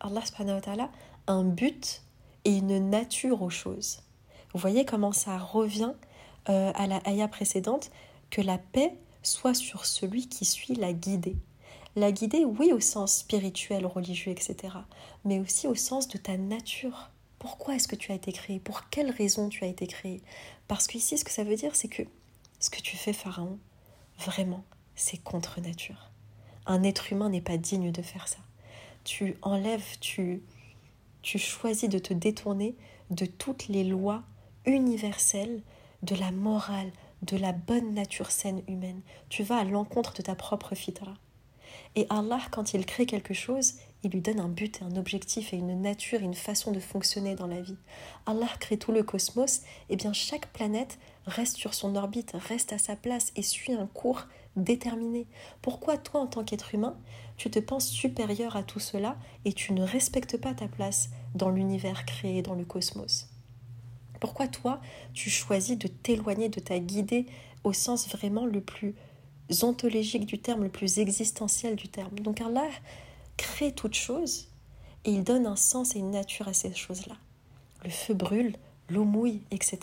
Allah 0.00 0.22
wa 0.38 0.60
ta'ala, 0.60 0.90
un 1.26 1.44
but 1.44 2.02
et 2.44 2.56
une 2.56 2.90
nature 2.90 3.42
aux 3.42 3.50
choses. 3.50 4.00
Vous 4.52 4.60
voyez 4.60 4.84
comment 4.84 5.12
ça 5.12 5.38
revient 5.38 5.92
euh, 6.48 6.72
à 6.74 6.86
la 6.86 7.00
ayah 7.06 7.28
précédente, 7.28 7.90
que 8.30 8.40
la 8.40 8.58
paix 8.58 8.94
soit 9.22 9.54
sur 9.54 9.86
celui 9.86 10.28
qui 10.28 10.44
suit 10.44 10.74
la 10.74 10.92
guidée. 10.92 11.36
La 11.94 12.10
guidée, 12.10 12.44
oui, 12.44 12.72
au 12.72 12.80
sens 12.80 13.18
spirituel, 13.18 13.84
religieux, 13.86 14.32
etc., 14.32 14.74
mais 15.24 15.38
aussi 15.38 15.66
au 15.66 15.74
sens 15.74 16.08
de 16.08 16.18
ta 16.18 16.36
nature. 16.36 17.10
Pourquoi 17.38 17.74
est-ce 17.74 17.88
que 17.88 17.96
tu 17.96 18.12
as 18.12 18.14
été 18.14 18.32
créé? 18.32 18.58
Pour 18.58 18.88
quelle 18.88 19.10
raison 19.10 19.48
tu 19.48 19.64
as 19.64 19.66
été 19.66 19.86
créé? 19.86 20.22
Parce 20.68 20.86
qu'ici, 20.86 21.18
ce 21.18 21.24
que 21.24 21.30
ça 21.30 21.44
veut 21.44 21.56
dire, 21.56 21.76
c'est 21.76 21.88
que 21.88 22.02
ce 22.60 22.70
que 22.70 22.80
tu 22.80 22.96
fais, 22.96 23.12
Pharaon, 23.12 23.58
vraiment, 24.18 24.64
c'est 24.94 25.18
contre 25.18 25.60
nature. 25.60 26.10
Un 26.66 26.82
être 26.82 27.12
humain 27.12 27.28
n'est 27.28 27.40
pas 27.40 27.56
digne 27.56 27.90
de 27.90 28.02
faire 28.02 28.28
ça. 28.28 28.38
Tu 29.04 29.36
enlèves, 29.42 29.98
tu, 30.00 30.42
tu 31.22 31.38
choisis 31.38 31.88
de 31.88 31.98
te 31.98 32.14
détourner 32.14 32.74
de 33.10 33.26
toutes 33.26 33.68
les 33.68 33.84
lois 33.84 34.22
universelles 34.64 35.60
de 36.02 36.14
la 36.16 36.30
morale, 36.30 36.92
de 37.22 37.36
la 37.36 37.52
bonne 37.52 37.94
nature 37.94 38.30
saine 38.30 38.62
humaine. 38.68 39.00
Tu 39.28 39.42
vas 39.42 39.58
à 39.58 39.64
l'encontre 39.64 40.14
de 40.14 40.22
ta 40.22 40.34
propre 40.34 40.74
fitra. 40.74 41.14
Et 41.94 42.06
Allah, 42.10 42.40
quand 42.50 42.74
il 42.74 42.86
crée 42.86 43.06
quelque 43.06 43.34
chose, 43.34 43.74
il 44.02 44.10
lui 44.10 44.20
donne 44.20 44.40
un 44.40 44.48
but 44.48 44.82
un 44.82 44.96
objectif 44.96 45.52
et 45.52 45.56
une 45.56 45.80
nature 45.80 46.20
une 46.20 46.34
façon 46.34 46.72
de 46.72 46.80
fonctionner 46.80 47.34
dans 47.34 47.46
la 47.46 47.60
vie. 47.60 47.76
Allah 48.26 48.48
crée 48.58 48.78
tout 48.78 48.92
le 48.92 49.02
cosmos, 49.02 49.62
et 49.90 49.96
bien 49.96 50.12
chaque 50.12 50.52
planète 50.52 50.98
reste 51.26 51.56
sur 51.56 51.74
son 51.74 51.94
orbite, 51.94 52.32
reste 52.34 52.72
à 52.72 52.78
sa 52.78 52.96
place 52.96 53.32
et 53.36 53.42
suit 53.42 53.74
un 53.74 53.86
cours 53.86 54.26
déterminé. 54.56 55.26
Pourquoi 55.60 55.98
toi, 55.98 56.20
en 56.20 56.26
tant 56.26 56.44
qu'être 56.44 56.74
humain, 56.74 56.96
tu 57.36 57.50
te 57.50 57.58
penses 57.58 57.88
supérieur 57.88 58.56
à 58.56 58.62
tout 58.62 58.80
cela 58.80 59.16
et 59.44 59.52
tu 59.52 59.72
ne 59.72 59.82
respectes 59.82 60.36
pas 60.36 60.54
ta 60.54 60.68
place 60.68 61.10
dans 61.34 61.50
l'univers 61.50 62.04
créé, 62.04 62.42
dans 62.42 62.54
le 62.54 62.64
cosmos? 62.64 63.31
Pourquoi 64.22 64.46
toi, 64.46 64.80
tu 65.14 65.30
choisis 65.30 65.76
de 65.76 65.88
t'éloigner 65.88 66.48
de 66.48 66.60
ta 66.60 66.78
guidée 66.78 67.26
au 67.64 67.72
sens 67.72 68.08
vraiment 68.08 68.46
le 68.46 68.60
plus 68.60 68.94
ontologique 69.62 70.26
du 70.26 70.38
terme, 70.38 70.62
le 70.62 70.68
plus 70.68 71.00
existentiel 71.00 71.74
du 71.74 71.88
terme? 71.88 72.14
Donc 72.20 72.40
Allah 72.40 72.68
crée 73.36 73.72
toute 73.72 73.94
chose 73.94 74.46
et 75.04 75.10
il 75.10 75.24
donne 75.24 75.44
un 75.44 75.56
sens 75.56 75.96
et 75.96 75.98
une 75.98 76.12
nature 76.12 76.46
à 76.46 76.52
ces 76.52 76.72
choses-là. 76.72 77.16
Le 77.82 77.90
feu 77.90 78.14
brûle, 78.14 78.54
l'eau 78.88 79.02
mouille, 79.02 79.40
etc. 79.50 79.80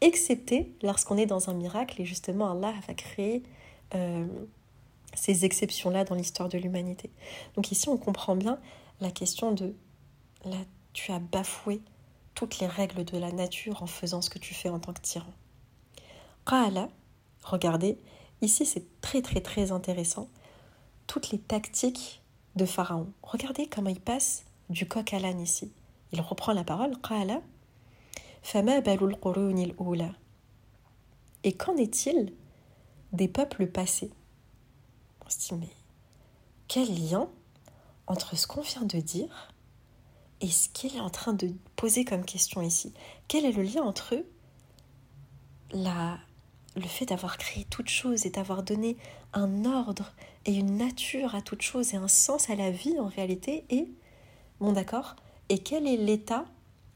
Excepté 0.00 0.72
lorsqu'on 0.82 1.16
est 1.16 1.26
dans 1.26 1.48
un 1.48 1.54
miracle 1.54 2.02
et 2.02 2.04
justement 2.04 2.50
Allah 2.50 2.74
va 2.88 2.94
créer 2.94 3.44
euh, 3.94 4.26
ces 5.14 5.44
exceptions-là 5.44 6.02
dans 6.02 6.16
l'histoire 6.16 6.48
de 6.48 6.58
l'humanité. 6.58 7.08
Donc 7.54 7.70
ici 7.70 7.88
on 7.88 7.98
comprend 7.98 8.34
bien 8.34 8.58
la 9.00 9.12
question 9.12 9.52
de 9.52 9.76
là 10.44 10.58
tu 10.92 11.12
as 11.12 11.20
bafoué 11.20 11.80
toutes 12.36 12.60
les 12.60 12.68
règles 12.68 13.04
de 13.04 13.18
la 13.18 13.32
nature 13.32 13.82
en 13.82 13.86
faisant 13.86 14.22
ce 14.22 14.30
que 14.30 14.38
tu 14.38 14.54
fais 14.54 14.68
en 14.68 14.78
tant 14.78 14.92
que 14.92 15.00
tyran. 15.00 15.32
Qala, 16.46 16.88
regardez, 17.42 17.98
ici 18.42 18.64
c'est 18.64 19.00
très 19.00 19.22
très 19.22 19.40
très 19.40 19.72
intéressant, 19.72 20.28
toutes 21.08 21.30
les 21.30 21.40
tactiques 21.40 22.22
de 22.54 22.66
Pharaon. 22.66 23.10
Regardez 23.22 23.66
comment 23.66 23.90
il 23.90 24.00
passe 24.00 24.44
du 24.68 24.86
coq 24.86 25.12
à 25.12 25.18
l'âne 25.18 25.40
ici. 25.40 25.72
Il 26.12 26.20
reprend 26.20 26.52
la 26.52 26.62
parole, 26.62 26.96
Qala, 27.00 27.40
Fama 28.42 28.80
balul 28.80 29.16
Et 31.42 31.52
qu'en 31.52 31.76
est-il 31.76 32.32
des 33.12 33.28
peuples 33.28 33.66
passés? 33.66 34.12
On 35.24 35.30
se 35.30 35.38
dit, 35.38 35.54
mais 35.54 35.70
quel 36.68 36.88
lien 36.94 37.28
entre 38.06 38.36
ce 38.36 38.46
qu'on 38.46 38.60
vient 38.60 38.84
de 38.84 39.00
dire 39.00 39.52
et 40.40 40.48
ce 40.48 40.68
qu'il 40.68 40.96
est 40.96 41.00
en 41.00 41.10
train 41.10 41.32
de 41.32 41.52
poser 41.76 42.04
comme 42.04 42.24
question 42.24 42.60
ici, 42.60 42.92
quel 43.28 43.44
est 43.44 43.52
le 43.52 43.62
lien 43.62 43.82
entre 43.82 44.16
la, 45.72 46.18
le 46.76 46.82
fait 46.82 47.06
d'avoir 47.06 47.38
créé 47.38 47.64
toute 47.64 47.88
chose 47.88 48.26
et 48.26 48.30
d'avoir 48.30 48.62
donné 48.62 48.96
un 49.32 49.64
ordre 49.64 50.12
et 50.44 50.54
une 50.54 50.76
nature 50.76 51.34
à 51.34 51.42
toute 51.42 51.62
chose 51.62 51.94
et 51.94 51.96
un 51.96 52.08
sens 52.08 52.50
à 52.50 52.54
la 52.54 52.70
vie 52.70 52.98
en 53.00 53.06
réalité 53.06 53.64
et, 53.70 53.88
bon 54.60 54.72
d'accord, 54.72 55.16
et 55.48 55.58
quel 55.58 55.86
est 55.86 55.96
l'état 55.96 56.44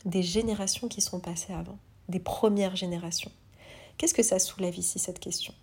des 0.05 0.23
générations 0.23 0.89
qui 0.89 1.01
sont 1.01 1.21
passées 1.21 1.53
avant, 1.53 1.79
des 2.09 2.21
premières 2.21 2.77
générations? 2.77 3.33
Qu'est-ce 3.97 4.15
que 4.15 4.23
ça 4.23 4.39
soulève 4.39 4.79
ici 4.79 4.99
cette 4.99 5.19
question? 5.19 5.55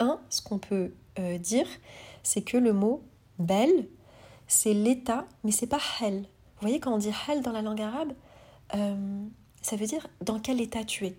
Un, 0.00 0.20
ce 0.30 0.42
qu'on 0.42 0.58
peut 0.58 0.92
euh, 1.18 1.38
dire, 1.38 1.66
c'est 2.22 2.42
que 2.42 2.56
le 2.56 2.72
mot 2.72 3.02
belle, 3.38 3.88
c'est 4.46 4.74
l'état, 4.74 5.26
mais 5.44 5.50
c'est 5.50 5.66
pas 5.66 5.80
hell. 6.00 6.26
Vous 6.64 6.70
voyez, 6.70 6.80
quand 6.80 6.94
on 6.94 6.98
dit 6.98 7.10
hal 7.28 7.42
dans 7.42 7.52
la 7.52 7.60
langue 7.60 7.82
arabe, 7.82 8.14
euh, 8.74 9.26
ça 9.60 9.76
veut 9.76 9.84
dire 9.84 10.06
dans 10.22 10.40
quel 10.40 10.62
état 10.62 10.82
tu 10.82 11.04
es. 11.04 11.14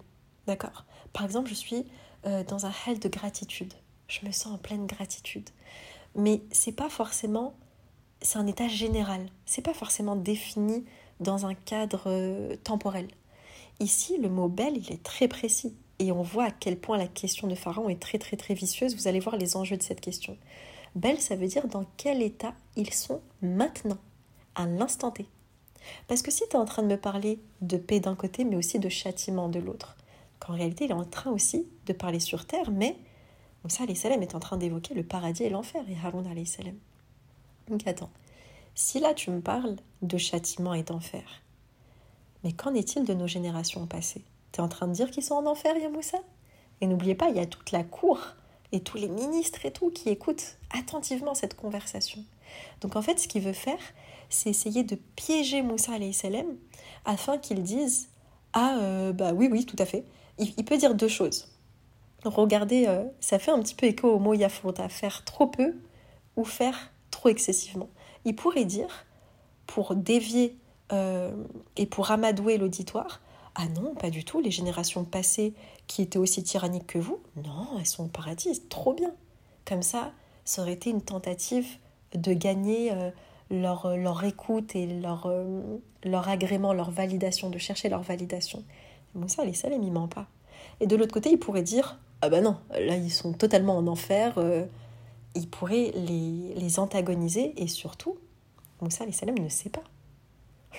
D'accord? 0.47 0.85
Par 1.13 1.23
exemple, 1.23 1.49
je 1.49 1.53
suis 1.53 1.85
euh, 2.25 2.43
dans 2.43 2.65
un 2.65 2.71
hal 2.87 2.97
de 2.97 3.07
gratitude. 3.07 3.71
Je 4.07 4.25
me 4.25 4.31
sens 4.31 4.53
en 4.53 4.57
pleine 4.57 4.87
gratitude. 4.87 5.47
Mais 6.15 6.41
c'est 6.49 6.71
pas 6.71 6.89
forcément 6.89 7.53
c'est 8.23 8.39
un 8.39 8.47
état 8.47 8.67
général. 8.67 9.27
C'est 9.45 9.61
pas 9.61 9.75
forcément 9.75 10.15
défini 10.15 10.83
dans 11.19 11.45
un 11.45 11.53
cadre 11.53 12.05
euh, 12.07 12.55
temporel. 12.63 13.07
Ici, 13.79 14.17
le 14.17 14.29
mot 14.29 14.47
belle, 14.47 14.77
il 14.77 14.91
est 14.91 15.03
très 15.03 15.27
précis. 15.27 15.75
Et 15.99 16.11
on 16.11 16.23
voit 16.23 16.45
à 16.45 16.51
quel 16.51 16.79
point 16.79 16.97
la 16.97 17.07
question 17.07 17.47
de 17.47 17.53
Pharaon 17.53 17.87
est 17.87 18.01
très 18.01 18.17
très 18.17 18.35
très 18.35 18.55
vicieuse. 18.55 18.95
Vous 18.95 19.07
allez 19.07 19.19
voir 19.19 19.37
les 19.37 19.57
enjeux 19.57 19.77
de 19.77 19.83
cette 19.83 20.01
question. 20.01 20.39
Belle, 20.95 21.21
ça 21.21 21.35
veut 21.35 21.45
dire 21.45 21.67
dans 21.67 21.85
quel 21.97 22.23
état 22.23 22.55
ils 22.75 22.91
sont 22.91 23.21
maintenant, 23.43 23.99
à 24.55 24.65
l'instant 24.65 25.11
T. 25.11 25.27
Parce 26.07 26.21
que 26.21 26.31
si 26.31 26.43
tu 26.49 26.55
es 26.55 26.59
en 26.59 26.65
train 26.65 26.83
de 26.83 26.87
me 26.87 26.97
parler 26.97 27.39
de 27.61 27.77
paix 27.77 27.99
d'un 27.99 28.15
côté, 28.15 28.43
mais 28.45 28.55
aussi 28.55 28.79
de 28.79 28.89
châtiment 28.89 29.49
de 29.49 29.59
l'autre, 29.59 29.95
qu'en 30.39 30.53
réalité 30.53 30.85
il 30.85 30.91
est 30.91 30.95
en 30.95 31.05
train 31.05 31.31
aussi 31.31 31.67
de 31.85 31.93
parler 31.93 32.19
sur 32.19 32.45
terre, 32.45 32.71
mais 32.71 32.95
Moussa 33.63 33.83
salam 33.95 34.21
est 34.21 34.35
en 34.35 34.39
train 34.39 34.57
d'évoquer 34.57 34.93
le 34.93 35.03
paradis 35.03 35.43
et 35.43 35.49
l'enfer, 35.49 35.83
et 35.89 35.97
Haroun 36.05 36.45
salam. 36.45 36.75
Donc 37.69 37.87
attends, 37.87 38.11
si 38.75 38.99
là 38.99 39.13
tu 39.13 39.31
me 39.31 39.41
parles 39.41 39.75
de 40.01 40.17
châtiment 40.17 40.73
et 40.73 40.83
d'enfer, 40.83 41.41
mais 42.43 42.51
qu'en 42.51 42.75
est-il 42.75 43.05
de 43.05 43.13
nos 43.13 43.27
générations 43.27 43.87
passées? 43.87 44.23
Tu 44.51 44.59
es 44.59 44.63
en 44.63 44.69
train 44.69 44.87
de 44.87 44.93
dire 44.93 45.09
qu'ils 45.09 45.23
sont 45.23 45.33
en 45.33 45.47
enfer, 45.47 45.75
Yamoussa 45.77 46.19
Et 46.79 46.85
n'oubliez 46.85 47.15
pas, 47.15 47.29
il 47.29 47.37
y 47.37 47.39
a 47.39 47.45
toute 47.47 47.71
la 47.71 47.83
cour 47.83 48.19
et 48.71 48.81
tous 48.81 48.97
les 48.97 49.09
ministres 49.09 49.65
et 49.65 49.71
tout 49.71 49.89
qui 49.89 50.09
écoutent 50.09 50.57
attentivement 50.77 51.33
cette 51.33 51.55
conversation. 51.55 52.23
Donc 52.81 52.95
en 52.95 53.01
fait, 53.01 53.19
ce 53.19 53.27
qu'il 53.27 53.41
veut 53.41 53.53
faire, 53.53 53.79
c'est 54.29 54.49
essayer 54.49 54.83
de 54.83 54.95
piéger 55.15 55.61
Moussa 55.61 55.93
salam 56.13 56.45
afin 57.05 57.37
qu'il 57.37 57.63
dise 57.63 58.09
Ah, 58.53 58.77
euh, 58.79 59.13
bah 59.13 59.33
oui, 59.33 59.47
oui, 59.51 59.65
tout 59.65 59.75
à 59.79 59.85
fait. 59.85 60.05
Il, 60.37 60.65
peut 60.65 60.77
dire 60.77 60.95
deux 60.95 61.07
choses. 61.07 61.47
Regardez, 62.25 62.85
euh, 62.87 63.05
ça 63.21 63.39
fait 63.39 63.51
un 63.51 63.59
petit 63.59 63.75
peu 63.75 63.85
écho 63.85 64.09
au 64.09 64.19
mot 64.19 64.33
yafouta, 64.33 64.89
faire 64.89 65.23
trop 65.23 65.47
peu 65.47 65.75
ou 66.35 66.43
faire 66.43 66.91
trop 67.09 67.29
excessivement. 67.29 67.89
Il 68.25 68.35
pourrait 68.35 68.65
dire, 68.65 69.05
pour 69.65 69.95
dévier 69.95 70.57
euh, 70.91 71.31
et 71.77 71.85
pour 71.85 72.11
amadouer 72.11 72.57
l'auditoire, 72.57 73.21
ah 73.55 73.67
non, 73.69 73.95
pas 73.95 74.09
du 74.09 74.25
tout, 74.25 74.41
les 74.41 74.51
générations 74.51 75.05
passées 75.05 75.53
qui 75.87 76.01
étaient 76.01 76.19
aussi 76.19 76.43
tyranniques 76.43 76.87
que 76.87 76.99
vous, 76.99 77.19
non, 77.37 77.67
elles 77.79 77.85
sont 77.85 78.05
au 78.05 78.09
paradis, 78.09 78.61
trop 78.67 78.93
bien. 78.93 79.13
Comme 79.63 79.83
ça, 79.83 80.11
ça 80.43 80.61
aurait 80.61 80.73
été 80.73 80.89
une 80.89 81.01
tentative 81.01 81.65
de 82.13 82.33
gagner 82.33 82.91
leur, 83.49 83.95
leur, 83.95 84.23
écoute 84.23 84.75
et 84.75 84.87
leur, 84.87 85.27
euh, 85.27 85.61
leur 86.03 86.27
agrément, 86.29 86.73
leur 86.73 86.91
validation, 86.91 87.49
de 87.49 87.57
chercher 87.57 87.89
leur 87.89 88.01
validation. 88.01 88.63
Bon, 89.13 89.27
ça, 89.27 89.45
les 89.45 89.53
salés 89.53 89.77
n'y 89.77 89.91
ment 89.91 90.07
pas. 90.07 90.27
Et 90.79 90.87
de 90.87 90.95
l'autre 90.95 91.13
côté, 91.13 91.31
ils 91.31 91.39
pourraient 91.39 91.63
dire 91.63 91.99
Ah 92.21 92.29
ben 92.29 92.43
non, 92.43 92.57
là, 92.71 92.95
ils 92.95 93.11
sont 93.11 93.33
totalement 93.33 93.77
en 93.77 93.87
enfer. 93.87 94.33
Euh, 94.37 94.65
ils 95.35 95.49
pourraient 95.49 95.91
les, 95.95 96.53
les, 96.55 96.79
antagoniser 96.79 97.53
et 97.61 97.67
surtout, 97.67 98.17
Moussa 98.81 99.05
les 99.05 99.11
salem 99.11 99.37
ne 99.37 99.49
sait 99.49 99.69
pas. 99.69 99.83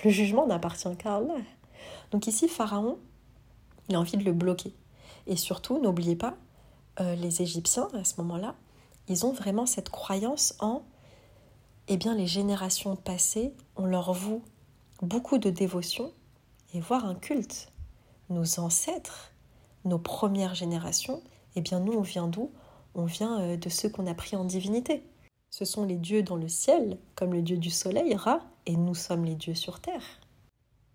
Le 0.03 0.09
jugement 0.09 0.47
n'appartient 0.47 0.95
qu'à 0.97 1.15
Allah. 1.15 1.35
Donc 2.11 2.27
ici, 2.27 2.47
Pharaon, 2.47 2.97
il 3.89 3.95
a 3.95 3.99
envie 3.99 4.17
de 4.17 4.23
le 4.23 4.33
bloquer. 4.33 4.73
Et 5.27 5.35
surtout, 5.35 5.79
n'oubliez 5.79 6.15
pas, 6.15 6.35
les 6.99 7.41
Égyptiens, 7.41 7.87
à 7.93 8.03
ce 8.03 8.19
moment-là, 8.21 8.55
ils 9.07 9.25
ont 9.25 9.31
vraiment 9.31 9.65
cette 9.65 9.89
croyance 9.89 10.55
en 10.59 10.83
eh 11.87 11.97
bien 11.97 12.15
les 12.15 12.27
générations 12.27 12.95
passées, 12.95 13.53
on 13.75 13.85
leur 13.85 14.13
voue 14.13 14.41
beaucoup 15.01 15.37
de 15.37 15.49
dévotion 15.49 16.11
et 16.73 16.79
voire 16.79 17.05
un 17.05 17.15
culte. 17.15 17.71
Nos 18.29 18.59
ancêtres, 18.59 19.31
nos 19.85 19.99
premières 19.99 20.55
générations, 20.55 21.21
eh 21.55 21.61
bien 21.61 21.79
nous 21.79 21.93
on 21.93 22.01
vient 22.01 22.27
d'où? 22.27 22.51
On 22.95 23.05
vient 23.05 23.39
euh, 23.41 23.57
de 23.57 23.69
ceux 23.69 23.89
qu'on 23.89 24.07
a 24.07 24.13
pris 24.13 24.35
en 24.35 24.43
divinité. 24.43 25.03
Ce 25.49 25.65
sont 25.65 25.85
les 25.85 25.95
dieux 25.95 26.23
dans 26.23 26.35
le 26.35 26.47
ciel, 26.49 26.97
comme 27.15 27.33
le 27.33 27.41
dieu 27.41 27.57
du 27.57 27.69
soleil, 27.69 28.15
Ra, 28.15 28.41
et 28.65 28.75
nous 28.75 28.95
sommes 28.95 29.23
les 29.23 29.35
dieux 29.35 29.55
sur 29.55 29.79
terre. 29.79 30.03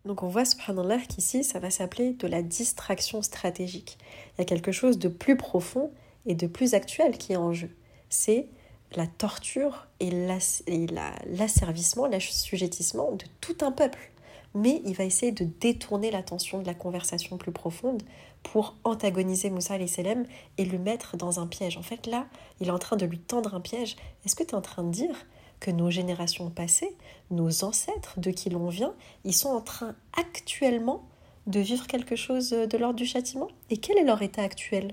Donc 0.05 0.22
on 0.22 0.28
voit, 0.28 0.45
subhanallah, 0.45 0.99
qu'ici, 0.99 1.45
ça 1.45 1.61
va 1.61 1.70
s'appeler 1.70 2.12
de 2.12 2.26
la 2.26 2.43
distraction 2.43 3.22
stratégique. 3.22 3.99
Il 4.34 4.40
y 4.40 4.43
a 4.43 4.45
quelque 4.45 4.72
chose 4.72 4.99
de 4.99 5.09
plus 5.09 5.36
profond 5.36 5.93
et 6.26 6.34
de 6.34 6.47
plus 6.47 6.74
actuel 6.74 7.16
qui 7.18 7.32
est 7.32 7.36
en 7.36 7.53
jeu. 7.53 7.70
C'est 8.09 8.49
la 8.97 9.07
torture 9.07 9.86
et 10.01 10.11
l'asservissement, 10.11 12.07
l'assujettissement 12.07 13.12
de 13.12 13.24
tout 13.40 13.57
un 13.62 13.72
peuple. 13.72 14.11
Mais 14.55 14.82
il 14.84 14.95
va 14.95 15.05
essayer 15.05 15.32
de 15.32 15.45
détourner 15.45 16.11
l'attention 16.11 16.61
de 16.61 16.66
la 16.66 16.74
conversation 16.74 17.38
plus 17.38 17.53
profonde 17.53 18.03
pour 18.43 18.76
antagoniser 18.84 19.49
Moussa 19.49 19.78
salam 19.86 20.26
et 20.59 20.64
le 20.64 20.78
mettre 20.78 21.16
dans 21.16 21.40
un 21.40 21.47
piège. 21.47 21.78
En 21.78 21.82
fait, 21.82 22.07
là, 22.07 22.26
il 22.61 22.68
est 22.68 22.72
en 22.72 22.78
train 22.78 22.97
de 22.97 23.07
lui 23.07 23.18
tendre 23.18 23.55
un 23.55 23.61
piège. 23.61 23.97
Est-ce 24.26 24.36
que 24.36 24.43
tu 24.43 24.51
es 24.51 24.55
en 24.55 24.61
train 24.61 24.84
de 24.84 24.90
dire 24.90 25.16
que 25.61 25.70
nos 25.70 25.90
générations 25.90 26.51
passées, 26.51 26.95
nos 27.30 27.64
ancêtres 27.64 28.20
de 28.20 28.30
qui 28.30 28.51
l'on 28.51 28.68
vient, 28.68 28.95
ils 29.24 29.34
sont 29.34 29.51
en 29.51 29.61
train 29.62 29.95
actuellement 30.18 31.03
de 31.47 31.61
vivre 31.61 31.86
quelque 31.86 32.16
chose 32.16 32.51
de 32.51 32.76
l'ordre 32.76 32.97
du 32.97 33.07
châtiment? 33.07 33.49
Et 33.70 33.78
quel 33.78 33.97
est 33.97 34.05
leur 34.05 34.20
état 34.20 34.43
actuel? 34.43 34.93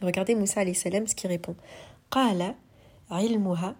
Regardez 0.00 0.34
Moussa 0.34 0.62
salam 0.72 1.06
ce 1.06 1.14
qu'il 1.14 1.28
répond. 1.28 1.56
Qala 2.10 2.54
ilmuha, 3.22 3.74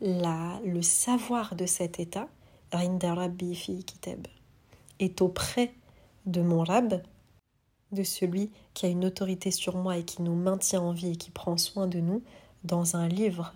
la, 0.00 0.60
le 0.64 0.82
savoir 0.82 1.54
de 1.54 1.66
cet 1.66 2.00
état, 2.00 2.28
est 4.98 5.22
auprès 5.22 5.74
de 6.26 6.40
mon 6.40 6.64
rab, 6.64 7.02
de 7.92 8.02
celui 8.02 8.50
qui 8.74 8.86
a 8.86 8.88
une 8.88 9.04
autorité 9.04 9.50
sur 9.50 9.76
moi 9.76 9.98
et 9.98 10.04
qui 10.04 10.22
nous 10.22 10.34
maintient 10.34 10.80
en 10.80 10.92
vie 10.92 11.12
et 11.12 11.16
qui 11.16 11.30
prend 11.30 11.56
soin 11.56 11.86
de 11.86 12.00
nous, 12.00 12.22
dans 12.64 12.96
un 12.96 13.08
livre. 13.08 13.54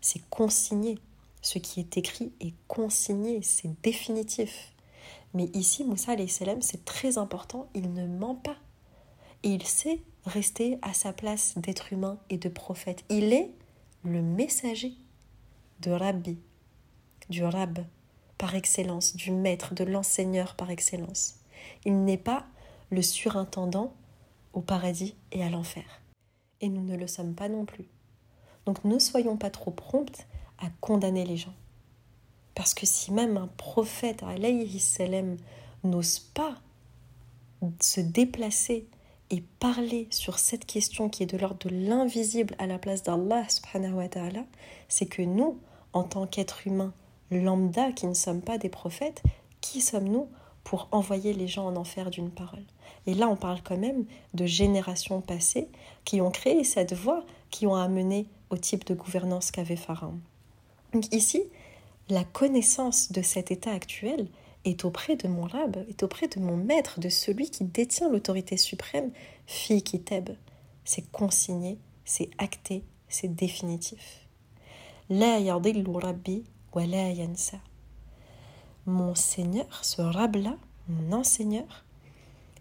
C'est 0.00 0.28
consigné. 0.28 0.98
Ce 1.42 1.58
qui 1.58 1.80
est 1.80 1.96
écrit 1.96 2.32
est 2.40 2.54
consigné, 2.66 3.40
c'est 3.42 3.80
définitif. 3.82 4.72
Mais 5.34 5.50
ici, 5.54 5.84
Moussa 5.84 6.16
c'est 6.60 6.84
très 6.84 7.18
important, 7.18 7.68
il 7.74 7.92
ne 7.92 8.06
ment 8.06 8.34
pas. 8.34 8.56
Et 9.42 9.50
il 9.50 9.64
sait 9.64 10.00
rester 10.24 10.78
à 10.82 10.92
sa 10.92 11.12
place 11.12 11.54
d'être 11.56 11.92
humain 11.92 12.18
et 12.30 12.38
de 12.38 12.48
prophète. 12.48 13.04
Il 13.10 13.32
est 13.32 13.52
le 14.06 14.22
messager 14.22 14.94
de 15.80 15.90
Rabbi, 15.90 16.38
du 17.28 17.44
Rab 17.44 17.84
par 18.38 18.54
excellence, 18.54 19.16
du 19.16 19.30
maître, 19.30 19.74
de 19.74 19.84
l'enseigneur 19.84 20.54
par 20.56 20.70
excellence. 20.70 21.40
Il 21.84 22.04
n'est 22.04 22.18
pas 22.18 22.46
le 22.90 23.02
surintendant 23.02 23.94
au 24.52 24.60
paradis 24.60 25.14
et 25.32 25.42
à 25.42 25.50
l'enfer. 25.50 25.84
Et 26.60 26.68
nous 26.68 26.82
ne 26.82 26.96
le 26.96 27.06
sommes 27.06 27.34
pas 27.34 27.48
non 27.48 27.64
plus. 27.64 27.86
Donc 28.64 28.84
ne 28.84 28.98
soyons 28.98 29.36
pas 29.36 29.50
trop 29.50 29.70
promptes 29.70 30.26
à 30.58 30.66
condamner 30.80 31.24
les 31.24 31.36
gens. 31.36 31.54
Parce 32.54 32.72
que 32.72 32.86
si 32.86 33.12
même 33.12 33.36
un 33.36 33.48
prophète, 33.48 34.22
alayhi 34.22 34.80
salam, 34.80 35.36
n'ose 35.84 36.18
pas 36.18 36.54
se 37.80 38.00
déplacer 38.00 38.86
et 39.30 39.42
parler 39.58 40.06
sur 40.10 40.38
cette 40.38 40.66
question 40.66 41.08
qui 41.08 41.22
est 41.22 41.26
de 41.26 41.36
l'ordre 41.36 41.68
de 41.68 41.70
l'invisible 41.70 42.54
à 42.58 42.66
la 42.66 42.78
place 42.78 43.02
d'Allah 43.02 43.48
subhanahu 43.48 44.08
c'est 44.88 45.06
que 45.06 45.22
nous, 45.22 45.58
en 45.92 46.04
tant 46.04 46.26
qu'êtres 46.26 46.66
humains 46.66 46.92
lambda 47.30 47.92
qui 47.92 48.06
ne 48.06 48.14
sommes 48.14 48.42
pas 48.42 48.58
des 48.58 48.68
prophètes, 48.68 49.22
qui 49.60 49.80
sommes-nous 49.80 50.28
pour 50.64 50.88
envoyer 50.92 51.32
les 51.32 51.48
gens 51.48 51.66
en 51.66 51.76
enfer 51.76 52.10
d'une 52.10 52.30
parole? 52.30 52.64
Et 53.06 53.14
là, 53.14 53.28
on 53.28 53.36
parle 53.36 53.60
quand 53.62 53.76
même 53.76 54.04
de 54.34 54.46
générations 54.46 55.20
passées 55.20 55.68
qui 56.04 56.20
ont 56.20 56.30
créé 56.30 56.64
cette 56.64 56.92
voie, 56.92 57.24
qui 57.50 57.66
ont 57.66 57.74
amené 57.74 58.26
au 58.50 58.56
type 58.56 58.84
de 58.86 58.94
gouvernance 58.94 59.50
qu'avait 59.50 59.76
Pharaon. 59.76 60.18
Donc 60.92 61.12
ici, 61.12 61.42
la 62.08 62.24
connaissance 62.24 63.12
de 63.12 63.22
cet 63.22 63.50
état 63.50 63.72
actuel, 63.72 64.28
est 64.70 64.84
auprès 64.84 65.16
de 65.16 65.28
mon 65.28 65.44
rab, 65.44 65.76
est 65.88 66.02
auprès 66.02 66.28
de 66.28 66.40
mon 66.40 66.56
maître, 66.56 67.00
de 67.00 67.08
celui 67.08 67.50
qui 67.50 67.64
détient 67.64 68.10
l'autorité 68.10 68.56
suprême, 68.56 69.10
fille 69.46 69.82
qui 69.82 70.00
t'aime. 70.00 70.36
C'est 70.84 71.10
consigné, 71.10 71.78
c'est 72.04 72.30
acté, 72.38 72.84
c'est 73.08 73.34
définitif. 73.34 74.26
La 75.08 75.38
rabbi 75.38 76.44
wa 76.74 76.86
la. 76.86 77.12
Mon 78.86 79.14
Seigneur, 79.14 79.84
ce 79.84 80.02
rab-là, 80.02 80.56
mon 80.88 81.12
enseigneur, 81.12 81.84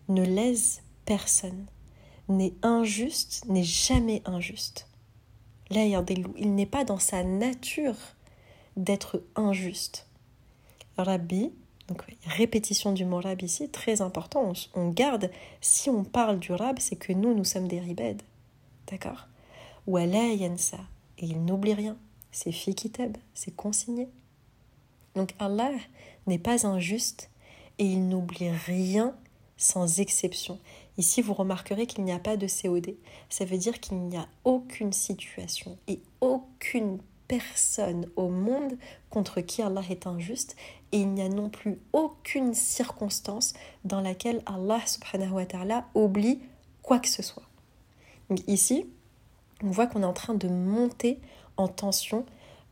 ne 0.08 0.24
lèse 0.24 0.82
personne, 1.06 1.66
n'est 2.30 2.54
injuste, 2.62 3.46
n'est 3.48 3.64
jamais 3.64 4.22
injuste. 4.26 4.88
La 5.70 5.86
il 5.86 6.56
n'est 6.56 6.66
pas 6.66 6.84
dans 6.84 7.00
sa 7.00 7.24
nature 7.24 7.96
d'être 8.78 9.24
injuste. 9.36 10.08
Rabbi, 10.98 11.52
donc 11.88 12.04
répétition 12.26 12.94
du 12.94 13.06
mot 13.06 13.20
rab 13.20 13.42
ici, 13.42 13.70
très 13.70 14.02
important. 14.02 14.54
On, 14.74 14.90
garde, 14.90 15.30
si 15.62 15.90
on 15.90 16.04
parle 16.04 16.40
du 16.40 16.52
rab, 16.52 16.80
c'est 16.80 16.96
que 16.96 17.14
nous, 17.14 17.36
nous 17.36 17.44
sommes 17.44 17.68
des 17.68 17.80
ribed. 17.80 18.22
D'accord? 18.88 19.28
Wala 19.86 20.30
yansa. 20.30 20.80
Et 21.20 21.26
il 21.28 21.46
n'oublie 21.46 21.74
rien. 21.74 21.96
C'est 22.32 22.52
fikitab, 22.52 23.18
c'est 23.34 23.56
consigné. 23.56 24.10
Donc 25.16 25.34
Allah 25.40 25.72
n'est 26.28 26.40
pas 26.40 26.66
injuste 26.66 27.30
et 27.78 27.86
il 27.86 28.10
n'oublie 28.10 28.50
rien 28.50 29.16
sans 29.58 30.00
exception. 30.00 30.60
Ici, 30.98 31.22
vous 31.22 31.34
remarquerez 31.34 31.88
qu'il 31.88 32.04
n'y 32.04 32.12
a 32.12 32.20
pas 32.20 32.36
de 32.36 32.48
COD. 32.48 32.96
Ça 33.30 33.46
veut 33.46 33.58
dire 33.58 33.80
qu'il 33.80 33.98
n'y 33.98 34.18
a 34.18 34.28
aucune 34.44 34.92
situation 34.92 35.78
et 35.88 36.00
aucune 36.20 37.00
personne 37.28 38.08
au 38.16 38.30
monde 38.30 38.78
contre 39.10 39.42
qui 39.42 39.62
Allah 39.62 39.82
est 39.90 40.08
injuste 40.08 40.56
et 40.92 41.00
il 41.00 41.10
n'y 41.10 41.22
a 41.22 41.30
non 41.30 41.50
plus 41.50 41.80
aucune 41.94 42.54
circonstance 42.54 43.54
dans 43.84 44.02
laquelle 44.02 44.42
Allah 44.46 44.80
subhanahu 44.86 45.32
wa 45.32 45.46
ta'ala 45.46 45.86
oublie 45.94 46.40
quoi 46.82 47.00
que 47.00 47.10
ce 47.10 47.24
soit. 47.24 47.44
Ici, 48.48 48.86
on 49.64 49.72
voit 49.72 49.88
qu'on 49.88 50.04
est 50.04 50.06
en 50.06 50.14
train 50.14 50.34
de 50.34 50.48
monter 50.48 51.20
en 51.58 51.68
tension 51.68 52.26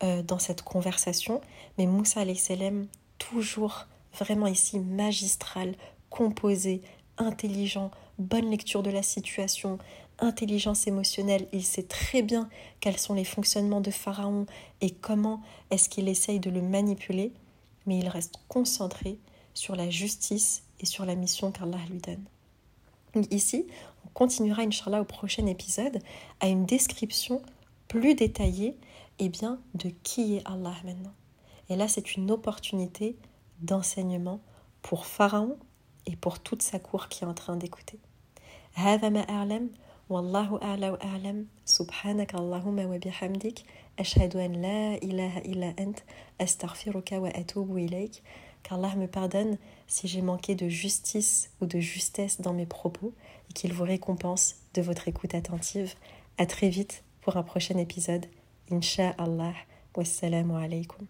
euh, 0.04 0.22
dans 0.22 0.40
cette 0.40 0.62
conversation, 0.62 1.42
mais 1.78 1.86
Moussa 1.86 2.22
salam 2.36 2.88
toujours 3.18 3.88
vraiment 4.18 4.48
ici 4.48 4.80
magistral, 4.80 5.76
composé, 6.10 6.82
intelligent, 7.18 7.92
bonne 8.20 8.50
lecture 8.50 8.84
de 8.84 8.90
la 8.90 9.04
situation, 9.04 9.78
intelligence 10.23 10.87
émotionnelle, 10.87 11.47
il 11.53 11.65
sait 11.65 11.85
très 11.85 12.23
bien 12.23 12.49
quels 12.81 12.99
sont 12.99 13.15
les 13.15 13.25
fonctionnements 13.25 13.81
de 13.81 13.91
Pharaon 13.91 14.47
et 14.81 14.91
comment 14.91 15.41
est-ce 15.71 15.89
qu'il 15.89 16.09
essaye 16.09 16.41
de 16.41 16.51
le 16.51 16.63
manipuler, 16.63 17.33
mais 17.87 17.99
il 17.99 18.09
reste 18.09 18.41
concentré 18.49 19.19
sur 19.55 19.77
la 19.77 19.91
justice 19.91 20.63
et 20.81 20.87
sur 20.87 21.05
la 21.05 21.15
mission 21.15 21.53
qu'Allah 21.53 21.79
lui 21.91 21.99
donne. 21.99 22.25
ici, 23.31 23.67
on 24.07 24.09
continuera, 24.11 24.63
Inch'Allah, 24.63 25.01
au 25.01 25.05
prochain 25.05 25.47
épisode, 25.47 26.01
à 26.41 26.49
une 26.49 26.67
description 26.67 27.43
plus 27.89 28.15
détaillée 28.15 28.77
eh 29.19 29.29
bien, 29.29 29.59
de 29.75 29.91
qui 30.03 30.37
est 30.37 30.43
Allah 30.47 30.75
maintenant. 30.85 31.15
Et 31.71 31.77
là, 31.77 31.89
c'est 31.89 32.15
une 32.17 32.31
opportunité 32.31 33.17
d'enseignement 33.61 34.41
pour 34.83 35.07
Pharaon 35.07 35.57
et 36.07 36.17
pour 36.17 36.39
toute 36.39 36.63
sa 36.63 36.79
cour 36.79 37.09
qui 37.09 37.25
est 37.25 37.27
en 37.27 37.35
train 37.35 37.57
d'écouter. 37.57 37.99
هذا 38.75 39.09
ما 39.09 39.21
أعلم 39.21 39.71
والله 40.09 40.61
أعلى 40.63 40.91
وأعلم 40.91 41.47
سبحانك 41.65 42.35
اللهم 42.35 42.79
وبحمدك 42.79 43.59
أشهد 43.99 44.37
أن 44.37 44.53
لا 44.53 44.95
إله 44.95 45.39
إلا 45.39 45.75
أنت 45.79 45.99
أستغفرك 46.41 47.13
وأتوب 47.13 47.77
إليك 47.77 48.23
qu'Allah 48.63 48.97
me 48.97 49.07
pardonne 49.07 49.57
si 49.87 50.09
j'ai 50.09 50.23
manqué 50.23 50.55
de 50.55 50.69
justice 50.69 51.51
ou 51.61 51.67
de 51.67 51.79
justesse 51.79 52.41
dans 52.41 52.53
mes 52.53 52.67
propos 52.67 53.13
et 53.51 53.53
qu'il 53.53 53.73
vous 53.73 53.85
récompense 53.85 54.57
de 54.75 54.83
votre 54.83 55.09
écoute 55.09 55.35
attentive. 55.35 55.95
À 56.39 56.47
très 56.47 56.69
vite 56.69 57.05
pour 57.21 57.37
un 57.37 57.43
prochain 57.43 57.79
épisode. 57.79 58.27
Inch'Allah. 58.71 59.55
Wassalamu 59.97 60.55
alaikum. 60.55 61.07